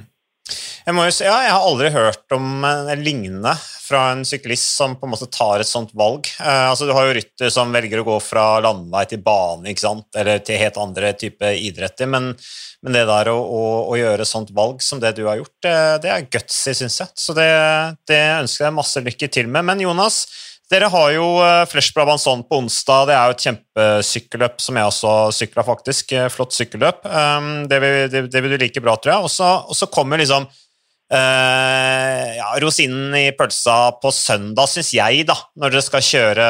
Jeg, 0.88 0.96
jo 0.96 1.10
ja, 1.28 1.40
jeg 1.44 1.52
har 1.52 1.66
aldri 1.68 1.90
hørt 1.92 2.38
om 2.38 2.64
en 2.64 3.02
lignende 3.04 3.58
fra 3.88 4.10
en 4.12 4.26
syklist 4.26 4.76
som 4.76 4.96
på 5.00 5.08
en 5.08 5.14
måte 5.14 5.30
tar 5.32 5.62
et 5.62 5.70
sånt 5.70 5.94
valg. 5.98 6.28
Eh, 6.40 6.66
altså, 6.70 6.88
du 6.88 6.94
har 6.96 7.08
jo 7.08 7.16
rytter 7.18 7.52
som 7.54 7.72
velger 7.74 8.02
å 8.02 8.08
gå 8.08 8.18
fra 8.24 8.46
landvei 8.64 9.06
til 9.10 9.22
bane 9.24 9.72
ikke 9.72 9.86
sant? 9.86 10.08
eller 10.18 10.42
til 10.46 10.60
helt 10.60 10.80
andre 10.82 11.14
type 11.20 11.52
idretter, 11.62 12.10
men, 12.12 12.34
men, 12.84 12.96
det 12.96 13.06
der 13.10 13.32
å, 13.32 13.38
å, 13.38 13.64
å, 13.88 13.96
gjøre 14.00 14.28
sånt 14.28 14.52
valg 14.56 14.84
som 14.84 15.02
det 15.04 15.14
du 15.18 15.24
har 15.28 15.40
gjort, 15.40 15.56
det, 15.64 15.78
det 16.04 16.12
er 16.14 16.28
gutsy, 16.28 16.76
syns 16.76 17.00
jeg. 17.04 17.14
Så 17.16 17.38
det, 17.38 17.48
det, 18.10 18.22
ønsker 18.44 18.68
jeg 18.68 18.78
masse 18.78 19.04
lykke 19.04 19.32
til 19.32 19.50
med. 19.52 19.68
Men 19.70 19.82
Jonas, 19.84 20.26
dere 20.72 20.92
har 20.92 21.16
jo 21.16 21.32
eh, 21.46 21.64
Flesh 21.72 21.96
Brabanson 21.96 22.44
på 22.48 22.62
onsdag. 22.64 23.10
Det 23.10 23.18
er 23.18 23.26
jo 23.26 23.38
et 23.38 23.48
kjempesykkelløp 23.48 24.62
som 24.64 24.80
jeg 24.80 24.94
også 24.94 25.18
sykla, 25.42 25.68
faktisk. 25.68 26.16
Eh, 26.18 26.30
flott 26.34 26.56
sykkelløp. 26.58 27.04
Det 27.72 27.84
vil, 27.84 28.00
det 28.28 28.44
vil 28.44 28.56
du 28.56 28.62
like 28.66 28.84
bra, 28.84 28.98
tror 29.00 29.16
jeg. 29.16 29.28
Og 29.32 29.76
så 29.78 29.92
kommer 29.94 30.20
liksom 30.20 30.50
Uh, 31.08 32.36
ja, 32.36 32.48
Rosinen 32.60 33.14
i 33.16 33.30
pølsa 33.32 33.94
på 34.02 34.10
søndag, 34.12 34.68
syns 34.68 34.90
jeg, 34.92 35.22
da, 35.30 35.38
når 35.56 35.72
dere 35.72 35.84
skal 35.86 36.04
kjøre 36.04 36.48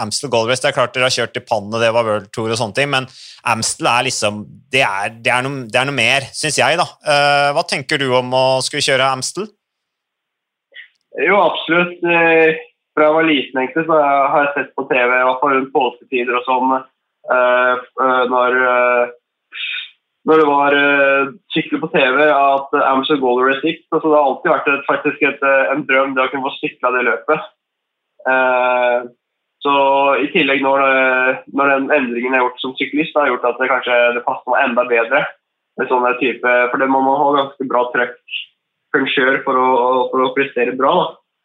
Amstel 0.00 0.32
Gold 0.32 0.48
Race. 0.48 0.62
Det 0.64 0.70
er 0.70 0.76
klart 0.78 0.94
dere 0.94 1.10
har 1.10 1.12
kjørt 1.12 1.36
i 1.36 1.42
Panne, 1.44 1.76
det 1.82 1.90
var 1.92 2.08
World 2.08 2.30
Tour 2.32 2.48
og 2.48 2.56
sånne 2.56 2.78
ting, 2.78 2.88
men 2.94 3.08
Amstel 3.52 3.90
er 3.92 4.06
liksom 4.08 4.40
Det 4.72 4.80
er, 4.86 5.12
det 5.20 5.34
er, 5.34 5.44
noe, 5.44 5.66
det 5.68 5.76
er 5.76 5.88
noe, 5.90 5.98
mer, 5.98 6.30
syns 6.32 6.56
jeg, 6.62 6.80
da. 6.80 6.88
Uh, 7.04 7.50
hva 7.56 7.66
tenker 7.68 8.00
du 8.00 8.08
om 8.16 8.32
å 8.32 8.44
skulle 8.64 8.86
kjøre 8.88 9.12
Amstel? 9.12 9.50
Jo, 11.20 11.36
absolutt. 11.42 12.00
Eh, 12.06 12.56
fra 12.96 13.08
jeg 13.10 13.16
var 13.18 13.28
liten, 13.28 13.60
egentlig, 13.60 13.84
så 13.84 14.00
har 14.00 14.46
jeg 14.46 14.54
sett 14.56 14.74
på 14.78 14.86
TV, 14.88 15.10
i 15.10 15.24
hvert 15.28 15.44
fall 15.44 15.56
rundt 15.58 15.72
påsketider 15.76 16.40
og 16.40 16.48
sånn, 16.48 16.76
uh, 17.36 17.88
når 18.32 18.60
når 20.28 20.42
det 20.42 20.48
var 20.48 20.76
uh, 20.76 21.30
skikkelig 21.54 21.80
på 21.80 21.90
TV 21.94 22.18
at 22.28 22.74
Amazon 22.82 23.22
Gold 23.22 23.40
Race 23.46 23.64
gikk. 23.64 23.86
Så 23.88 24.02
det 24.04 24.12
har 24.12 24.26
alltid 24.26 24.52
vært 24.52 24.68
et, 24.68 24.84
faktisk 24.88 25.22
et, 25.24 25.40
eh, 25.46 25.72
en 25.72 25.86
drøm 25.88 26.12
det 26.16 26.26
å 26.26 26.28
kunne 26.32 26.44
få 26.44 26.52
sykla 26.58 26.92
det 26.96 27.06
løpet. 27.08 27.48
Uh, 28.28 29.08
så 29.64 29.72
i 30.20 30.28
tillegg 30.32 30.62
når, 30.64 30.82
når, 31.52 31.72
den 31.72 31.90
endringen 31.92 32.32
jeg 32.32 32.40
har 32.40 32.46
gjort 32.46 32.62
som 32.62 32.76
syklist, 32.78 33.16
har 33.16 33.28
gjort 33.28 33.44
at 33.48 33.58
det 33.60 33.68
kanskje 33.68 33.96
det 34.16 34.22
passer 34.24 34.52
meg 34.52 34.62
enda 34.64 34.84
bedre 34.88 35.20
med 35.80 35.88
sånne 35.88 36.14
type 36.20 36.54
For 36.72 36.80
det 36.80 36.88
må 36.88 37.02
man 37.04 37.18
ha 37.20 37.26
ganske 37.36 37.66
bra 37.68 37.82
trøkk 37.92 38.16
for 38.90 39.04
for 39.44 39.58
for 40.10 40.24
å 40.24 40.32
prestere 40.36 40.76
bra. 40.76 40.94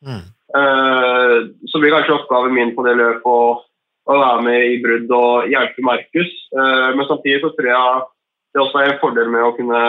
Mm. 0.06 0.24
Uh, 0.56 1.38
så 1.68 1.80
blir 1.80 1.92
kanskje 1.96 2.16
oppgaven 2.16 2.56
min 2.56 2.72
på 2.76 2.86
det 2.88 2.96
løpet 3.00 3.28
å, 3.28 3.60
å 4.08 4.18
være 4.22 4.46
med 4.48 4.66
i 4.72 4.80
brudd 4.84 5.12
og 5.16 5.52
hjelpe 5.52 5.84
Markus. 5.84 6.32
Uh, 6.56 6.96
men 6.96 7.08
samtidig 7.10 7.42
så 7.44 7.52
tror 7.56 7.72
jeg 7.72 8.04
det 8.56 8.62
er 8.62 8.64
også 8.64 8.84
en 8.86 9.00
fordel 9.02 9.32
med 9.34 9.44
å 9.44 9.54
kunne, 9.58 9.80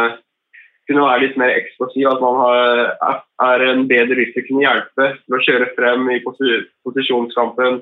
kunne 0.91 1.05
være 1.07 1.23
litt 1.23 1.37
mer 1.39 1.53
eksplosiv. 1.55 2.09
At 2.11 2.25
man 2.25 2.41
har, 2.43 3.21
er 3.47 3.67
en 3.69 3.85
bedre 3.91 4.19
rytter 4.19 4.47
kunne 4.49 4.65
hjelpe 4.65 5.13
til 5.21 5.37
å 5.39 5.45
kjøre 5.47 5.69
frem 5.77 6.11
i 6.11 6.19
posisjonskampen. 6.27 7.79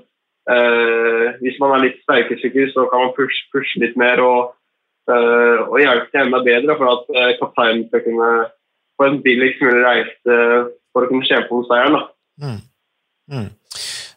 Eh, 0.53 1.25
hvis 1.41 1.57
man 1.63 1.73
er 1.73 1.87
litt 1.87 2.03
sterkere 2.05 2.37
syklist, 2.43 2.77
så 2.77 2.85
kan 2.93 3.07
man 3.07 3.17
pushe, 3.17 3.47
pushe 3.55 3.81
litt 3.81 3.97
mer 3.97 4.21
og, 4.21 4.53
og 5.09 5.81
hjelpe 5.81 6.07
til 6.13 6.23
enda 6.23 6.39
bedre 6.45 6.77
for 6.79 6.93
at 6.93 7.41
kapteinen 7.41 7.89
skal 7.89 8.05
kunne 8.05 8.29
få 8.97 9.09
en 9.09 9.19
billigst 9.25 9.65
mulig 9.65 9.83
reise 9.85 10.39
for 10.95 11.05
å 11.05 11.11
kunne 11.11 11.27
kjempe 11.29 11.53
om 11.57 11.67
seieren. 11.69 12.07
Mm. 12.41 12.61
Mm. 13.33 13.51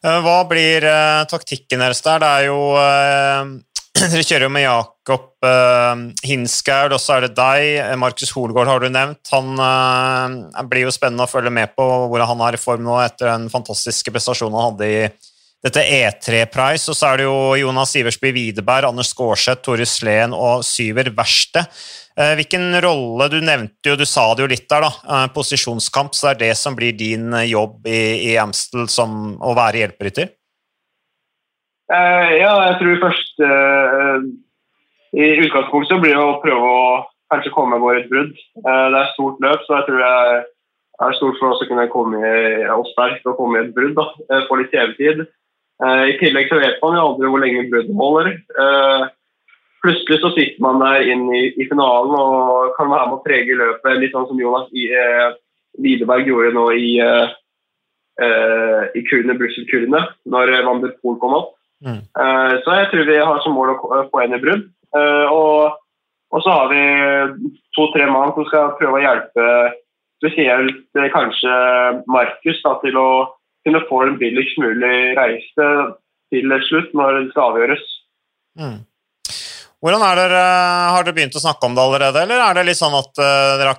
Eh, 0.05 0.19
hva 0.23 0.37
blir 0.49 0.85
uh, 0.85 1.25
taktikken 1.29 1.81
deres 1.81 2.03
der? 2.05 2.21
Det 2.21 2.29
er 2.29 2.47
jo 2.49 2.59
uh, 2.77 3.55
Dere 4.11 4.21
kjører 4.21 4.45
jo 4.45 4.51
med 4.53 4.65
Jakob 4.65 5.29
uh, 5.41 6.01
Hinsgaard, 6.27 6.93
og 6.93 7.01
så 7.01 7.15
er 7.15 7.25
det 7.25 7.37
deg. 7.37 7.95
Markus 7.97 8.33
Holgaard 8.35 8.69
har 8.69 8.83
du 8.83 8.91
nevnt. 8.93 9.31
Han 9.33 10.67
blir 10.69 10.85
jo 10.85 10.93
spennende 10.93 11.25
å 11.25 11.31
følge 11.31 11.53
med 11.53 11.73
på 11.73 11.85
hvordan 12.11 12.29
han 12.33 12.43
er 12.45 12.57
i 12.57 12.61
form 12.61 12.85
nå 12.85 12.99
etter 13.01 13.31
den 13.31 13.47
fantastiske 13.53 14.13
prestasjonen 14.13 14.57
han 14.57 14.69
hadde 14.71 14.91
i 14.91 15.01
dette 15.65 15.81
E3 15.81 16.45
Price. 16.53 16.85
Og 16.91 16.97
så 16.97 17.09
er 17.09 17.21
det 17.21 17.27
jo 17.27 17.37
Jonas 17.57 17.95
Iversby 17.97 18.31
Widerberg, 18.35 18.89
Anders 18.91 19.11
Skårseth, 19.13 19.63
Tore 19.65 19.87
Sleen 19.89 20.35
og 20.35 20.65
Syver 20.67 21.09
Verste. 21.17 21.65
Eh, 22.17 22.33
hvilken 22.39 22.71
rolle 22.81 23.27
Du 23.29 23.37
nevnte 23.41 23.91
jo, 23.91 23.97
du 23.97 24.05
sa 24.09 24.29
det 24.33 24.45
jo 24.45 24.51
litt 24.51 24.67
der, 24.69 24.87
da. 24.87 24.91
Eh, 25.15 25.27
posisjonskamp, 25.35 26.15
så 26.15 26.29
det 26.29 26.33
er 26.33 26.43
det 26.47 26.57
som 26.57 26.77
blir 26.77 26.95
din 26.97 27.31
eh, 27.33 27.49
jobb 27.51 27.87
i, 27.89 28.31
i 28.31 28.37
Amstel 28.41 28.87
som 28.89 29.37
å 29.41 29.53
være 29.57 29.83
hjelperytter? 29.83 30.33
Uh, 31.87 32.31
ja, 32.35 32.51
jeg 32.67 32.75
tror 32.81 32.97
først 32.99 33.43
uh, 33.47 34.19
I 35.15 35.27
utgangspunktet 35.45 36.01
blir 36.03 36.17
det 36.17 36.23
å 36.23 36.39
prøve 36.43 36.71
å 36.71 36.87
kanskje 37.31 37.53
komme 37.55 37.79
over 37.79 37.99
et 37.99 38.09
brudd. 38.11 38.33
Uh, 38.59 38.87
det 38.91 38.99
er 38.99 39.13
stort 39.13 39.39
løp, 39.43 39.63
så 39.63 39.77
jeg 39.77 39.87
tror 39.87 40.03
det 40.03 40.11
er 41.07 41.15
stort 41.15 41.39
for 41.39 41.53
oss 41.53 41.63
å 41.63 41.67
kunne 41.69 41.87
komme 41.93 42.19
i, 42.19 42.65
oss 42.75 42.91
sterkt 42.91 43.27
og 43.29 43.37
komme 43.39 43.61
i 43.61 43.63
et 43.63 43.75
brudd. 43.75 43.95
da, 43.95 44.41
Få 44.49 44.59
litt 44.59 44.73
TV-tid. 44.73 45.27
I 45.77 46.15
tillegg 46.17 46.47
så 46.49 46.57
vet 46.57 46.79
man 46.81 46.95
jo 46.97 47.03
aldri 47.05 47.29
hvor 47.29 47.41
lenge 47.43 47.67
bruddet 47.69 47.99
holder 47.99 48.31
plutselig 49.85 50.17
så 50.23 50.31
sitter 50.33 50.63
man 50.65 50.79
der 50.81 51.03
inn 51.05 51.27
i, 51.29 51.41
i, 51.53 51.67
finalen 51.69 52.15
og 52.17 52.71
kan 52.79 52.89
være 52.89 53.11
med 53.11 53.19
å 53.19 53.21
prege 53.21 53.59
løpet, 53.59 53.99
litt 54.01 54.15
sånn 54.15 54.25
som 54.25 54.41
Jonas 54.41 54.71
i, 54.73 54.87
Widerberg 55.77 56.31
gjorde 56.31 56.55
nå 56.55 56.65
i, 56.73 56.89
i 58.97 59.03
kurene, 59.05 59.37
Brussel-kurene, 59.37 60.01
når 60.33 60.55
Van 60.65 60.81
der 60.81 60.97
Poel 60.97 61.21
kom 61.21 61.37
opp. 61.37 61.53
Mm. 61.85 62.01
Eh, 62.01 62.53
så 62.63 62.77
jeg 62.79 62.89
tror 62.91 63.09
vi 63.09 63.19
har 63.21 63.43
som 63.43 63.53
mål 63.57 63.75
å 63.75 64.07
få 64.09 64.23
en 64.23 64.37
i 64.37 64.41
brudd. 64.41 64.65
Eh, 64.97 65.25
og, 65.33 65.77
og, 66.33 66.39
så 66.41 66.55
har 66.55 66.71
vi 66.71 66.81
to-tre 67.77 68.07
mann 68.09 68.33
som 68.35 68.47
skal 68.49 68.73
prøve 68.79 68.99
å 68.99 69.03
hjelpe 69.03 69.47
spesielt 70.17 70.97
eh, 70.97 71.11
kanskje 71.13 71.53
Markus 72.09 72.63
til 72.83 72.99
å 72.99 73.09
kunne 73.67 73.85
få 73.89 74.03
en 74.05 74.19
billigst 74.19 74.59
mulig 74.63 75.13
reise 75.19 75.71
til 76.33 76.59
slutt 76.67 76.93
når 76.97 77.19
det 77.21 77.33
skal 77.33 77.51
avgjøres. 77.53 77.83
Mm. 78.57 78.77
Hvordan 79.77 80.01
er 80.01 80.17
dere, 80.17 80.43
Har 80.89 81.03
dere 81.05 81.13
begynt 81.13 81.35
å 81.37 81.41
snakke 81.43 81.67
om 81.67 81.75
det 81.77 81.83
allerede, 81.83 82.23
eller 82.23 82.41
er 82.41 82.55
det 82.57 82.63
litt 82.65 82.79
sånn 82.79 82.95
at 82.97 83.19
dere, 83.61 83.75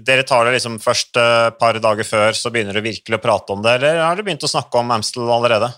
dere, 0.00 0.24
tar 0.24 0.48
det 0.48 0.54
liksom 0.54 0.78
først 0.80 1.20
et 1.20 1.58
par 1.60 1.76
dager 1.76 2.08
før, 2.08 2.32
så 2.32 2.48
begynner 2.48 2.72
dere 2.72 2.86
virkelig 2.86 3.18
å 3.18 3.20
prate 3.20 3.52
om 3.52 3.60
det, 3.60 3.74
eller 3.76 4.00
har 4.00 4.16
dere 4.16 4.24
begynt 4.30 4.46
å 4.48 4.50
snakke 4.50 4.80
om 4.80 4.94
Amstel 4.96 5.28
allerede? 5.28 5.68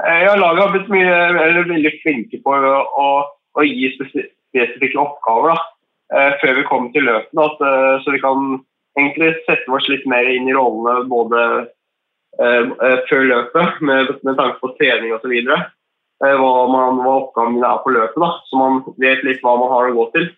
Eh, 0.00 0.22
ja, 0.24 0.32
Laget 0.40 0.62
har 0.64 0.72
blitt 0.72 0.90
mye, 0.92 1.16
veldig 1.68 1.92
flinke 2.00 2.40
på 2.44 2.56
å, 2.56 2.78
å, 3.04 3.08
å 3.58 3.66
gi 3.66 3.90
spesifikke 3.98 5.00
oppgaver 5.02 5.52
da, 5.52 5.58
uh, 6.16 6.30
før 6.40 6.56
vi 6.58 6.64
kommer 6.68 6.94
til 6.94 7.04
løpene, 7.08 7.44
at, 7.44 7.60
uh, 7.60 8.00
så 8.00 8.14
vi 8.14 8.22
kan 8.22 8.56
egentlig 8.96 9.34
sette 9.44 9.68
oss 9.72 9.88
litt 9.92 10.04
mer 10.08 10.28
inn 10.28 10.48
i 10.48 10.56
rollene 10.56 11.08
både 11.08 11.44
før 12.32 13.26
løpet, 13.28 13.80
med, 13.84 14.08
med 14.24 14.38
tanke 14.38 14.56
på 14.62 14.70
trening 14.78 15.12
osv. 15.12 15.34
Eh, 16.22 16.36
hva, 16.38 16.50
man, 16.70 17.00
hva 17.02 17.16
oppgaven 17.18 17.56
min 17.56 17.66
er 17.66 17.80
på 17.82 17.92
løpet, 17.96 18.18
da, 18.22 18.30
så 18.46 18.60
man 18.60 18.78
vet 19.02 19.24
litt 19.26 19.42
hva 19.42 19.56
man 19.58 19.72
har 19.72 19.90
å 19.90 19.96
gå 19.96 20.06
til. 20.14 20.28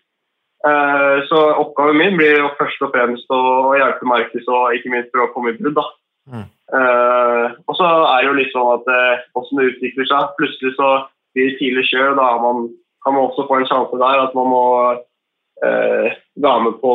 Eh, 0.65 1.17
så 1.29 1.41
oppgaven 1.61 1.99
min 1.99 2.17
blir 2.17 2.39
jo 2.39 2.53
først 2.57 2.81
og 2.87 2.93
fremst 2.95 3.33
å 3.33 3.41
hjelpe 3.77 4.09
Markus 4.09 4.49
og 4.49 4.73
ikke 4.73 4.93
minst 4.93 5.11
prøve 5.13 5.29
å 5.29 5.33
komme 5.35 5.53
i 5.53 5.59
brudd. 5.59 5.77
da. 5.77 5.85
Mm. 6.31 6.47
Uh, 6.73 7.53
og 7.69 7.77
så 7.77 7.85
er 7.85 8.23
det 8.23 8.29
jo 8.29 8.37
litt 8.39 8.53
sånn 8.55 8.71
at 8.73 8.87
hvordan 9.35 9.61
det 9.61 9.67
utvikler 9.73 10.09
seg. 10.09 10.33
Plutselig 10.39 10.73
så 10.77 10.89
blir 11.35 11.51
det 11.51 11.59
tidlig 11.59 11.85
kjør, 11.91 12.15
da 12.17 12.29
man, 12.41 12.69
kan 13.05 13.15
man 13.15 13.27
også 13.27 13.45
få 13.49 13.59
en 13.59 13.69
sjanse 13.69 14.01
der 14.01 14.23
at 14.23 14.35
man 14.37 14.49
må 14.49 14.65
uh, 14.95 16.07
være 16.41 16.65
med 16.67 16.79
på 16.81 16.93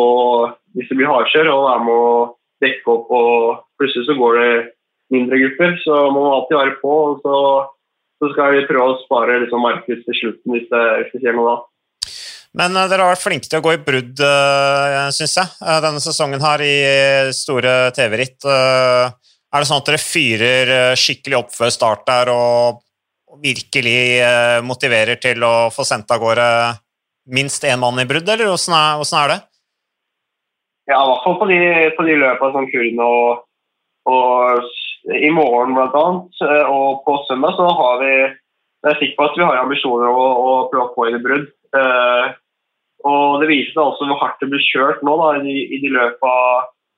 hvis 0.75 0.91
det 0.91 1.01
blir 1.01 1.11
hardkjør, 1.11 1.51
og 1.55 1.67
være 1.69 1.85
med 1.87 1.97
å 1.99 2.15
dekke 2.65 2.95
opp. 2.95 3.11
og 3.11 3.67
Plutselig 3.81 4.07
så 4.09 4.19
går 4.19 4.41
det 4.41 4.55
mindre 5.11 5.43
grupper, 5.45 5.77
så 5.85 6.07
man 6.09 6.19
må 6.19 6.33
alltid 6.35 6.59
være 6.61 6.81
på. 6.83 6.97
og 7.11 7.23
så 7.25 7.37
så 8.21 8.29
skal 8.35 8.53
vi 8.53 8.67
prøve 8.69 8.93
å 8.93 9.01
spare 9.01 9.41
liksom, 9.45 9.63
Markus 9.65 10.05
til 10.05 10.17
slutten 10.19 10.53
hvis 10.53 10.69
det, 10.69 10.85
hvis 11.01 11.13
det 11.15 11.23
skjer 11.23 11.37
noe 11.39 11.55
da. 11.55 11.59
Men 12.61 12.77
uh, 12.77 12.85
dere 12.91 13.07
har 13.07 13.15
vært 13.15 13.23
flinke 13.25 13.49
til 13.49 13.61
å 13.61 13.65
gå 13.65 13.73
i 13.77 13.83
brudd, 13.87 14.21
uh, 14.21 15.07
eh, 15.07 15.11
syns 15.15 15.39
jeg, 15.39 15.53
uh, 15.63 15.79
denne 15.85 16.03
sesongen 16.03 16.43
her 16.43 16.65
i 16.67 16.75
store 17.37 17.75
TV-ritt. 17.97 18.43
Er 19.51 19.63
det 19.63 19.67
sånn 19.67 19.81
at 19.83 19.89
dere 19.91 20.03
fyrer 20.03 20.95
skikkelig 20.99 21.41
opp 21.41 21.51
før 21.57 21.73
start 21.75 22.07
der 22.07 22.31
og, 22.35 22.81
virkelig 23.41 24.19
motiverer 24.67 25.15
til 25.23 25.45
å 25.47 25.71
få 25.71 25.85
sendt 25.87 26.11
av 26.11 26.19
gårde 26.19 26.47
minst 27.31 27.63
én 27.63 27.79
mann 27.79 28.01
i 28.03 28.07
brudd, 28.09 28.29
eller 28.29 28.51
åssen 28.51 28.75
er, 28.75 28.99
er, 29.21 29.31
det? 29.31 29.39
Ja, 30.91 30.99
i 30.99 31.09
hvert 31.13 31.23
fall 31.23 31.39
på 31.39 31.47
de, 31.51 31.61
på 31.95 32.07
de 32.09 32.17
løpene 32.19 32.57
som 32.57 32.67
Kurn 32.73 33.03
og, 33.07 33.45
og 34.11 35.15
i 35.15 35.31
morgen 35.33 35.77
bl.a. 35.77 36.05
Eh, 36.49 36.65
og 36.67 37.03
på 37.07 37.17
søndag 37.29 37.57
så 37.59 37.69
har 37.71 38.01
vi 38.03 38.13
jeg 38.81 38.95
er 38.95 38.97
sikker 38.97 39.17
på 39.19 39.25
at 39.29 39.35
vi 39.37 39.45
har 39.45 39.59
ambisjoner 39.61 40.09
om 40.09 40.19
å, 40.19 40.29
å 40.41 40.53
prøve 40.73 40.87
å 40.87 40.93
få 40.95 41.09
inn 41.11 41.19
i 41.19 41.25
brudd. 41.25 41.49
Eh, 41.77 42.31
og 43.11 43.43
Det 43.43 43.49
viser 43.51 43.75
seg 43.75 43.83
også 43.85 44.09
hvor 44.09 44.21
hardt 44.23 44.41
det 44.41 44.49
blir 44.53 44.65
kjørt 44.65 45.03
nå 45.05 45.17
da, 45.21 45.35
i, 45.45 45.57
i 45.77 45.81
de 45.83 45.93
løpa 45.93 46.33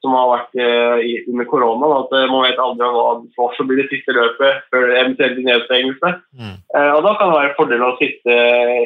som 0.03 0.17
har 0.17 0.31
vært 0.33 0.59
eh, 0.59 1.23
under 1.31 1.47
korona. 1.49 1.91
At 2.03 2.15
eh, 2.19 2.29
Man 2.31 2.45
vet 2.47 2.61
aldri 2.61 2.91
hva, 2.95 3.07
hva 3.39 3.49
som 3.57 3.69
blir 3.71 3.83
det 3.83 3.89
siste 3.93 4.15
løpet 4.17 4.67
før 4.75 4.91
eventuelt 4.91 5.39
nedstengelse. 5.47 6.13
Mm. 6.35 6.57
Eh, 6.59 6.91
og 6.97 7.07
Da 7.07 7.15
kan 7.17 7.31
det 7.31 7.39
være 7.39 7.51
en 7.53 7.59
fordel 7.61 7.87
å 7.87 7.97
sitte 8.01 8.39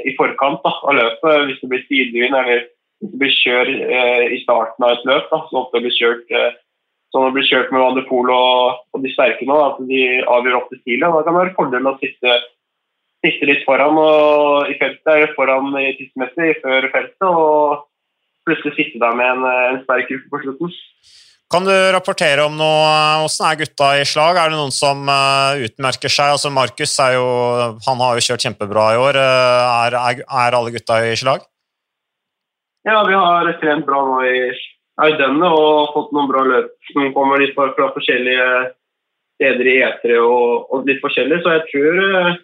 i 0.05 0.15
forkant 0.21 0.63
da, 0.67 0.75
av 0.85 0.99
løpet 1.01 1.49
hvis 1.49 1.63
det 1.63 1.73
blir 1.73 1.87
sidevind 1.89 2.37
eller 2.37 2.63
hvis 3.01 3.13
det 3.13 3.21
blir 3.23 3.35
kjør 3.41 3.73
eh, 3.73 4.27
i 4.37 4.43
starten 4.45 4.87
av 4.87 4.95
et 4.97 5.09
løp. 5.09 5.33
Da, 5.33 5.43
så 5.49 5.63
ofte 5.65 5.85
blir 5.85 5.97
kjørt 5.97 6.39
som 7.15 7.25
det 7.25 7.37
blir 7.37 7.49
kjørt 7.49 7.73
med 7.73 7.81
Van 7.81 7.97
de 7.97 8.05
og, 8.13 8.85
og, 8.93 9.01
de 9.01 9.13
sterke 9.15 9.47
nå, 9.49 9.57
at 9.71 9.81
de 9.89 10.03
avgjør 10.21 10.59
opp 10.59 10.69
til 10.73 10.83
stilet. 10.83 11.09
Da 11.09 11.25
kan 11.25 11.33
det 11.33 11.41
være 11.41 11.57
fordel 11.57 11.89
å 11.89 11.97
sitte, 12.03 12.39
sitte 13.25 13.49
litt 13.49 13.63
foran 13.65 13.97
og, 14.03 14.69
i 14.69 14.77
feltet, 14.81 15.33
foran 15.39 15.71
i 15.81 15.95
tidsmessig 15.97 16.59
før 16.61 16.91
feltet, 16.93 17.29
og 17.31 17.87
plutselig 18.47 18.75
sitte 18.77 19.03
der 19.03 19.17
med 19.19 19.29
en, 19.35 19.47
en 19.47 19.81
sterk 19.85 20.11
gruppe 20.11 20.33
på 20.33 20.43
slutten. 20.45 20.77
Kan 21.53 21.67
du 21.67 21.75
rapportere 21.95 22.43
om 22.43 22.57
noe, 22.59 22.87
hvordan 23.23 23.45
er 23.47 23.59
gutta 23.61 23.91
i 24.01 24.07
slag? 24.09 24.39
Er 24.41 24.51
det 24.51 24.59
noen 24.59 24.75
som 24.75 25.05
uh, 25.07 25.55
utmerker 25.63 26.11
seg? 26.11 26.33
Altså 26.35 26.51
Markus 26.51 26.97
har 26.99 27.15
jo 27.15 27.27
kjørt 28.27 28.43
kjempebra 28.43 28.87
i 28.97 28.99
år. 28.99 29.19
Uh, 29.21 29.85
er, 29.87 29.99
er, 30.01 30.25
er, 30.27 30.57
alle 30.59 30.73
gutta 30.75 30.99
i 31.07 31.13
slag? 31.19 31.47
Ja, 32.87 32.99
vi 33.07 33.15
har 33.15 33.53
trent 33.63 33.87
bra 33.87 34.01
nå 34.07 34.19
i 34.27 34.41
er 35.05 35.17
denne 35.21 35.49
og 35.53 35.93
fått 35.95 36.13
noen 36.17 36.31
bra 36.31 36.43
løp. 36.47 36.73
som 36.93 37.13
kommer 37.15 37.41
litt 37.41 37.55
fra, 37.57 37.69
fra 37.77 37.91
forskjellige 37.95 38.49
steder 39.37 39.69
i 39.69 39.77
E3 39.85 40.19
og, 40.23 40.71
og, 40.73 40.87
litt 40.89 41.03
forskjellig, 41.03 41.43
så 41.45 41.57
jeg 41.59 41.65
tror, 41.73 41.99
eh, 42.21 42.39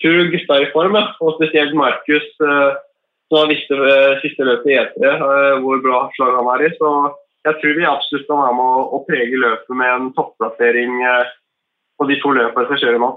tror 0.00 0.30
gutta 0.32 0.56
er 0.56 0.64
i 0.64 0.72
form. 0.72 0.96
Ja. 0.96 1.04
Og 1.20 1.36
spesielt 1.36 1.76
Markus, 1.76 2.28
eh, 2.40 2.78
som 3.28 3.40
har 3.40 3.50
visst 3.50 3.70
eh, 3.74 4.16
siste 4.22 4.46
løpet 4.46 4.72
i 4.72 4.78
E3 4.80 5.12
hvor 5.64 5.84
bra 5.84 6.00
slag 6.16 6.38
han 6.38 6.50
er 6.56 6.66
i. 6.66 6.72
Så 6.78 6.90
jeg 7.44 7.60
tror 7.60 7.78
vi 7.78 7.88
absolutt 7.88 8.26
kan 8.28 8.42
være 8.42 8.58
med 8.58 8.82
å, 8.96 9.04
prege 9.08 9.40
løpet 9.40 9.78
med 9.80 9.94
en 9.94 10.10
topplassering 10.16 10.98
på 11.98 12.08
de 12.08 12.18
to 12.22 12.32
løpene 12.34 12.68
som 12.70 12.80
kjører 12.80 13.02
nå. 13.02 13.10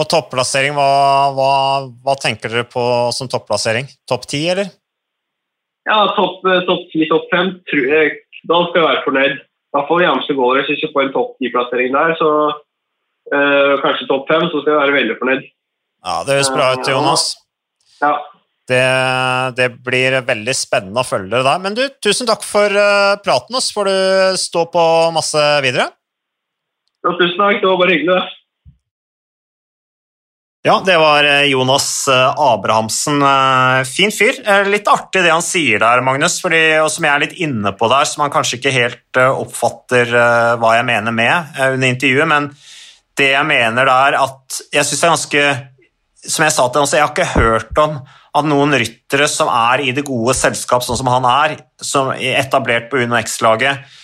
Og 0.00 0.08
topplassering, 0.08 0.74
hva, 0.76 0.90
hva, 1.36 1.52
hva 2.04 2.14
tenker 2.18 2.52
dere 2.52 2.68
på 2.68 2.82
som 3.14 3.28
topplassering? 3.30 3.88
Topp 4.08 4.24
ti, 4.30 4.46
eller? 4.52 4.70
Ja, 5.88 6.00
topp 6.16 6.44
eh, 6.46 6.64
top 6.68 6.88
10, 6.92 7.06
topp 7.10 7.30
5. 7.34 7.52
Da 8.50 8.58
skal 8.68 8.80
jeg 8.80 8.88
være 8.88 9.04
fornøyd. 9.06 9.38
Da 9.74 9.84
får 9.86 10.00
vi 10.00 10.08
Amster 10.08 10.36
Goalers 10.38 10.68
hvis 10.70 10.82
vi 10.82 10.90
får 10.94 11.06
en 11.06 11.14
topp 11.14 11.36
10-plassering 11.42 11.94
der. 11.94 12.16
Så 12.18 12.30
øh, 13.36 13.74
kanskje 13.84 14.08
topp 14.10 14.30
5, 14.30 14.48
så 14.50 14.62
skal 14.62 14.72
jeg 14.72 14.80
være 14.80 14.96
veldig 14.98 15.16
fornøyd. 15.20 15.46
Ja, 16.00 16.14
Det 16.26 16.36
høres 16.38 16.52
bra 16.56 16.68
ut, 16.74 16.90
Jonas. 16.90 17.24
Ja. 18.00 18.14
Det, 18.70 18.82
det, 19.58 19.68
blir 19.82 20.20
veldig 20.26 20.54
spennende 20.54 21.02
å 21.02 21.06
følge 21.06 21.32
dere 21.32 21.46
der. 21.48 21.62
Men 21.64 21.78
du, 21.78 21.82
tusen 22.02 22.28
takk 22.28 22.44
for 22.46 22.70
uh, 22.70 23.18
praten. 23.24 23.58
Så 23.58 23.74
får 23.74 23.90
du 23.90 23.96
stå 24.38 24.66
på 24.70 24.84
masse 25.16 25.46
videre. 25.64 25.90
Ja, 27.00 27.16
tusen 27.16 27.40
takk, 27.40 27.58
det 27.58 27.66
var 27.66 27.80
bare 27.80 27.96
hyggelig. 27.96 28.20
Ja, 30.62 30.82
det 30.84 30.98
var 31.00 31.24
eh, 31.24 31.46
Jonas 31.48 32.08
eh, 32.08 32.34
Abrahamsen. 32.36 33.22
Eh, 33.22 33.84
fin 33.84 34.12
fyr. 34.12 34.42
Eh, 34.44 34.68
Litt 34.68 34.88
artig 34.92 35.22
det 35.24 35.32
han 35.32 35.44
sier 35.44 35.80
der, 35.80 36.02
Magnus, 36.04 36.36
fordi, 36.42 36.60
og 36.82 36.90
som 36.92 37.06
jeg 37.06 37.14
er 37.14 37.22
litt 37.22 37.38
inne 37.40 37.72
på 37.72 37.88
der, 37.88 38.04
som 38.04 38.26
han 38.26 38.34
kanskje 38.34 38.58
ikke 38.58 38.74
helt 38.74 39.20
eh, 39.20 39.40
oppfatter 39.40 40.12
eh, 40.12 40.50
hva 40.60 40.74
jeg 40.76 40.84
mener 40.90 41.16
med 41.16 41.56
eh, 41.56 41.72
under 41.78 41.88
intervjuet, 41.88 42.28
men 42.28 42.50
det 43.16 43.30
jeg 43.32 43.48
mener 43.48 43.88
der 43.88 44.18
at 44.20 44.60
jeg 44.76 44.84
synes 44.84 45.00
det 45.00 45.08
er 45.08 45.14
ganske 45.14 45.48
Som 46.20 46.44
jeg 46.44 46.52
sa 46.52 46.66
til 46.68 46.82
ham, 46.82 46.86
så 46.86 46.96
jeg 46.96 47.06
har 47.06 47.12
ikke 47.14 47.40
hørt 47.40 47.78
om 47.80 47.94
at 48.30 48.46
noen 48.46 48.76
ryttere 48.78 49.26
som 49.30 49.50
er 49.50 49.82
i 49.86 49.94
det 49.96 50.04
gode 50.06 50.36
selskap, 50.38 50.84
sånn 50.86 50.98
som 51.00 51.10
han 51.10 51.26
er, 51.26 51.56
som 51.82 52.12
er 52.14 52.38
etablert 52.42 52.90
på 52.90 53.02
UnoX-laget, 53.02 53.98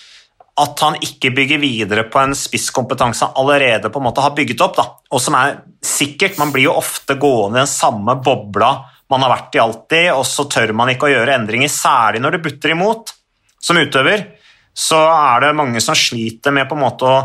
at 0.57 0.81
han 0.81 0.97
ikke 1.05 1.31
bygger 1.37 1.61
videre 1.61 2.03
på 2.09 2.19
en 2.19 2.33
spisskompetanse 2.35 3.27
han 3.27 3.37
allerede 3.37 3.91
på 3.93 4.01
en 4.01 4.07
måte 4.07 4.23
har 4.25 4.33
bygget 4.35 4.63
opp, 4.65 4.77
da, 4.79 4.87
og 5.13 5.21
som 5.21 5.37
er 5.37 5.59
sikkert 5.85 6.39
Man 6.41 6.49
blir 6.51 6.65
jo 6.65 6.79
ofte 6.79 7.15
gående 7.21 7.59
i 7.59 7.61
den 7.61 7.69
samme 7.69 8.17
bobla 8.25 8.71
man 9.07 9.23
har 9.23 9.31
vært 9.31 9.55
i 9.55 9.61
alltid, 9.63 10.09
og 10.17 10.25
så 10.27 10.47
tør 10.51 10.73
man 10.75 10.89
ikke 10.91 11.07
å 11.07 11.11
gjøre 11.13 11.37
endringer, 11.37 11.71
særlig 11.71 12.19
når 12.19 12.35
det 12.35 12.41
butter 12.43 12.73
imot. 12.73 13.13
Som 13.63 13.79
utøver 13.79 14.25
så 14.77 14.99
er 15.09 15.45
det 15.45 15.55
mange 15.57 15.81
som 15.81 15.95
sliter 15.97 16.53
med 16.53 16.67
på 16.69 16.75
en 16.75 16.83
måte 16.83 17.07
å 17.07 17.21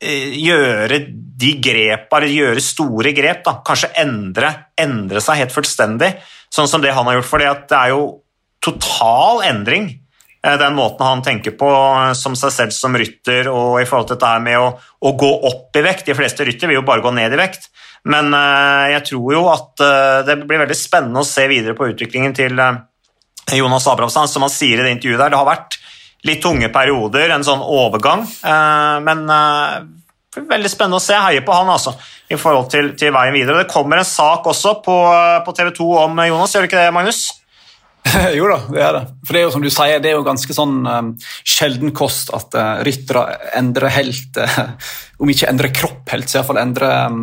gjøre 0.00 0.98
de 1.36 1.52
eller 1.60 2.32
gjøre 2.32 2.62
store 2.64 3.12
grep, 3.16 3.42
da. 3.44 3.58
kanskje 3.64 3.92
endre, 4.00 4.52
endre 4.78 5.20
seg 5.20 5.42
helt 5.42 5.54
fullstendig, 5.54 6.14
sånn 6.52 6.68
som 6.68 6.82
det 6.82 6.94
han 6.96 7.06
har 7.08 7.18
gjort. 7.18 7.28
For 7.28 7.42
det 7.42 7.76
er 7.76 7.92
jo 7.92 8.02
total 8.64 9.42
endring 9.46 9.90
eh, 9.92 10.56
den 10.60 10.76
måten 10.78 11.04
han 11.06 11.24
tenker 11.24 11.56
på 11.58 11.68
eh, 11.68 12.12
som 12.18 12.36
seg 12.38 12.54
selv 12.54 12.76
som 12.76 12.96
rytter, 12.96 13.50
og 13.52 13.80
i 13.82 13.86
forhold 13.88 14.10
til 14.10 14.20
dette 14.20 14.32
med 14.46 14.60
å, 14.60 14.70
å 14.76 15.14
gå 15.18 15.32
opp 15.50 15.76
i 15.76 15.84
vekt. 15.84 16.08
De 16.08 16.16
fleste 16.18 16.46
rytter 16.48 16.70
vil 16.70 16.80
jo 16.80 16.86
bare 16.88 17.04
gå 17.04 17.12
ned 17.16 17.36
i 17.36 17.40
vekt, 17.40 17.68
men 18.08 18.32
eh, 18.36 18.92
jeg 18.96 19.08
tror 19.12 19.32
jo 19.36 19.46
at 19.52 19.84
eh, 19.84 20.20
det 20.28 20.40
blir 20.44 20.62
veldig 20.64 20.78
spennende 20.78 21.24
å 21.24 21.28
se 21.28 21.46
videre 21.52 21.76
på 21.76 21.90
utviklingen 21.92 22.36
til 22.36 22.56
eh, 22.62 22.80
Jonas 23.58 23.88
Abrahamsen. 23.90 24.30
Som 24.30 24.46
han 24.46 24.54
sier 24.54 24.80
i 24.80 24.86
det 24.86 24.96
intervjuet 24.96 25.20
der, 25.20 25.34
det 25.34 25.42
har 25.42 25.50
vært 25.52 25.80
litt 26.26 26.42
tunge 26.44 26.70
perioder, 26.74 27.30
en 27.32 27.46
sånn 27.46 27.62
overgang, 27.62 28.24
eh, 28.26 28.98
men 29.06 29.24
eh, 29.32 29.78
veldig 30.36 30.70
spennende 30.70 31.00
å 31.00 31.04
se. 31.04 31.16
Heier 31.28 31.44
på 31.46 31.54
han 31.54 31.70
altså, 31.72 31.94
i 32.32 32.38
forhold 32.40 32.70
til, 32.72 32.92
til 32.98 33.14
veien 33.14 33.36
videre. 33.36 33.62
Det 33.62 33.72
kommer 33.72 34.00
en 34.00 34.08
sak 34.08 34.46
også 34.50 34.78
på, 34.84 34.96
på 35.46 35.56
TV 35.56 35.72
2 35.78 35.90
om 36.04 36.22
Jonas, 36.26 36.54
gjør 36.54 36.66
det 36.66 36.72
ikke 36.72 36.84
det, 36.84 36.94
Magnus? 36.96 37.24
jo 38.38 38.50
da, 38.50 38.60
det 38.70 38.82
er 38.84 38.92
det. 38.98 39.06
For 39.24 39.34
det 39.34 39.40
er 39.40 39.48
jo 39.48 39.54
som 39.56 39.64
du 39.64 39.70
sier, 39.72 40.02
det 40.02 40.12
er 40.12 40.18
jo 40.18 40.26
ganske 40.26 40.54
sånn 40.54 40.76
sjelden 41.42 41.90
kost 41.96 42.30
at 42.36 42.54
uh, 42.54 42.84
ryttere 42.86 43.24
endrer 43.58 43.90
helt 43.96 44.38
Om 45.22 45.32
ikke 45.32 45.48
endrer 45.50 45.72
kropp 45.74 46.12
helt, 46.12 46.28
så 46.30 46.38
iallfall 46.38 46.60
endrer 46.60 47.16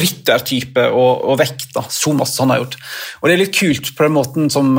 ryttertype 0.00 0.84
og, 0.90 1.24
og 1.30 1.38
vekt. 1.40 1.70
da, 1.74 1.84
Så 1.88 2.12
masse 2.14 2.42
han 2.42 2.52
har 2.52 2.60
gjort. 2.60 2.76
Og 3.20 3.28
det 3.28 3.36
er 3.36 3.42
litt 3.44 3.56
kult 3.56 3.92
på 3.96 4.06
den 4.06 4.16
måten 4.16 4.50
som 4.52 4.74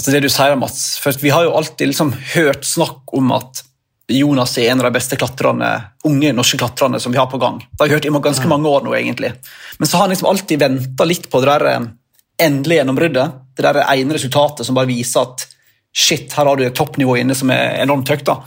altså 0.00 0.14
det 0.14 0.22
du 0.24 0.30
sier, 0.32 0.56
Mats. 0.56 0.96
For 1.02 1.12
vi 1.20 1.32
har 1.34 1.44
jo 1.44 1.52
alltid 1.58 1.92
liksom 1.92 2.14
hørt 2.32 2.64
snakk 2.64 3.12
om 3.16 3.34
at 3.36 3.60
Jonas 4.10 4.56
er 4.58 4.70
en 4.70 4.80
av 4.80 4.88
de 4.88 4.96
beste 4.96 5.16
klatrene, 5.20 5.68
unge 6.08 6.32
norske 6.34 6.58
klatrerne 6.58 6.98
som 7.00 7.12
vi 7.12 7.20
har 7.20 7.28
på 7.30 7.38
gang. 7.38 7.60
Det 7.60 7.84
har 7.84 7.90
vi 7.90 7.94
hørt 7.94 8.08
i 8.08 8.14
ganske 8.24 8.48
mange 8.48 8.68
år 8.68 8.82
nå, 8.86 8.94
egentlig. 8.96 9.32
Men 9.78 9.88
så 9.88 9.96
har 9.96 10.08
han 10.08 10.14
liksom 10.14 10.30
alltid 10.32 10.58
venta 10.58 11.06
litt 11.06 11.28
på 11.30 11.42
det 11.42 11.52
der 11.52 11.66
eh, 11.70 11.86
endelige 12.46 12.80
gjennombruddet. 12.80 13.38
Det 13.56 13.66
der 13.66 13.82
ene 13.84 14.16
resultatet 14.16 14.66
som 14.66 14.78
bare 14.78 14.90
viser 14.90 15.28
at 15.28 15.46
shit, 15.92 16.32
her 16.32 16.48
har 16.48 16.56
du 16.56 16.64
et 16.66 16.76
toppnivå 16.76 17.18
inne 17.20 17.36
som 17.36 17.52
er 17.54 17.82
enormt 17.84 18.10
høyt. 18.10 18.24
da. 18.26 18.40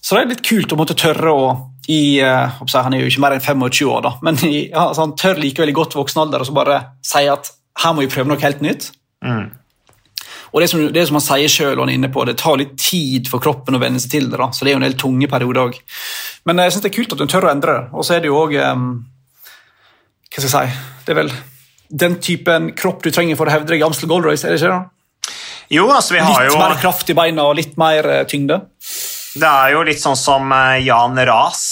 Så 0.00 0.16
det 0.16 0.24
er 0.24 0.32
litt 0.34 0.44
kult 0.46 0.74
å 0.74 0.80
måtte 0.80 0.98
tørre 0.98 1.32
å 1.32 1.50
i, 1.90 2.20
eh, 2.20 2.50
Han 2.60 2.94
er 2.94 3.00
jo 3.00 3.06
ikke 3.08 3.22
mer 3.22 3.32
enn 3.34 3.40
25 3.40 3.88
år, 3.88 4.02
da, 4.02 4.12
men 4.22 4.36
i, 4.46 4.70
altså, 4.70 5.06
han 5.06 5.16
tør 5.18 5.40
likevel 5.40 5.72
i 5.72 5.74
godt 5.74 5.96
voksen 5.96 6.20
alder 6.22 6.44
og 6.44 6.54
bare 6.54 6.76
si 7.02 7.24
at 7.26 7.50
her 7.82 7.94
må 7.94 8.04
vi 8.04 8.12
prøve 8.12 8.28
noe 8.30 8.42
helt 8.42 8.60
nytt. 8.60 8.90
Mm. 9.24 9.50
Og 10.50 10.62
det 10.62 10.70
som, 10.72 10.82
det 10.92 11.04
som 11.06 11.18
han 11.18 11.24
sier 11.24 11.76
og 11.76 11.84
han 11.84 11.92
er 11.92 11.98
inne 12.00 12.10
på, 12.12 12.24
det 12.26 12.38
tar 12.40 12.58
litt 12.58 12.74
tid 12.80 13.30
for 13.30 13.42
kroppen 13.42 13.78
å 13.78 13.82
venne 13.82 14.02
seg 14.02 14.14
til 14.16 14.30
det. 14.30 14.38
da, 14.40 14.50
så 14.50 14.66
det 14.66 14.72
er 14.72 14.78
jo 14.78 14.82
en 14.82 14.88
del 14.88 14.98
tunge 14.98 15.30
perioder 15.30 15.68
òg. 15.68 15.78
Men 16.48 16.64
jeg 16.64 16.74
synes 16.74 16.86
det 16.86 16.90
er 16.90 16.96
kult 16.98 17.14
at 17.14 17.22
hun 17.22 17.30
tør 17.30 17.46
å 17.46 17.52
endre 17.52 17.76
det. 17.76 17.86
Og 17.94 18.06
så 18.06 18.16
er 18.16 18.24
det 18.24 18.32
jo 18.32 18.40
òg 18.40 18.56
um, 18.58 18.90
Hva 20.30 20.42
skal 20.42 20.48
jeg 20.48 20.54
si 20.54 21.04
Det 21.06 21.14
er 21.14 21.20
vel 21.22 21.32
den 21.90 22.20
typen 22.22 22.70
kropp 22.78 23.02
du 23.02 23.10
trenger 23.10 23.38
for 23.38 23.50
å 23.50 23.54
hevde 23.54 23.72
deg 23.72 23.82
i 23.82 23.86
Amstel 23.86 24.10
Gold 24.10 24.28
Race, 24.28 24.46
er 24.46 24.54
det 24.54 24.60
ikke 24.60 24.70
det? 24.70 25.34
Jo, 25.74 25.88
altså 25.90 26.14
vi 26.16 26.22
har 26.22 26.44
Litt 26.44 26.52
jo 26.52 26.58
mer 26.58 26.76
kraft 26.82 27.10
i 27.10 27.16
beina 27.18 27.46
og 27.46 27.56
litt 27.58 27.76
mer 27.78 28.06
eh, 28.10 28.26
tyngde. 28.30 28.60
Det 29.38 29.46
er 29.46 29.74
jo 29.74 29.82
litt 29.86 30.02
sånn 30.02 30.18
som 30.18 30.50
eh, 30.54 30.80
Jan 30.86 31.18
Ras, 31.26 31.64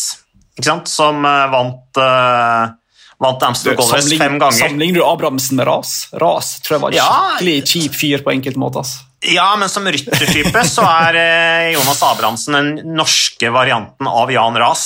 som 0.91 1.25
eh, 1.27 1.47
vant, 1.55 1.99
uh, 1.99 2.75
vant 3.21 3.43
Amstel 3.43 3.75
Gold 3.79 3.93
Race 3.97 4.17
fem 4.19 4.39
ganger. 4.39 4.53
Sammenligner 4.59 5.01
du 5.01 5.05
Abrahamsen 5.07 5.57
med 5.59 5.67
Ras? 5.67 6.09
Ras 6.13 6.61
tror 6.63 6.77
jeg 6.77 6.83
var 6.85 6.91
en 6.91 6.97
Ja. 6.97 7.09
skikkelig 7.39 7.67
kjip 7.67 7.95
fyr 7.99 8.23
på 8.25 8.31
enkelte 8.35 8.59
måter. 8.63 8.87
Ja, 9.27 9.57
men 9.59 9.69
som 9.69 9.85
ryttertype 9.91 10.63
så 10.71 10.85
er 10.87 11.17
eh, 11.19 11.73
Jonas 11.75 12.03
Abrahamsen 12.07 12.55
den 12.55 12.95
norske 12.97 13.51
varianten 13.51 14.07
av 14.07 14.31
Jan 14.31 14.55
Ras. 14.57 14.85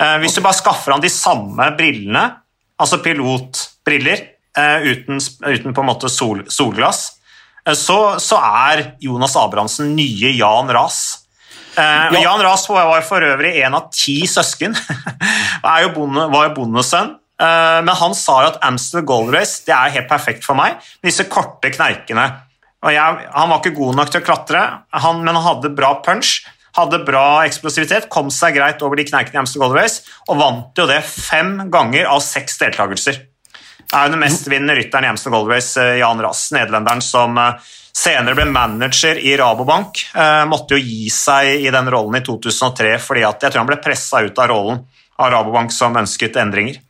Eh, 0.00 0.16
Hvis 0.18 0.34
du 0.34 0.40
bare 0.42 0.58
skaffer 0.58 0.90
han 0.96 1.00
de 1.04 1.08
samme 1.12 1.68
brillene, 1.78 2.24
altså 2.82 2.98
pilotbriller, 2.98 4.24
eh, 4.58 4.78
uten, 4.90 5.20
uten 5.46 5.74
på 5.74 5.80
en 5.84 5.86
måte 5.86 6.10
sol, 6.10 6.42
solglass, 6.50 7.12
så, 7.78 8.18
så 8.20 8.36
er 8.42 8.82
Jonas 9.00 9.36
Abrahamsen 9.40 9.94
nye 9.96 10.34
Jan 10.36 10.68
Ras. 10.74 11.20
Eh, 11.78 12.10
Ja. 12.12 12.20
Jan 12.26 12.42
Ras 12.42 12.66
var 12.68 12.86
var 12.90 13.02
for 13.06 13.22
øvrig 13.22 13.54
en 13.62 13.74
av 13.78 13.86
ti 13.94 14.26
søsken. 14.26 14.74
er 15.64 15.82
jo 15.86 15.94
bonde, 15.94 16.26
var 16.34 16.50
bondesønn. 16.58 17.14
Eh, 17.44 17.82
Men 17.84 17.94
han 18.00 18.16
sa 18.16 18.40
jo 18.44 18.52
at 18.54 18.62
Amstel 18.64 19.04
Gold 19.06 19.34
Race 19.34 19.62
det 19.66 19.74
er 19.76 19.94
helt 19.98 20.10
perfekt 20.10 20.44
for 20.46 20.58
meg. 20.58 20.80
Disse 21.04 21.26
korte 21.30 21.72
kneikene. 21.74 22.26
Jeg, 22.84 23.28
han 23.32 23.48
var 23.48 23.62
ikke 23.62 23.78
god 23.78 23.96
nok 23.96 24.10
til 24.12 24.20
å 24.20 24.24
klatre, 24.26 24.62
han, 24.92 25.22
men 25.24 25.32
han 25.38 25.46
hadde 25.46 25.72
bra 25.76 25.94
punch. 26.04 26.42
Hadde 26.76 26.98
bra 27.06 27.44
eksplosivitet, 27.46 28.08
kom 28.10 28.32
seg 28.34 28.56
greit 28.56 28.82
over 28.82 28.98
de 28.98 29.06
kneikene 29.06 29.38
i 29.38 29.40
Amstel 29.44 29.62
Gold 29.62 29.76
Race 29.78 30.02
og 30.26 30.40
vant 30.40 30.80
jo 30.80 30.88
det 30.90 30.98
fem 31.06 31.68
ganger 31.70 32.08
av 32.10 32.18
seks 32.24 32.58
deltakelser. 32.58 33.20
Det 33.84 33.94
er 33.94 34.08
jo 34.08 34.14
den 34.16 34.22
mestvinnende 34.24 34.74
rytteren 34.74 35.06
i 35.06 35.10
Amstel 35.12 35.32
Gold 35.36 35.52
Race, 35.52 35.78
eh, 35.80 36.00
Jan 36.00 36.20
Rass, 36.24 36.48
nederlenderen 36.56 37.04
som 37.04 37.38
eh, 37.38 37.70
senere 37.94 38.34
ble 38.34 38.48
manager 38.50 39.20
i 39.22 39.36
Rabobank. 39.38 40.00
Måtte 40.50 40.74
jo 40.74 40.82
gi 40.82 41.06
seg 41.14 41.62
i 41.62 41.70
den 41.70 41.86
rollen 41.94 42.18
i 42.18 42.24
2003 42.26 42.96
fordi 42.98 43.22
jeg 43.22 43.38
tror 43.44 43.60
han 43.60 43.70
ble 43.70 43.78
pressa 43.84 44.24
ut 44.26 44.40
av 44.42 44.50
rollen 44.50 44.80
av 45.22 45.30
Rabobank 45.30 45.70
som 45.72 45.94
ønsket 46.00 46.40
endringer. 46.42 46.80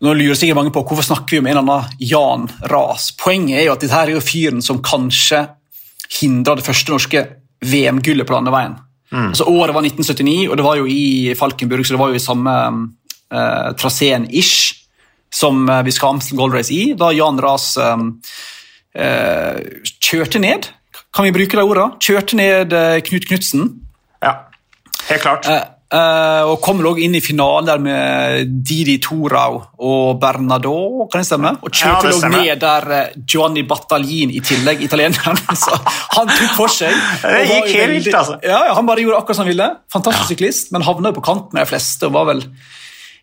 Nå 0.00 0.14
lurer 0.16 0.38
sikkert 0.38 0.56
mange 0.56 0.72
på 0.72 0.82
hvorfor 0.86 1.04
snakker 1.04 1.36
vi 1.36 1.40
om 1.42 1.48
en 1.50 1.58
eller 1.58 1.74
annen 1.76 1.96
Jan 2.00 2.46
Ras. 2.72 3.10
Poenget 3.20 3.58
er 3.60 3.66
jo 3.66 3.74
at 3.74 3.82
dette 3.84 3.98
er 3.98 4.14
jo 4.14 4.22
fyren 4.24 4.62
som 4.64 4.80
kanskje 4.84 5.42
hindra 6.20 6.56
det 6.56 6.64
første 6.64 6.94
norske 6.94 7.24
VM-gullet 7.60 8.26
på 8.26 8.34
landeveien. 8.34 8.78
Altså 9.10 9.44
Året 9.50 9.74
var 9.74 9.84
1979, 9.84 10.48
og 10.48 10.56
det 10.56 10.64
var 10.64 10.78
jo 10.78 10.86
i 10.86 11.34
Falkenburg, 11.38 11.86
så 11.86 11.94
det 11.94 12.00
var 12.00 12.12
jo 12.12 12.18
i 12.18 12.22
samme 12.22 12.54
uh, 13.34 13.72
traseen 13.78 14.28
ish 14.30 14.86
som 15.34 15.64
uh, 15.68 15.82
vi 15.86 15.94
skal 15.94 16.08
ha 16.08 16.14
Amstel 16.14 16.38
Gold 16.38 16.54
Race 16.54 16.74
i. 16.74 16.94
Da 16.98 17.10
Jan 17.14 17.40
Ras 17.42 17.74
um, 17.76 18.12
uh, 18.98 19.58
kjørte 19.98 20.42
ned, 20.42 20.70
kan 21.14 21.26
vi 21.26 21.34
bruke 21.34 21.58
de 21.58 21.66
ordene? 21.66 21.98
Kjørte 22.02 22.38
ned 22.38 22.72
uh, 22.72 22.96
Knut 23.06 23.28
Knutsen. 23.28 23.68
Ja, 24.22 24.36
helt 25.10 25.26
klart. 25.26 25.50
Eh, 25.90 26.42
og 26.46 26.60
kom 26.62 26.78
også 26.86 27.02
inn 27.02 27.16
i 27.18 27.20
finalen 27.24 27.82
med 27.82 28.50
Didi 28.62 28.94
Torau 29.02 29.56
og 29.82 30.20
Bernardo, 30.22 31.08
kan 31.10 31.24
det 31.24 31.26
stemme? 31.26 31.50
Og 31.58 31.72
Ja, 31.74 31.96
kjørte 31.96 32.12
stemmer. 32.14 32.44
ned 32.44 32.60
der 32.62 32.86
eh, 32.94 33.16
Giovanni 33.26 33.64
Battaglin 33.66 34.30
i 34.30 34.38
tillegg, 34.38 34.84
italieneren. 34.86 35.40
Så 35.64 35.74
han 36.14 36.30
tok 36.30 36.52
for 36.54 36.70
seg. 36.70 36.94
Det 37.24 37.42
gikk 37.48 37.72
helt 37.74 37.96
vilt, 37.96 38.14
altså. 38.14 38.38
Ja, 38.46 38.60
ja, 38.68 38.74
Han 38.78 38.86
bare 38.86 39.02
gjorde 39.02 39.18
akkurat 39.18 39.40
som 39.40 39.48
han 39.48 39.50
ville. 39.50 39.66
Fantastisk 39.90 40.30
syklist, 40.36 40.70
men 40.70 40.86
havna 40.86 41.10
på 41.16 41.24
kant 41.26 41.50
med 41.52 41.64
de 41.66 41.72
fleste. 41.72 42.06
og 42.06 42.14
var 42.14 42.30
vel 42.30 42.44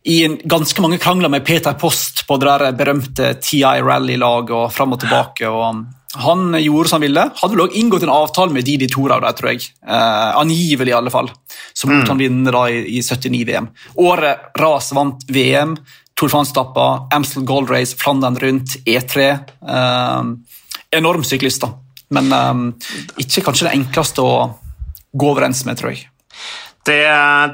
i 0.07 0.21
en, 0.27 0.35
ganske 0.43 0.83
mange 0.83 0.99
krangler 1.03 1.31
med 1.31 1.45
Peter 1.47 1.73
Post 1.79 2.25
på 2.27 2.35
det 2.39 2.47
der 2.51 2.75
berømte 2.79 3.31
TI 3.43 3.63
Rally-laget 3.63 4.51
og 4.55 4.67
fram 4.75 4.93
og 4.95 4.99
tilbake. 4.99 5.47
og 5.47 5.85
Han 6.15 6.55
gjorde 6.63 6.89
som 6.89 6.95
han 6.95 7.03
ville. 7.03 7.23
Hadde 7.35 7.55
vel 7.55 7.65
også 7.65 7.79
inngått 7.81 8.05
en 8.05 8.13
avtale 8.13 8.55
med 8.55 8.65
Didi 8.65 8.87
Torau, 8.91 9.19
der, 9.23 9.35
tror 9.35 9.51
jeg. 9.51 9.67
Eh, 9.83 10.37
angivelig, 10.39 10.93
i 10.93 10.97
alle 10.97 11.11
fall. 11.11 11.29
Så 11.75 11.89
lot 11.91 12.07
han 12.07 12.21
vinne 12.21 12.53
da 12.53 12.63
i, 12.71 12.79
i 12.97 13.01
79-VM. 13.03 13.67
Året 14.03 14.59
Ras 14.61 14.93
vant 14.95 15.25
VM, 15.27 15.75
Tour 16.17 16.31
France-etappa, 16.31 17.07
Amstel 17.13 17.43
Gold 17.45 17.69
Race, 17.69 17.97
Flandern 17.99 18.39
rundt, 18.39 18.79
E3. 18.87 19.27
Eh, 19.75 20.23
enorm 20.97 21.27
syklist, 21.27 21.65
da. 21.65 21.73
Men 22.15 22.31
eh, 22.33 22.63
ikke 23.25 23.43
kanskje 23.49 23.67
det 23.67 23.75
enkleste 23.75 24.23
å 24.23 24.37
gå 25.11 25.33
overens 25.33 25.65
med, 25.67 25.79
tror 25.79 25.91
jeg. 25.91 26.07
Det, 26.87 27.01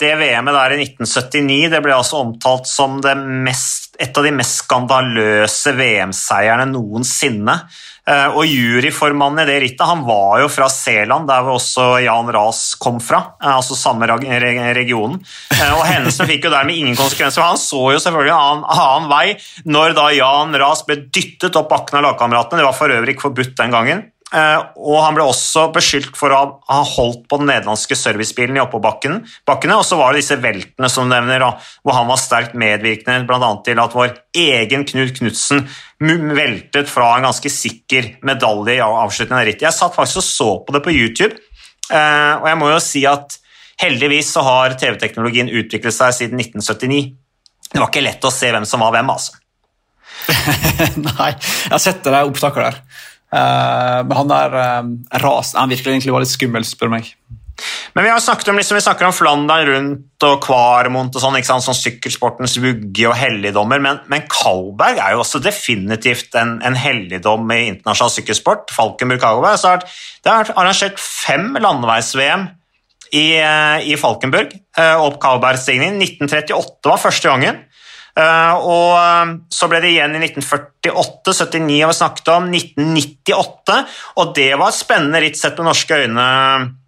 det 0.02 0.12
VM-et 0.20 0.54
der 0.54 0.76
i 0.76 0.84
1979 0.84 1.72
det 1.74 1.80
ble 1.82 1.96
altså 1.96 2.20
omtalt 2.22 2.70
som 2.70 3.00
mest, 3.42 3.96
et 4.02 4.14
av 4.18 4.28
de 4.28 4.34
mest 4.36 4.62
skandaløse 4.62 5.74
VM-seierne 5.78 6.68
noensinne. 6.70 7.58
Eh, 8.04 8.36
og 8.36 8.44
Juryformannen 8.44 9.46
i 9.46 9.48
det 9.48 9.60
rittet 9.64 9.88
han 9.88 10.02
var 10.04 10.42
jo 10.42 10.50
fra 10.52 10.68
Seland, 10.72 11.30
der 11.30 11.48
også 11.48 12.02
Jan 12.04 12.30
Ras 12.36 12.76
kom 12.82 13.00
fra. 13.02 13.22
Eh, 13.40 13.50
altså 13.50 13.78
samme 13.80 14.10
regionen. 14.12 15.22
Eh, 15.56 15.72
og 15.72 15.86
Hendelsen 15.88 16.28
fikk 16.30 16.50
jo 16.50 16.54
dermed 16.54 16.76
ingen 16.76 17.00
konsekvenser. 17.00 17.46
Han 17.48 17.62
så 17.62 17.82
jo 17.96 18.02
selvfølgelig 18.04 18.36
en 18.36 18.42
annen, 18.42 18.66
annen 18.76 19.12
vei 19.12 19.26
når 19.66 19.96
da 19.98 20.10
Jan 20.18 20.60
Ras 20.60 20.84
ble 20.88 21.00
dyttet 21.08 21.56
opp 21.60 21.72
bakken 21.72 22.02
av 22.02 22.10
lagkameratene. 22.12 22.60
Det 22.60 22.68
var 22.68 22.78
for 22.78 22.94
øvrig 22.94 23.16
ikke 23.16 23.30
forbudt 23.32 23.56
den 23.62 23.74
gangen. 23.74 24.10
Eh, 24.34 24.60
og 24.82 24.96
han 25.04 25.14
ble 25.14 25.26
også 25.30 25.68
beskyldt 25.76 26.16
for 26.18 26.34
å 26.34 26.40
ha 26.66 26.80
holdt 26.96 27.28
på 27.30 27.38
den 27.38 27.52
nederlandske 27.52 27.98
servicebilen 27.98 28.58
i 28.58 28.64
oppoverbakkene. 28.64 29.76
Og 29.76 29.86
så 29.86 30.00
var 30.00 30.14
det 30.14 30.24
disse 30.24 30.40
veltene 30.42 30.90
som 30.90 31.12
nevner, 31.12 31.46
hvor 31.86 31.98
han 32.00 32.10
var 32.10 32.22
sterkt 32.22 32.58
medvirkende 32.58 33.28
bl.a. 33.30 33.52
til 33.66 33.82
at 33.84 33.94
vår 33.94 34.16
egen 34.42 34.88
Knut 34.90 35.14
Knutsen 35.20 35.68
veltet 36.04 36.90
fra 36.90 37.12
en 37.18 37.30
ganske 37.30 37.52
sikker 37.54 38.10
medalje 38.26 38.80
i 38.80 38.84
avslutningen 38.84 39.40
av 39.40 39.48
rittet. 39.48 39.68
Jeg 39.68 39.78
satt 39.78 39.96
faktisk 39.96 40.24
og 40.24 40.28
så 40.28 40.50
på 40.66 40.76
det 40.76 40.84
på 40.84 40.96
YouTube, 40.96 41.38
eh, 41.94 42.34
og 42.40 42.50
jeg 42.50 42.60
må 42.60 42.74
jo 42.74 42.82
si 42.84 43.06
at 43.10 43.38
heldigvis 43.84 44.34
så 44.34 44.44
har 44.46 44.76
TV-teknologien 44.82 45.52
utviklet 45.52 45.94
seg 45.94 46.18
siden 46.18 46.42
1979. 46.42 47.06
Det 47.70 47.80
var 47.80 47.90
ikke 47.90 48.06
lett 48.06 48.26
å 48.26 48.34
se 48.34 48.50
hvem 48.54 48.66
som 48.70 48.82
var 48.82 48.98
hvem, 48.98 49.14
altså. 49.14 49.38
Nei, 51.04 51.32
jeg 51.34 51.74
har 51.74 51.82
sett 51.82 52.04
det 52.06 52.12
der 52.14 52.28
opptaket 52.28 52.68
der. 52.68 52.84
Uh, 53.34 54.04
men 54.06 54.18
han 54.20 54.30
der 54.30 54.58
uh, 54.60 54.90
ras, 55.24 55.56
han 55.58 55.72
virkelig 55.74 55.96
egentlig 55.96 56.22
litt 56.22 56.34
skummel, 56.36 56.68
spør 56.68 56.92
du 56.92 56.98
meg. 57.00 57.08
Men 57.94 58.06
vi 58.06 58.10
har 58.10 58.22
snakket 58.22 58.50
om, 58.50 58.58
liksom, 58.58 58.78
vi 58.78 58.84
snakker 58.86 59.08
om 59.08 59.14
Flandern 59.14 59.68
rundt 59.70 60.26
og 60.26 60.40
Kvarmont 60.42 61.14
og 61.14 61.22
sånn, 61.22 61.38
ikke 61.38 61.50
sant? 61.52 61.66
sånn 61.66 61.78
sykkelsportens 61.78 62.58
vugge 62.62 63.06
og 63.10 63.16
helligdommer, 63.18 63.82
men, 63.82 64.00
men 64.10 64.26
Kalberg 64.30 64.98
er 64.98 65.14
jo 65.14 65.22
også 65.22 65.42
definitivt 65.44 66.34
en, 66.40 66.56
en 66.66 66.78
helligdom 66.78 67.46
i 67.54 67.62
internasjonal 67.72 68.14
sykkelsport. 68.16 68.74
Falkenburg-Kalberg. 68.74 69.62
Så 69.62 69.76
det 70.26 70.34
har 70.34 70.54
arrangert 70.54 71.02
fem 71.02 71.54
landeveis-VM 71.58 72.48
i, 73.14 73.28
uh, 73.38 73.78
i, 73.86 73.98
Falkenburg 74.02 74.58
opp 74.78 75.22
Kalbergstigningen. 75.22 76.02
1938 76.02 76.90
var 76.90 77.02
første 77.02 77.34
gangen. 77.34 77.62
Uh, 78.14 78.54
og 78.62 78.92
uh, 78.94 79.32
så 79.50 79.66
ble 79.66 79.80
det 79.82 79.96
igjen 79.96 80.14
i 80.14 80.20
1948, 80.28 81.34
79 81.34 81.80
har 81.82 81.90
vi 81.90 81.98
snakket 81.98 82.30
om, 82.30 82.52
1998, 82.54 83.78
og 84.22 84.36
det 84.38 84.52
var 84.54 84.70
et 84.70 84.78
spennende 84.78 85.22
ritt 85.24 85.40
sett 85.40 85.58
med 85.58 85.72
norske 85.72 85.98
øyne 86.04 86.26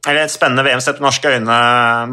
eller 0.05 0.28
et 0.28 0.34
spennende 0.34 0.61
VM 0.61 0.82
sett 0.86 0.99
med 0.99 1.07
norske 1.07 1.32
øyne, 1.34 1.55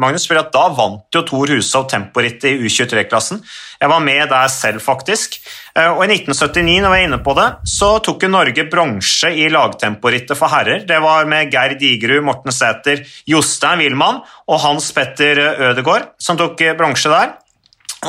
Magnus, 0.01 0.25
for 0.25 0.39
da 0.49 0.63
vant 0.73 1.13
jo 1.13 1.21
Thor 1.29 1.51
Hushov 1.53 1.85
temporittet 1.91 2.47
i 2.49 2.65
U23-klassen. 2.65 3.43
Jeg 3.77 3.91
var 3.91 4.01
med 4.01 4.23
der 4.31 4.49
selv, 4.49 4.81
faktisk. 4.81 5.37
Uh, 5.77 5.91
og 5.91 6.01
i 6.07 6.15
1979, 6.15 6.79
når 6.81 6.95
vi 6.95 7.03
er 7.03 7.05
inne 7.11 7.21
på 7.21 7.37
det, 7.37 7.45
så 7.69 7.91
tok 8.01 8.25
Norge 8.33 8.65
bronse 8.71 9.29
i 9.29 9.45
lagtemporittet 9.53 10.39
for 10.39 10.49
herrer. 10.55 10.87
Det 10.89 10.97
var 11.05 11.29
med 11.29 11.53
Geir 11.53 11.77
Digerud, 11.77 12.25
Morten 12.25 12.55
Sæther, 12.55 13.05
Jostein 13.29 13.85
Wilman 13.85 14.23
og 14.49 14.61
Hans 14.65 14.89
Petter 14.95 15.45
Ødegaard 15.69 16.15
som 16.17 16.39
tok 16.39 16.65
bronse 16.79 17.13
der. 17.13 17.37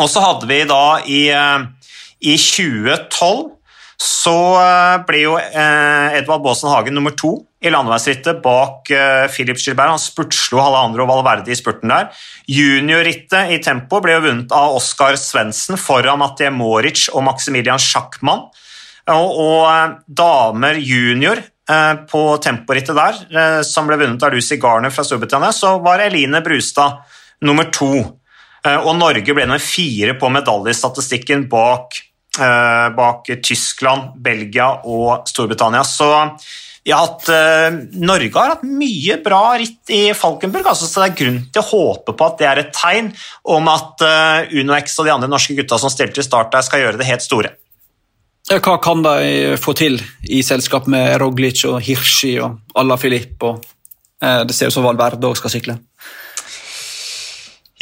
Og 0.01 0.09
så 0.11 0.22
hadde 0.24 0.49
vi 0.51 0.62
da 0.68 0.84
i, 1.07 1.26
eh, 1.30 1.66
i 2.24 2.36
2012 2.40 3.51
så 4.05 4.36
eh, 4.59 4.97
ble 5.07 5.20
jo 5.22 5.34
eh, 5.38 6.16
Edvard 6.18 6.42
Baasen 6.45 6.72
Hagen 6.72 6.97
nummer 6.97 7.14
to 7.16 7.36
i 7.64 7.70
landeveisrittet 7.72 8.42
bak 8.45 8.90
Philip 9.32 9.57
Gilbert. 9.57 9.95
Han 9.95 10.03
spurtslo 10.03 10.59
Hallandro 10.61 11.07
Valverde 11.09 11.49
i 11.49 11.57
spurten 11.57 11.88
der. 11.88 12.11
Juniorrittet 12.51 13.55
i 13.55 13.61
tempo 13.64 14.03
ble 14.05 14.18
jo 14.18 14.24
vunnet 14.26 14.53
av 14.53 14.76
Oskar 14.76 15.16
Svendsen 15.16 15.80
foran 15.80 16.20
Mathie 16.20 16.51
Moric 16.53 17.07
og 17.14 17.24
Maximilian 17.24 17.80
Schackmann. 17.80 18.51
Og, 19.14 19.40
og 19.47 19.97
damer 20.05 20.76
junior 20.76 21.40
på 22.12 22.22
temporittet 22.45 23.01
der, 23.01 23.64
som 23.64 23.88
ble 23.88 23.97
vunnet 24.03 24.28
av 24.28 24.36
Lucy 24.36 24.61
Garner 24.61 24.92
fra 24.92 25.07
Storbritannia, 25.09 25.49
så 25.57 25.78
var 25.80 26.05
Eline 26.05 26.45
Brustad 26.45 27.01
nummer 27.49 27.72
to. 27.72 28.03
Eh, 28.64 28.80
og 28.80 28.96
Norge 28.96 29.36
ble 29.36 29.46
nummer 29.46 29.62
fire 29.62 30.16
på 30.16 30.30
medaljestatistikken 30.32 31.48
bak, 31.52 31.98
eh, 32.38 32.88
bak 32.96 33.28
Tyskland, 33.44 34.14
Belgia 34.24 34.70
og 34.84 35.28
Storbritannia. 35.28 35.84
Så 35.84 36.10
hatt, 36.92 37.28
uh, 37.32 37.78
Norge 38.04 38.34
har 38.34 38.50
hatt 38.56 38.64
mye 38.68 39.16
bra 39.24 39.54
ritt 39.56 39.88
i 39.88 40.12
Falkenburg, 40.12 40.66
altså, 40.68 40.84
så 40.84 41.00
det 41.00 41.06
er 41.06 41.18
grunn 41.22 41.38
til 41.48 41.62
å 41.62 41.68
håpe 41.70 42.12
på 42.12 42.26
at 42.26 42.36
det 42.42 42.48
er 42.50 42.60
et 42.60 42.74
tegn 42.76 43.08
om 43.48 43.70
at 43.72 44.04
uh, 44.04 44.52
Uno 44.52 44.76
X 44.76 44.98
og 44.98 45.08
de 45.08 45.14
andre 45.14 45.30
norske 45.32 45.56
gutta 45.56 45.78
som 45.80 45.92
stilte 45.92 46.20
i 46.20 46.26
start 46.26 46.52
der, 46.52 46.66
skal 46.66 46.84
gjøre 46.84 47.00
det 47.00 47.08
helt 47.08 47.24
store. 47.24 47.54
Hva 48.52 48.76
kan 48.84 49.00
de 49.00 49.56
få 49.56 49.72
til 49.72 49.96
i 50.28 50.42
selskap 50.44 50.84
med 50.92 51.14
Roglic 51.22 51.64
og 51.64 51.78
Hirschi 51.80 52.34
og 52.44 52.60
Alla 52.76 53.00
Filip? 53.00 53.38
Og, 53.40 53.64
uh, 54.20 54.42
det 54.44 54.52
ser 54.52 54.68
ut 54.68 54.76
som 54.76 54.84
Valverde 54.84 55.30
òg 55.30 55.40
skal 55.40 55.56
sykle. 55.56 55.78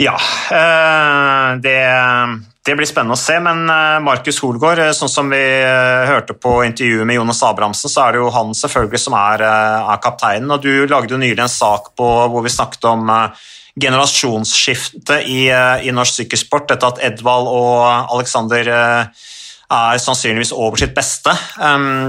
Ja, 0.01 0.17
eh, 0.51 1.61
det, 1.61 1.81
det, 2.65 2.77
blir 2.77 2.89
spennende 2.89 3.17
å 3.17 3.21
se. 3.21 3.37
Men 3.45 3.67
eh, 3.69 3.99
Markus 4.05 4.41
Holgaard, 4.41 4.81
eh, 4.81 4.93
sånn 4.97 5.13
som 5.13 5.33
vi 5.33 5.43
hørte 6.09 6.37
på 6.39 6.63
intervjuet 6.65 7.09
med 7.09 7.19
Jonas 7.19 7.43
Abrahamsen, 7.45 7.93
så 7.93 8.07
er 8.07 8.17
det 8.17 8.23
jo 8.23 8.31
han 8.33 8.55
selvfølgelig 8.57 9.03
som 9.03 9.17
er, 9.19 9.45
er 9.45 10.05
kapteinen. 10.05 10.55
Og 10.55 10.65
du 10.65 10.87
lagde 10.89 11.13
jo 11.13 11.21
nylig 11.21 11.45
en 11.45 11.53
sak 11.53 11.93
på, 11.99 12.09
hvor 12.33 12.47
vi 12.47 12.55
snakket 12.55 12.89
om 12.89 13.13
generasjonsskiftet 13.83 15.29
i, 15.33 15.47
i 15.49 15.93
norsk 15.97 16.19
sykkelsport 16.21 16.75
etter 16.75 16.91
at 16.91 16.99
Edvald 17.09 17.49
og 17.49 18.13
Alexander 18.13 18.69
er 18.69 20.01
sannsynligvis 20.05 20.53
over 20.53 20.77
sitt 20.77 20.93
beste. 20.93 21.33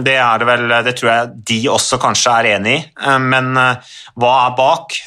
Det 0.04 0.18
er 0.20 0.42
det 0.42 0.50
vel, 0.50 0.74
det 0.84 0.96
tror 1.00 1.12
jeg 1.14 1.30
de 1.48 1.60
også 1.72 2.02
kanskje 2.04 2.34
er 2.36 2.50
enig 2.58 2.76
i. 2.82 2.84
Men 3.24 3.56
hva 3.56 4.34
er 4.42 4.58
bak? 4.60 5.00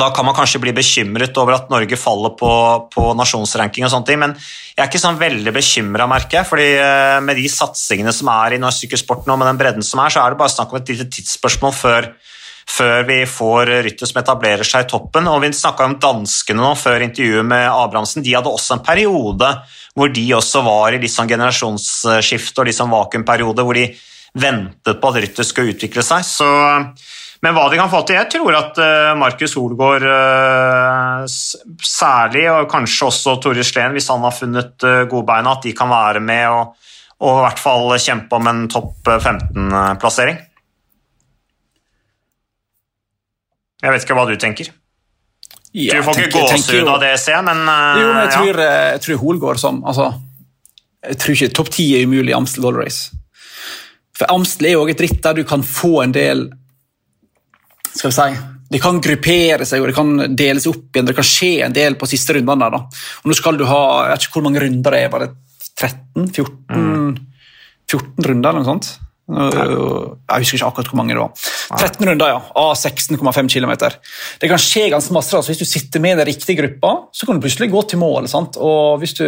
Da 0.00 0.10
kan 0.14 0.26
man 0.26 0.34
kanskje 0.36 0.60
bli 0.62 0.72
bekymret 0.74 1.36
over 1.40 1.56
at 1.56 1.70
Norge 1.72 1.98
faller 2.00 2.34
på, 2.38 2.50
på 2.90 3.06
nasjonsranking, 3.18 3.86
og 3.86 3.92
sånne 3.92 4.08
ting, 4.08 4.20
men 4.22 4.34
jeg 4.34 4.82
er 4.82 4.90
ikke 4.90 5.02
sånn 5.02 5.20
veldig 5.20 5.54
bekymra, 5.54 6.08
merker 6.10 6.40
jeg. 6.40 6.48
fordi 6.50 6.68
eh, 6.80 7.18
med 7.22 7.38
de 7.38 7.48
satsingene 7.50 8.14
som 8.14 8.30
er 8.32 8.56
i 8.56 8.60
norsk 8.62 8.84
sykkelsport 8.84 9.28
nå, 9.28 9.36
med 9.38 9.52
den 9.52 9.60
bredden 9.60 9.86
som 9.86 10.02
er, 10.02 10.14
så 10.14 10.24
er 10.24 10.34
det 10.34 10.40
bare 10.40 10.54
snakk 10.54 10.72
om 10.72 10.80
et 10.80 10.90
lite 10.90 11.06
tidsspørsmål 11.14 11.76
før, 11.78 12.08
før 12.74 13.06
vi 13.10 13.20
får 13.28 13.72
rytter 13.86 14.10
som 14.10 14.22
etablerer 14.22 14.66
seg 14.66 14.86
i 14.86 14.90
toppen. 14.90 15.28
Og 15.30 15.42
Vi 15.44 15.52
snakka 15.54 15.86
om 15.86 15.98
danskene 16.02 16.64
nå 16.64 16.72
før 16.80 17.06
intervjuet 17.06 17.46
med 17.46 17.68
Abrahamsen. 17.68 18.24
De 18.24 18.34
hadde 18.34 18.50
også 18.50 18.78
en 18.78 18.86
periode 18.86 19.52
hvor 19.94 20.10
de 20.10 20.24
også 20.34 20.64
var 20.66 20.94
i 20.94 20.98
litt 20.98 21.14
sånn 21.14 21.30
generasjonsskifte 21.30 22.62
og 22.62 22.66
litt 22.66 22.78
sånn 22.80 22.90
vakuumperiode, 22.90 23.62
hvor 23.62 23.78
de 23.78 23.92
ventet 24.34 24.98
på 24.98 25.10
at 25.12 25.20
rytter 25.22 25.46
skulle 25.46 25.76
utvikle 25.76 26.02
seg. 26.02 26.24
Så 26.26 26.48
men 27.44 27.52
hva 27.52 27.66
de 27.68 27.76
kan 27.76 27.90
få 27.92 28.00
til 28.08 28.16
Jeg 28.16 28.30
tror 28.32 28.56
at 28.56 28.78
uh, 28.80 29.10
Markus 29.20 29.56
Holgaard 29.58 30.06
uh, 30.08 31.24
særlig, 31.84 32.46
og 32.52 32.70
kanskje 32.72 33.10
også 33.10 33.36
Tore 33.44 33.66
Sleen, 33.66 33.92
hvis 33.96 34.08
han 34.12 34.24
har 34.24 34.32
funnet 34.32 34.72
gode 34.80 35.10
godbeina, 35.12 35.52
at 35.52 35.66
de 35.66 35.74
kan 35.76 35.92
være 35.92 36.22
med 36.24 36.46
og, 36.48 36.88
og 37.20 37.40
i 37.40 37.44
hvert 37.44 37.60
fall 37.60 37.92
kjempe 38.00 38.40
om 38.40 38.48
en 38.50 38.64
topp 38.72 39.10
15-plassering. 39.12 40.40
Jeg 43.84 43.92
vet 43.92 44.06
ikke 44.06 44.16
hva 44.16 44.24
du 44.30 44.34
tenker. 44.40 44.72
Ja, 45.74 45.98
du 45.98 46.06
får 46.06 46.20
ikke 46.22 46.38
gåsehud 46.38 46.88
av 46.88 47.00
det, 47.02 47.12
ser 47.18 47.34
jeg, 47.34 47.44
men 47.48 47.64
uh, 47.66 48.00
Jo, 48.00 48.08
men 48.08 48.20
jeg 48.22 48.34
tror, 48.38 48.62
ja. 48.62 48.74
jeg 48.94 49.04
tror 49.04 49.22
Holgaard 49.24 49.60
som 49.60 49.80
altså, 49.82 50.12
Jeg 51.02 51.20
tror 51.20 51.34
ikke 51.34 51.54
topp 51.58 51.70
ti 51.74 51.88
er 51.98 52.06
umulig 52.06 52.30
i 52.30 52.36
Amstel 52.36 52.64
Gold 52.64 52.78
Race. 52.78 53.10
For 54.14 54.30
Amstel 54.30 54.70
er 54.70 54.76
jo 54.78 54.84
et 54.88 55.02
ritt 55.02 55.18
der 55.24 55.40
du 55.40 55.42
kan 55.48 55.66
få 55.66 55.98
en 56.04 56.14
del 56.14 56.46
skal 57.94 58.10
vi 58.10 58.16
si, 58.16 58.42
det 58.74 58.80
kan 58.82 59.00
gruppere 59.02 59.66
seg 59.68 59.82
og 59.82 59.90
det 59.90 59.96
kan 59.96 60.12
deles 60.34 60.66
opp 60.70 60.96
igjen. 60.96 61.06
Det 61.06 61.16
kan 61.16 61.28
skje 61.28 61.52
en 61.66 61.76
del 61.76 61.98
på 62.00 62.08
siste 62.10 62.34
rundene. 62.36 62.70
Da. 62.74 62.80
Og 63.22 63.30
nå 63.30 63.36
skal 63.38 63.58
du 63.60 63.66
ha 63.68 63.82
jeg 64.08 64.14
vet 64.14 64.26
ikke 64.26 64.38
hvor 64.40 64.46
mange 64.48 64.64
runder 64.64 64.96
det 64.96 65.02
er. 65.04 65.12
Var 65.12 65.26
det 65.26 65.30
13? 65.74 66.28
14, 66.32 66.56
mm. 66.74 67.10
14 67.90 68.28
runder 68.30 68.50
eller 68.50 68.62
noe 68.64 68.70
sånt? 68.72 68.90
Jeg 69.24 70.42
husker 70.42 70.58
ikke 70.58 70.68
akkurat 70.68 70.90
hvor 70.90 71.00
mange 71.00 71.14
det 71.16 71.22
var. 71.22 71.44
13 71.78 72.08
runder, 72.10 72.32
ja. 72.34 72.40
Av 72.60 72.72
16,5 72.76 73.48
km. 73.48 73.72
Det 74.40 74.50
kan 74.50 74.60
skje 74.60 74.90
ganske 74.92 75.14
masse. 75.16 75.32
Altså, 75.36 75.54
hvis 75.54 75.62
du 75.62 75.68
sitter 75.68 76.02
med 76.04 76.20
den 76.20 76.28
riktige 76.28 76.58
gruppa, 76.60 76.96
så 77.12 77.26
kan 77.26 77.38
du 77.38 77.44
plutselig 77.44 77.70
gå 77.72 77.84
til 77.88 78.02
mål. 78.02 78.28
Sant? 78.30 78.60
Og 78.60 78.98
hvis 79.00 79.16
du 79.20 79.26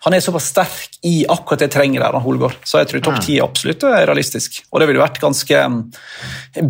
han 0.00 0.14
er 0.16 0.22
såpass 0.24 0.46
sterk 0.48 0.94
i 1.04 1.26
akkurat 1.28 1.60
det 1.60 1.74
trenger 1.74 2.00
der, 2.00 2.16
Holgaard. 2.24 2.56
Så 2.64 2.80
jeg 2.80 2.88
tror 2.88 3.02
topp 3.04 3.18
ti 3.26 3.34
absolutt 3.44 3.84
er 3.84 4.06
realistisk. 4.08 4.62
Og 4.72 4.80
det 4.80 4.88
ville 4.88 5.02
vært 5.02 5.20
ganske 5.20 5.58
um, 5.68 5.82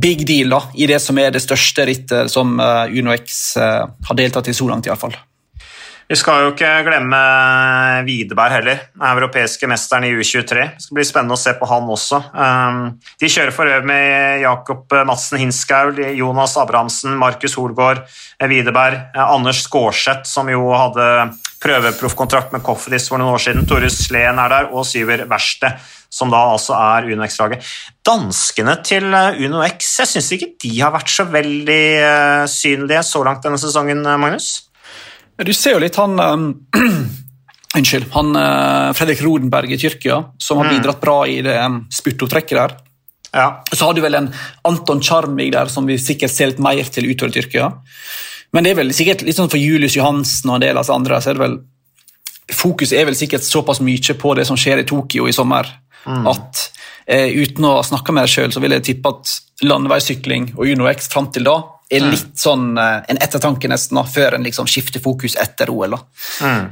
big 0.02 0.24
deal 0.26 0.50
da, 0.50 0.64
i 0.74 0.88
det 0.90 0.98
som 1.02 1.18
er 1.22 1.30
det 1.30 1.42
største 1.44 1.86
rittet 1.86 2.32
som 2.32 2.56
uh, 2.58 2.90
UnoX 2.90 3.38
har 3.54 4.18
deltatt 4.18 4.50
i 4.50 4.56
så 4.56 4.66
langt, 4.66 4.90
iallfall. 4.90 5.14
Vi 6.10 6.16
skal 6.18 6.40
jo 6.42 6.48
ikke 6.50 6.68
glemme 6.88 7.18
Widerberg 8.02 8.56
heller, 8.56 8.80
den 8.96 9.04
europeiske 9.12 9.68
mesteren 9.70 10.08
i 10.08 10.10
U23. 10.10 10.64
Det 10.74 10.82
skal 10.82 10.96
bli 10.96 11.04
spennende 11.06 11.36
å 11.36 11.38
se 11.38 11.52
på 11.54 11.68
han 11.70 11.84
også. 11.94 12.18
Um, 12.34 12.80
de 13.22 13.28
kjører 13.30 13.54
for 13.54 13.70
øvrig 13.70 13.86
med 13.86 14.42
Jakob 14.42 14.96
Madsen 15.06 15.38
Hinskaul, 15.38 16.00
Jonas 16.18 16.56
Abrahamsen, 16.58 17.14
Markus 17.20 17.54
Holgaard, 17.54 18.00
Widerberg, 18.42 19.14
Anders 19.22 19.60
Skårseth, 19.68 20.26
som 20.26 20.50
jo 20.50 20.64
hadde 20.74 21.06
prøveproffkontrakt 21.62 22.56
med 22.56 22.64
Coffedis 22.66 23.06
for 23.06 23.22
noen 23.22 23.36
år 23.36 23.44
siden, 23.44 23.68
Tore 23.70 23.90
Sleen 23.94 24.40
er 24.42 24.50
der, 24.50 24.66
og 24.74 24.88
Syver 24.88 25.22
Verste, 25.30 25.70
som 26.10 26.32
da 26.34 26.40
altså 26.56 26.74
er 26.74 27.06
Uno 27.12 27.22
X-laget. 27.28 27.62
Danskene 28.02 28.74
til 28.82 29.06
Uno 29.14 29.62
X, 29.68 29.92
jeg 30.02 30.10
syns 30.16 30.32
ikke 30.34 30.50
de 30.66 30.72
har 30.80 30.90
vært 30.96 31.14
så 31.14 31.28
veldig 31.30 31.86
uh, 32.02 32.50
synlige 32.50 33.04
så 33.06 33.22
langt 33.30 33.46
denne 33.46 33.62
sesongen, 33.62 34.02
Magnus? 34.18 34.50
Du 35.46 35.52
ser 35.56 35.76
jo 35.76 35.80
litt 35.82 35.96
han 35.96 36.20
um, 36.20 36.46
Unnskyld. 37.78 38.10
han 38.12 38.36
uh, 38.36 38.92
Fredrik 38.98 39.22
Rodenberg 39.24 39.72
i 39.72 39.78
Tyrkia, 39.78 40.22
som 40.38 40.58
har 40.60 40.72
bidratt 40.72 41.00
bra 41.00 41.22
i 41.30 41.38
det 41.46 41.56
um, 41.64 41.84
spurtopptrekket 41.92 42.58
der. 42.58 42.74
Ja. 43.32 43.62
Så 43.72 43.86
har 43.86 43.94
du 43.94 44.02
vel 44.02 44.18
en 44.18 44.32
Anton 44.66 45.02
Charmig 45.02 45.52
der, 45.54 45.70
som 45.70 45.86
vi 45.86 45.98
sikkert 46.02 46.34
ser 46.34 46.50
litt 46.50 46.62
mer 46.62 46.82
til 46.90 47.06
utover 47.12 47.32
Tyrkia. 47.36 47.70
Men 48.52 48.66
det 48.66 48.72
er 48.72 48.80
vel 48.80 48.90
sikkert 48.94 49.22
litt 49.22 49.38
sånn 49.38 49.50
for 49.52 49.62
Julius 49.62 49.94
Johansen 49.96 50.50
og 50.50 50.58
en 50.58 50.64
del 50.66 50.74
av 50.74 50.82
oss 50.82 50.92
andre, 50.92 51.20
så 51.22 51.32
er 51.32 51.38
det 51.38 51.46
vel 51.46 51.60
Fokuset 52.50 52.98
er 52.98 53.04
vel 53.06 53.14
sikkert 53.14 53.44
såpass 53.46 53.78
mye 53.86 54.14
på 54.18 54.32
det 54.34 54.42
som 54.48 54.56
skjer 54.58 54.80
i 54.82 54.86
Tokyo 54.88 55.28
i 55.30 55.32
sommer, 55.32 55.68
mm. 56.02 56.24
at 56.26 56.62
eh, 57.06 57.30
uten 57.30 57.68
å 57.68 57.76
snakke 57.86 58.10
med 58.10 58.26
deg 58.26 58.32
sjøl, 58.32 58.50
så 58.50 58.62
vil 58.64 58.74
jeg 58.74 58.86
tippe 58.88 59.12
at 59.14 59.36
landeveissykling 59.62 60.48
og 60.56 60.66
UnoX 60.66 61.06
fram 61.12 61.28
til 61.30 61.46
da 61.46 61.60
er 61.90 62.04
Mm. 62.06 62.10
litt 62.14 62.38
sånn 62.38 62.78
eh, 62.78 63.00
en 63.08 63.18
ettertanke 63.18 63.68
nesten, 63.68 63.98
da, 63.98 64.04
før 64.06 64.36
en 64.36 64.46
liksom 64.46 64.68
skifter 64.70 65.02
fokus 65.02 65.36
etter 65.36 65.70
OL. 65.70 65.96
da. 65.96 66.00
Mm. 66.46 66.70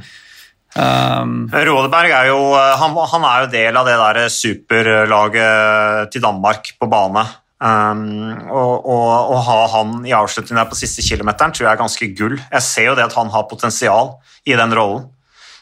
Um, 0.79 1.49
Rodeberg 1.49 2.11
er 2.13 2.27
jo, 2.29 2.53
han, 2.53 2.93
han 3.11 3.23
er 3.25 3.41
jo 3.41 3.51
del 3.51 3.77
av 3.79 3.87
det 3.89 3.95
der 3.97 4.29
superlaget 4.29 6.11
til 6.13 6.21
Danmark 6.21 6.73
på 6.79 6.89
bane. 6.89 7.25
Um, 7.59 8.03
og, 8.47 8.85
og, 8.87 9.33
og 9.33 9.39
ha 9.43 9.55
han 9.73 10.05
i 10.07 10.13
avslutningen 10.15 10.61
der 10.61 10.69
på 10.69 10.77
siste 10.79 11.03
kilometeren 11.03 11.51
tror 11.51 11.65
jeg 11.67 11.73
er 11.73 11.81
ganske 11.81 12.07
gull. 12.15 12.37
Jeg 12.39 12.63
ser 12.63 12.85
jo 12.91 12.95
det 12.95 13.09
at 13.09 13.17
han 13.19 13.31
har 13.33 13.49
potensial 13.49 14.13
i 14.47 14.55
den 14.55 14.75
rollen. 14.77 15.09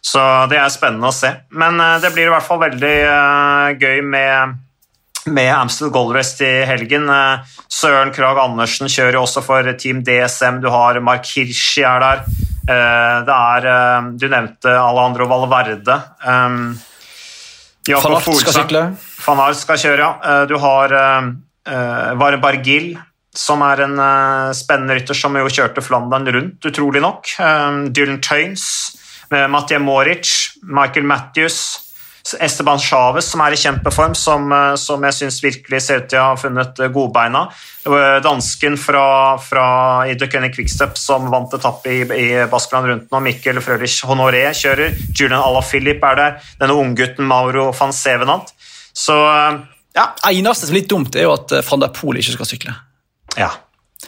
Så 0.05 0.21
det 0.51 0.59
er 0.61 0.69
spennende 0.71 1.09
å 1.09 1.15
se. 1.15 1.31
Men 1.49 1.79
uh, 1.81 1.97
det 2.03 2.13
blir 2.13 2.29
i 2.29 2.33
hvert 2.35 2.45
fall 2.45 2.61
veldig 2.61 2.95
uh, 3.09 3.73
gøy 3.79 4.03
med, 4.05 4.59
med 5.28 5.53
Amstel 5.53 5.89
Goldrest 5.89 6.41
i 6.41 6.49
helgen. 6.67 7.09
Uh, 7.09 7.43
Søren 7.71 8.11
Krag 8.15 8.39
Andersen 8.41 8.89
kjører 8.91 9.17
jo 9.17 9.23
også 9.25 9.43
for 9.45 9.67
Team 9.80 10.03
DSM. 10.05 10.61
Du 10.63 10.69
har 10.73 10.99
Mark 11.03 11.28
Hirschi 11.30 11.84
er 11.88 12.03
der. 12.03 12.23
Uh, 12.67 13.17
det 13.28 13.36
er 13.36 13.67
uh, 13.71 14.11
Du 14.19 14.28
nevnte 14.32 14.73
Alejandro 14.73 15.28
Valverde. 15.32 15.99
Jakob 17.88 18.17
Fanart 18.17 18.41
skal 18.41 18.57
sykle. 18.59 18.86
Fanart 19.28 19.59
skal 19.59 19.80
kjøre, 19.80 20.07
ja. 20.07 20.39
Du 20.49 20.57
har 20.59 20.91
Vare 22.19 22.39
Bargil, 22.43 22.89
som 23.32 23.63
er 23.63 23.86
en 23.86 23.95
spennende 24.55 24.97
rytter 24.97 25.15
som 25.15 25.36
jo 25.39 25.47
kjørte 25.47 25.84
Flandern 25.84 26.28
rundt, 26.36 26.67
utrolig 26.67 26.99
nok. 27.03 27.32
Dylan 27.95 28.19
Tøynes, 28.19 28.65
Mathieu 29.32 29.80
Moric, 29.84 30.34
Michael 30.67 31.07
Matthews, 31.07 31.86
Esteban 32.43 32.82
Chávez, 32.82 33.30
som 33.32 33.43
er 33.45 33.55
i 33.55 33.59
kjempeform, 33.61 34.15
som, 34.17 34.51
uh, 34.51 34.73
som 34.80 35.03
jeg 35.07 35.15
syns 35.15 35.39
virkelig 35.43 35.82
ser 35.86 36.03
ut 36.03 36.09
til 36.11 36.19
å 36.21 36.32
ha 36.32 36.39
funnet 36.39 36.82
uh, 36.84 36.89
godbeina. 36.93 37.45
Uh, 37.88 38.17
Dansken 38.25 38.75
fra, 38.82 39.05
fra 39.39 39.67
i 40.09 40.17
The 40.19 40.28
Quickstep 40.28 40.99
som 40.99 41.30
vant 41.32 41.55
etappe 41.55 41.93
i, 41.93 42.01
i 42.03 42.28
Baskeland 42.51 42.91
rundt 42.91 43.13
nå, 43.13 43.23
Mikkel 43.30 43.61
Frølich 43.63 44.01
Honoré 44.09 44.43
kjører. 44.57 44.97
Julian 45.13 45.39
Alaphilippe 45.39 46.11
er 46.11 46.21
der. 46.21 46.51
Denne 46.59 46.75
unggutten 46.75 47.28
Mauro 47.30 47.71
van 47.78 47.95
Sevenant. 47.95 48.53
Så 48.97 49.15
ja. 49.97 50.09
eneste 50.32 50.67
som 50.67 50.75
er 50.75 50.82
litt 50.82 50.91
dumt, 50.91 51.15
er 51.15 51.28
jo 51.28 51.38
at 51.38 51.53
eh, 51.53 51.65
van 51.65 51.84
der 51.84 51.93
Poel 51.93 52.19
ikke 52.21 52.38
skal 52.38 52.51
sykle. 52.51 52.75
ja. 53.38 53.53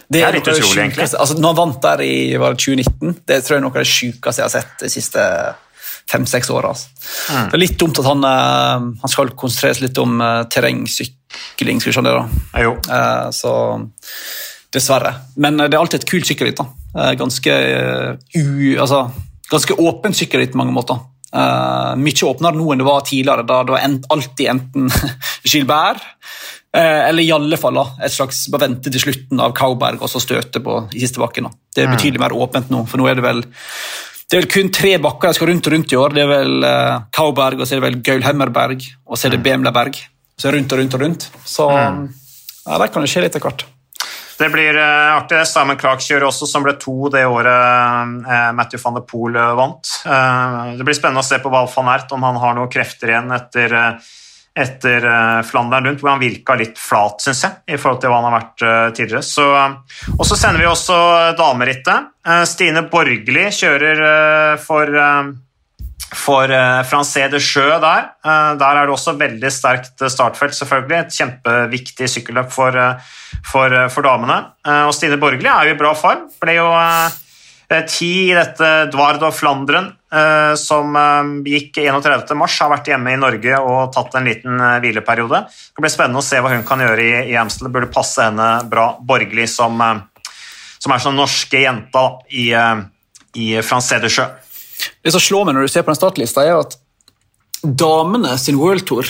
Det 0.10 0.22
er 0.22 0.34
litt 0.34 0.48
er, 0.48 0.56
litt 0.56 0.64
utrolig, 0.64 0.82
egentlig. 0.84 1.06
Altså, 1.18 1.36
når 1.38 1.52
han 1.52 1.58
vant 1.58 1.80
der 1.84 2.02
i 2.02 2.14
2019, 2.38 3.12
det 3.30 3.40
tror 3.46 3.56
jeg 3.56 3.60
er 3.60 3.62
noe 3.62 3.74
av 3.74 3.82
det 3.82 3.90
sjukeste 3.90 4.42
jeg 4.42 4.46
har 4.46 4.54
sett 4.54 4.82
de 4.82 4.90
siste 4.90 5.24
fem-seks 6.10 6.50
åra. 6.50 6.74
Altså. 6.74 6.90
Mm. 7.30 7.48
Det 7.50 7.58
er 7.58 7.64
litt 7.64 7.80
dumt 7.80 8.02
at 8.02 8.10
han, 8.10 8.28
eh, 8.28 8.86
han 9.04 9.14
skal 9.14 9.34
konsentreres 9.38 9.82
litt 9.84 9.98
om 10.02 10.20
uh, 10.22 10.44
terrengsykling. 10.50 11.82
skal 11.82 11.92
vi 11.92 11.98
skjønne 11.98 12.16
det. 12.16 12.46
Jo. 12.66 12.78
Eh, 12.90 13.28
så 13.36 13.54
dessverre. 14.74 15.14
Men 15.36 15.60
eh, 15.60 15.70
det 15.70 15.78
er 15.78 15.84
alltid 15.84 16.04
et 16.04 16.10
kult 16.10 16.30
sykkelritt. 16.30 16.60
da. 16.60 16.68
Eh, 16.96 17.14
ganske, 17.20 17.56
eh, 17.56 18.42
u, 18.42 18.76
altså, 18.80 19.06
ganske 19.52 19.78
åpent 19.80 20.18
sykkelritt 20.18 20.54
på 20.54 20.62
mange 20.62 20.76
måter. 20.76 21.02
Uh, 21.30 21.94
mye 22.02 22.26
åpnere 22.26 22.58
nå 22.58 22.72
enn 22.74 22.80
det 22.82 22.86
var 22.88 23.04
tidligere, 23.06 23.44
da 23.46 23.60
det 23.62 23.74
var 23.76 23.84
en, 23.86 24.00
alltid 24.16 24.48
enten 24.50 24.88
Gilbert 25.46 26.02
uh, 26.74 27.04
eller 27.06 27.22
i 27.22 27.30
alle 27.36 27.60
fall 27.62 27.78
da, 27.78 27.84
et 28.02 28.16
slags 28.16 28.48
bare 28.50 28.64
vente 28.64 28.90
til 28.90 29.04
slutten 29.04 29.44
av 29.46 29.54
Kauberg 29.54 30.02
og 30.02 30.10
så 30.10 30.18
støte 30.24 30.58
på 30.66 30.80
i 30.90 31.04
siste 31.04 31.22
bakken. 31.22 31.46
da. 31.46 31.54
Det 31.70 31.84
er 31.84 31.94
betydelig 31.94 32.24
mer 32.24 32.34
åpent 32.34 32.74
nå, 32.74 32.82
for 32.90 32.98
nå 32.98 33.06
er 33.12 33.22
det 33.22 33.28
vel 33.28 33.44
det 34.30 34.38
er 34.38 34.44
vel 34.44 34.52
kun 34.54 34.68
tre 34.70 34.92
bakker 35.02 35.32
de 35.32 35.38
skal 35.40 35.50
rundt 35.50 35.68
og 35.68 35.74
rundt 35.74 35.94
i 35.94 35.98
år. 35.98 36.14
Det 36.14 36.22
er 36.22 36.30
vel 36.30 36.62
uh, 36.62 37.02
Kauberg, 37.18 37.58
og 37.58 37.66
så 37.66 37.76
er 37.76 37.80
det 37.80 37.88
vel 37.88 38.00
Gaulhemmerberg, 38.06 38.86
og 39.10 39.18
så 39.18 39.26
er 39.26 39.34
det 39.34 39.42
Bemleberg. 39.46 39.98
Så 40.40 40.54
rundt 40.54 40.72
og 40.76 40.80
rundt 40.80 40.96
og 40.96 41.02
rundt. 41.02 41.26
Så 41.50 41.66
ja, 41.74 42.78
der 42.78 42.92
kan 42.94 43.04
det 43.04 43.10
skje 43.10 43.26
litt 43.26 43.34
etter 43.34 43.48
hvert. 43.48 43.66
Det 44.40 44.48
blir 44.54 44.78
uh, 44.78 45.18
artig. 45.18 45.42
Simon 45.50 45.80
Clark 45.82 46.06
kjører 46.06 46.28
også, 46.30 46.48
som 46.48 46.64
ble 46.64 46.76
to 46.80 47.10
det 47.12 47.26
året 47.28 48.22
uh, 48.30 48.52
Matthew 48.56 48.84
van 48.86 49.00
der 49.00 49.08
Poel 49.10 49.42
vant. 49.58 49.96
Det 50.06 50.86
blir 50.86 50.96
spennende 50.96 51.26
å 51.26 51.28
se 51.28 51.42
på 51.42 51.52
Val 51.52 51.68
van 51.74 51.90
Ert, 51.96 52.14
om 52.14 52.30
han 52.30 52.38
har 52.40 52.56
noen 52.56 52.72
krefter 52.72 53.16
igjen 53.16 53.34
etter, 53.34 53.74
uh, 53.74 54.14
etter 54.60 55.06
uh, 55.08 55.42
Flandern 55.48 55.88
rundt, 55.88 56.04
hvor 56.04 56.14
han 56.14 56.22
virka 56.22 56.56
litt 56.60 56.80
flat, 56.80 57.22
syns 57.24 57.44
jeg, 57.46 57.60
i 57.74 57.78
forhold 57.80 58.02
til 58.04 58.12
hva 58.12 58.22
han 58.22 58.30
har 58.30 58.38
vært 58.38 58.66
uh, 58.66 58.88
tidligere. 58.96 59.26
Så, 59.26 59.46
uh, 59.56 60.16
og 60.18 60.26
så 60.28 60.38
sender 60.40 60.64
vi 60.64 60.70
også 60.70 60.98
damerittet. 61.40 62.10
Stine 62.50 62.84
Borgli 62.92 63.48
kjører 63.56 64.60
for 64.62 65.00
for 66.16 66.50
Francé 66.90 67.28
de 67.30 67.38
Jeu 67.38 67.70
der. 67.82 68.10
Eh, 68.26 68.52
der 68.58 68.78
er 68.80 68.88
det 68.88 68.94
også 68.94 69.14
veldig 69.20 69.52
sterkt 69.54 70.02
eh, 70.02 70.10
startfelt, 70.10 70.56
selvfølgelig. 70.58 70.98
Et 71.00 71.18
kjempeviktig 71.20 72.10
sykkelløp 72.10 72.52
for, 72.54 72.76
eh, 72.76 73.16
for, 73.46 73.74
eh, 73.74 73.90
for 73.94 74.06
damene. 74.06 74.40
Eh, 74.66 74.86
og 74.88 74.94
Stine 74.98 75.20
Borgli 75.22 75.50
er 75.50 75.70
jo 75.70 75.76
i 75.76 75.80
bra 75.80 75.94
form. 75.98 76.26
Ble 76.42 76.58
jo 76.58 76.68
eh, 76.74 77.20
ti 77.86 78.32
i 78.32 78.34
dette 78.34 78.90
Dvard 78.90 79.22
og 79.28 79.34
Flandren, 79.38 79.92
eh, 80.10 80.56
som 80.58 80.96
eh, 80.98 81.32
gikk 81.54 81.78
31. 81.84 82.34
mars. 82.40 82.56
Har 82.64 82.72
vært 82.74 82.90
hjemme 82.90 83.14
i 83.14 83.20
Norge 83.22 83.60
og 83.62 83.92
tatt 83.94 84.18
en 84.18 84.26
liten 84.26 84.58
eh, 84.58 84.80
hvileperiode. 84.82 85.44
Det 85.46 85.84
blir 85.86 85.94
spennende 85.94 86.24
å 86.24 86.26
se 86.26 86.42
hva 86.42 86.56
hun 86.56 86.66
kan 86.66 86.82
gjøre 86.82 87.06
i, 87.30 87.36
Amstel. 87.38 87.68
Det 87.68 87.76
burde 87.76 87.92
passe 87.94 88.26
henne 88.26 88.50
bra. 88.70 88.88
borgerlig, 89.06 89.46
som, 89.54 89.78
eh, 89.86 90.02
som 90.80 90.96
er 90.96 91.04
sånn 91.04 91.20
norske 91.20 91.62
jenta 91.62 92.06
i, 92.34 92.50
eh, 92.58 92.82
i 93.38 93.48
de 93.62 94.10
Jeu. 94.10 94.28
Det 95.04 95.14
som 95.14 95.22
slår 95.22 95.46
meg 95.46 95.56
når 95.56 95.68
du 95.68 95.74
ser 95.76 95.86
på 95.86 95.94
den 95.94 96.02
startlista, 96.02 96.42
er 96.42 96.58
at 96.64 96.78
damene 97.62 98.38
sin 98.40 98.58
World 98.58 98.88
Tour 98.88 99.06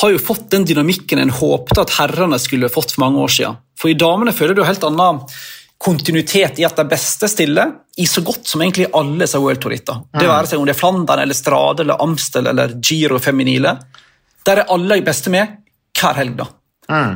har 0.00 0.12
jo 0.12 0.20
fått 0.22 0.48
den 0.52 0.64
dynamikken 0.64 1.18
en 1.18 1.34
håpte 1.34 1.82
at 1.82 1.96
herrene 1.98 2.38
skulle 2.40 2.70
fått 2.72 2.94
for 2.94 3.04
mange 3.04 3.18
år 3.18 3.32
siden. 3.32 3.58
For 3.76 3.90
i 3.90 3.98
damene 3.98 4.32
føler 4.32 4.54
du 4.54 4.62
helt 4.64 4.84
annen 4.86 5.26
kontinuitet 5.82 6.60
i 6.62 6.64
at 6.66 6.76
de 6.78 6.84
beste 6.88 7.28
stiller 7.30 7.72
i 7.98 8.06
så 8.06 8.22
godt 8.24 8.46
som 8.46 8.62
egentlig 8.62 8.86
alle 8.94 9.24
disse 9.24 9.40
World 9.42 9.60
Tour-rittene. 9.64 10.06
Det 10.14 10.28
være 10.30 10.46
seg 10.52 10.60
om 10.62 10.66
det 10.68 10.76
er 10.76 10.78
Flandern, 10.78 11.22
eller 11.24 11.34
Strade, 11.36 11.82
eller 11.82 12.02
Amstel 12.04 12.46
eller 12.52 12.76
Giro 12.78 13.18
Feminile. 13.18 13.74
Der 14.46 14.62
er 14.62 14.70
alle 14.72 15.00
de 15.00 15.06
beste 15.06 15.30
med 15.34 15.56
hver 15.98 16.14
helg. 16.20 16.36
da. 16.38 16.46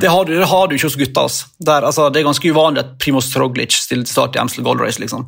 Det, 0.01 0.07
har 0.09 0.25
du, 0.25 0.33
det 0.39 0.47
har 0.47 0.67
du 0.67 0.75
ikke 0.75 0.87
hos 0.87 0.95
gutta. 0.97 1.23
Altså. 1.27 1.47
Der, 1.59 1.85
altså, 1.85 2.09
det 2.09 2.21
er 2.21 2.27
ganske 2.27 2.51
uvanlig 2.51 2.81
at 2.83 2.93
Primoz 3.03 3.29
Roglic 3.37 3.75
stiller 3.77 4.07
til 4.07 4.13
start 4.15 4.35
i 4.35 4.39
Amstel 4.41 4.63
Gold 4.65 4.81
Race. 4.81 4.99
liksom. 4.99 5.27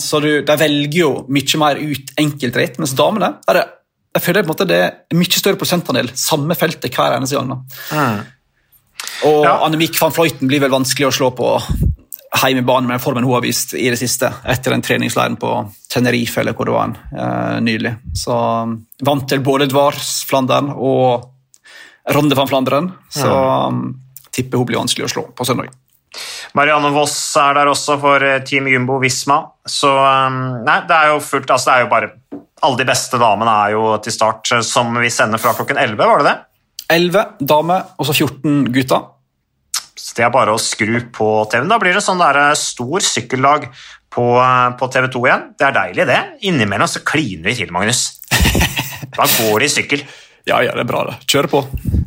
Så 0.00 0.20
du, 0.24 0.30
De 0.42 0.56
velger 0.58 1.00
jo 1.00 1.10
mye 1.28 1.60
mer 1.62 1.80
ut 1.80 2.12
enkeltritt, 2.18 2.80
mens 2.82 2.96
damene 2.98 3.34
der 3.46 3.60
er, 3.62 3.74
jeg 4.16 4.24
føler 4.24 4.42
på 4.42 4.48
en 4.48 4.54
måte 4.54 4.68
det 4.70 4.78
er 4.80 5.18
mye 5.20 5.38
større 5.38 5.60
prosentandel 5.60 6.08
samme 6.16 6.56
feltet 6.56 6.94
hver 6.96 7.16
eneste 7.18 7.36
gang. 7.36 7.52
da. 7.52 7.58
Og 9.28 9.44
Ja. 9.44 9.58
Annemiek 9.66 9.96
van 10.00 10.14
Vleuten 10.16 10.48
blir 10.48 10.60
vel 10.64 10.72
vanskelig 10.72 11.08
å 11.10 11.14
slå 11.14 11.30
på 11.36 11.50
heimebane 12.42 12.88
med 12.88 12.96
den 12.96 13.02
formen 13.04 13.24
hun 13.24 13.36
har 13.36 13.44
vist 13.44 13.74
i 13.74 13.88
det 13.90 13.98
siste, 14.00 14.30
etter 14.44 14.74
den 14.74 14.84
treningsleiren 14.84 15.38
på 15.40 15.52
Tenerife 15.92 16.42
eller 16.42 16.56
hvor 16.56 16.68
det 16.68 16.74
var 16.74 16.92
eh, 16.94 17.56
nylig. 17.64 17.94
Så 18.16 18.36
um, 18.36 18.76
vant 19.06 19.26
til 19.30 19.42
både 19.44 19.68
Dvars 19.70 20.20
Flandern 20.28 20.72
og 20.74 21.32
Ronde 22.14 22.38
van 22.38 22.50
Flandern, 22.50 22.92
så 23.10 23.32
um, 23.70 23.88
tipper 24.30 24.60
hun 24.60 24.68
blir 24.68 24.78
vanskelig 24.78 25.08
å 25.08 25.12
slå 25.16 25.26
på 25.34 25.46
søndag. 25.48 25.72
Marianne 26.56 26.90
Voss 26.94 27.16
er 27.40 27.56
der 27.58 27.70
også 27.70 27.98
for 28.00 28.24
eh, 28.24 28.42
Team 28.46 28.68
Jumbo 28.70 29.00
Visma. 29.02 29.40
Så 29.68 29.90
um, 29.90 30.62
nei, 30.64 30.80
det 30.88 30.96
er 30.96 31.12
jo 31.12 31.22
fullt 31.24 31.50
Altså, 31.50 31.70
det 31.70 31.74
er 31.74 31.84
jo 31.84 31.90
bare 31.90 32.12
Alle 32.64 32.80
de 32.80 32.86
beste 32.88 33.18
damene 33.20 33.56
er 33.66 33.74
jo 33.74 33.90
til 34.04 34.14
start, 34.14 34.52
eh, 34.54 34.64
som 34.64 34.94
vi 34.96 35.10
sender 35.12 35.42
fra 35.42 35.54
klokken 35.56 35.80
11, 35.82 35.98
var 36.00 36.22
det 36.22 36.30
det? 36.30 36.36
11 36.96 37.24
damer 37.42 37.88
og 37.98 38.06
så 38.06 38.14
14 38.14 38.68
gutter. 38.72 39.08
Så 39.96 40.16
det 40.18 40.26
er 40.26 40.34
bare 40.34 40.52
å 40.52 40.60
skru 40.60 40.98
på 41.14 41.28
TV-en. 41.50 41.70
Da 41.72 41.80
blir 41.80 41.96
det 41.96 42.04
sånn 42.04 42.20
der 42.20 42.38
eh, 42.42 42.52
stor 42.60 43.04
sykkeldag 43.04 43.70
på, 44.12 44.26
på 44.76 44.90
TV 44.92 45.08
2 45.12 45.24
igjen. 45.28 45.48
Det 45.56 45.66
er 45.68 45.76
deilig, 45.76 46.06
det. 46.08 46.20
Innimellom 46.48 46.90
så 46.90 47.02
kliner 47.06 47.50
vi 47.50 47.56
til, 47.62 47.72
Magnus. 47.74 48.06
Da 49.16 49.24
går 49.24 49.64
det 49.64 49.72
i 49.72 49.76
sykkel. 49.80 50.06
Ja, 50.46 50.60
ja, 50.62 50.76
det 50.78 50.84
er 50.84 50.86
bra, 50.86 51.00
det. 51.08 51.16
Kjøre 51.26 51.48
på. 51.50 51.60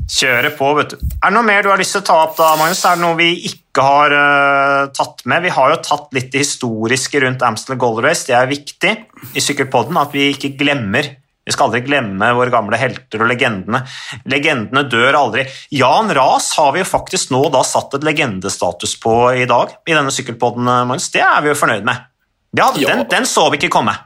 Kjøre 0.07 0.53
på, 0.55 0.67
vet 0.77 0.93
du. 0.93 1.01
Er 1.19 1.27
det 1.27 1.35
noe 1.35 1.43
mer 1.43 1.65
du 1.65 1.67
har 1.73 1.81
lyst 1.81 1.91
til 1.91 1.99
å 1.99 2.07
ta 2.07 2.15
opp, 2.23 2.37
da, 2.37 2.53
Magnus? 2.55 2.85
Er 2.87 2.95
det 2.95 3.03
noe 3.03 3.17
vi 3.19 3.33
ikke 3.49 3.83
har 3.83 4.15
uh, 4.15 4.83
tatt 4.95 5.25
med? 5.27 5.43
Vi 5.43 5.51
har 5.57 5.73
jo 5.73 5.81
tatt 5.83 6.15
litt 6.15 6.29
det 6.31 6.45
historiske 6.45 7.19
rundt 7.19 7.43
Amstel 7.43 7.75
Gold 7.81 7.99
Race. 8.05 8.23
Det 8.29 8.37
er 8.39 8.47
viktig 8.47 8.93
i 9.35 9.43
Sykkelpodden 9.43 9.99
at 9.99 10.15
vi 10.15 10.29
ikke 10.31 10.53
glemmer 10.61 11.11
vi 11.49 11.55
skal 11.55 11.71
aldri 11.71 11.81
glemme 11.87 12.29
våre 12.37 12.53
gamle 12.53 12.77
helter 12.77 13.23
og 13.23 13.31
legendene. 13.31 13.81
Legendene 14.29 14.83
dør 14.85 15.17
aldri. 15.17 15.47
Jan 15.73 16.13
Ras 16.13 16.51
har 16.59 16.75
vi 16.75 16.83
jo 16.83 16.87
faktisk 16.87 17.33
nå 17.33 17.41
da 17.53 17.63
satt 17.65 17.97
et 17.97 18.05
legendestatus 18.05 18.93
på 19.01 19.15
i 19.33 19.47
dag, 19.49 19.73
i 19.89 19.97
denne 19.97 20.13
sykkelpodden, 20.13 20.69
Magnus. 20.69 21.09
Det 21.13 21.23
er 21.25 21.41
vi 21.41 21.49
jo 21.49 21.57
fornøyd 21.57 21.87
med. 21.89 22.05
Ja, 22.53 22.69
Ja. 22.77 22.93
Den, 22.93 23.07
den 23.09 23.25
så 23.29 23.47
vi 23.49 23.57
ikke 23.57 23.73
komme. 23.73 23.97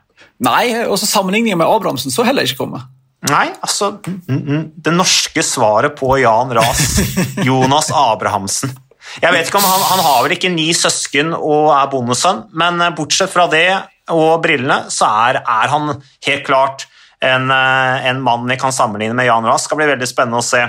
Nei, 0.43 0.71
også 0.87 1.07
sammenligningen 1.07 1.59
med 1.59 1.67
Abrahamsen 1.67 2.11
så 2.11 2.25
heller 2.27 2.47
ikke 2.47 2.63
komme. 2.63 2.81
Nei, 3.29 3.45
altså 3.63 3.93
mm, 4.03 4.23
mm, 4.27 4.63
Det 4.83 4.91
norske 4.91 5.43
svaret 5.47 5.95
på 5.99 6.17
Jan 6.19 6.51
Ras. 6.55 6.81
Jonas 7.47 7.91
Abrahamsen. 7.91 8.73
Jeg 9.21 9.35
vet 9.35 9.47
ikke 9.47 9.59
om 9.59 9.67
Han, 9.67 9.83
han 9.91 10.03
har 10.03 10.23
vel 10.25 10.35
ikke 10.35 10.51
ni 10.51 10.69
søsken 10.75 11.35
og 11.35 11.71
er 11.75 11.91
bondesønn, 11.91 12.45
men 12.55 12.81
eh, 12.81 12.95
bortsett 12.95 13.31
fra 13.31 13.49
det 13.51 13.67
og 14.11 14.41
brillene, 14.43 14.89
så 14.91 15.07
er, 15.27 15.39
er 15.39 15.71
han 15.71 15.93
helt 16.27 16.43
klart 16.47 16.87
en, 17.24 17.51
eh, 17.51 18.07
en 18.09 18.21
mann 18.21 18.47
vi 18.49 18.57
kan 18.59 18.74
sammenligne 18.76 19.15
med 19.17 19.28
Jan 19.30 19.45
Rask. 19.45 19.63
Det 19.63 19.69
skal 19.69 19.80
bli 19.82 19.91
veldig 19.93 20.09
spennende 20.09 20.41
å 20.41 20.45
se 20.45 20.63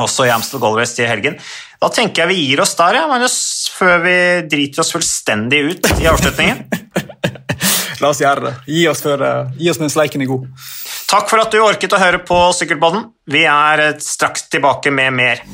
også 0.00 0.26
i 0.26 0.32
Amstel 0.32 0.62
Gold 0.62 0.80
til 0.94 1.08
helgen. 1.10 1.38
Da 1.82 1.90
tenker 1.92 2.22
jeg 2.22 2.32
vi 2.32 2.46
gir 2.46 2.62
oss 2.62 2.74
der, 2.78 3.00
ja, 3.00 3.06
Magnus, 3.10 3.36
før 3.74 3.98
vi 4.04 4.16
driter 4.48 4.84
oss 4.84 4.92
fullstendig 4.94 5.60
ut 5.68 5.90
i 5.98 6.08
avslutningen. 6.08 6.64
La 8.02 8.10
oss 8.10 8.22
gjøre 8.22 8.46
det. 8.48 8.54
Gi 8.66 8.86
oss, 8.90 9.02
før, 9.04 9.26
eh, 9.26 9.50
gi 9.58 9.70
oss 9.70 9.82
mens 9.82 9.98
leiken 9.98 10.24
er 10.24 10.30
god. 10.30 10.46
Takk 11.12 11.28
for 11.28 11.42
at 11.42 11.52
du 11.52 11.60
orket 11.60 11.92
å 11.92 12.00
høre 12.00 12.22
på 12.24 12.38
Sykkelpodden. 12.56 13.10
Vi 13.30 13.44
er 13.44 13.86
eh, 13.90 13.98
straks 14.02 14.48
tilbake 14.52 14.94
med 14.94 15.18
mer. 15.18 15.44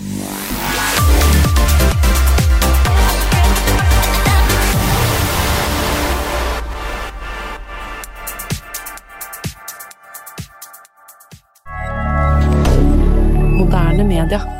Moderne 13.69 14.03
media. 14.03 14.58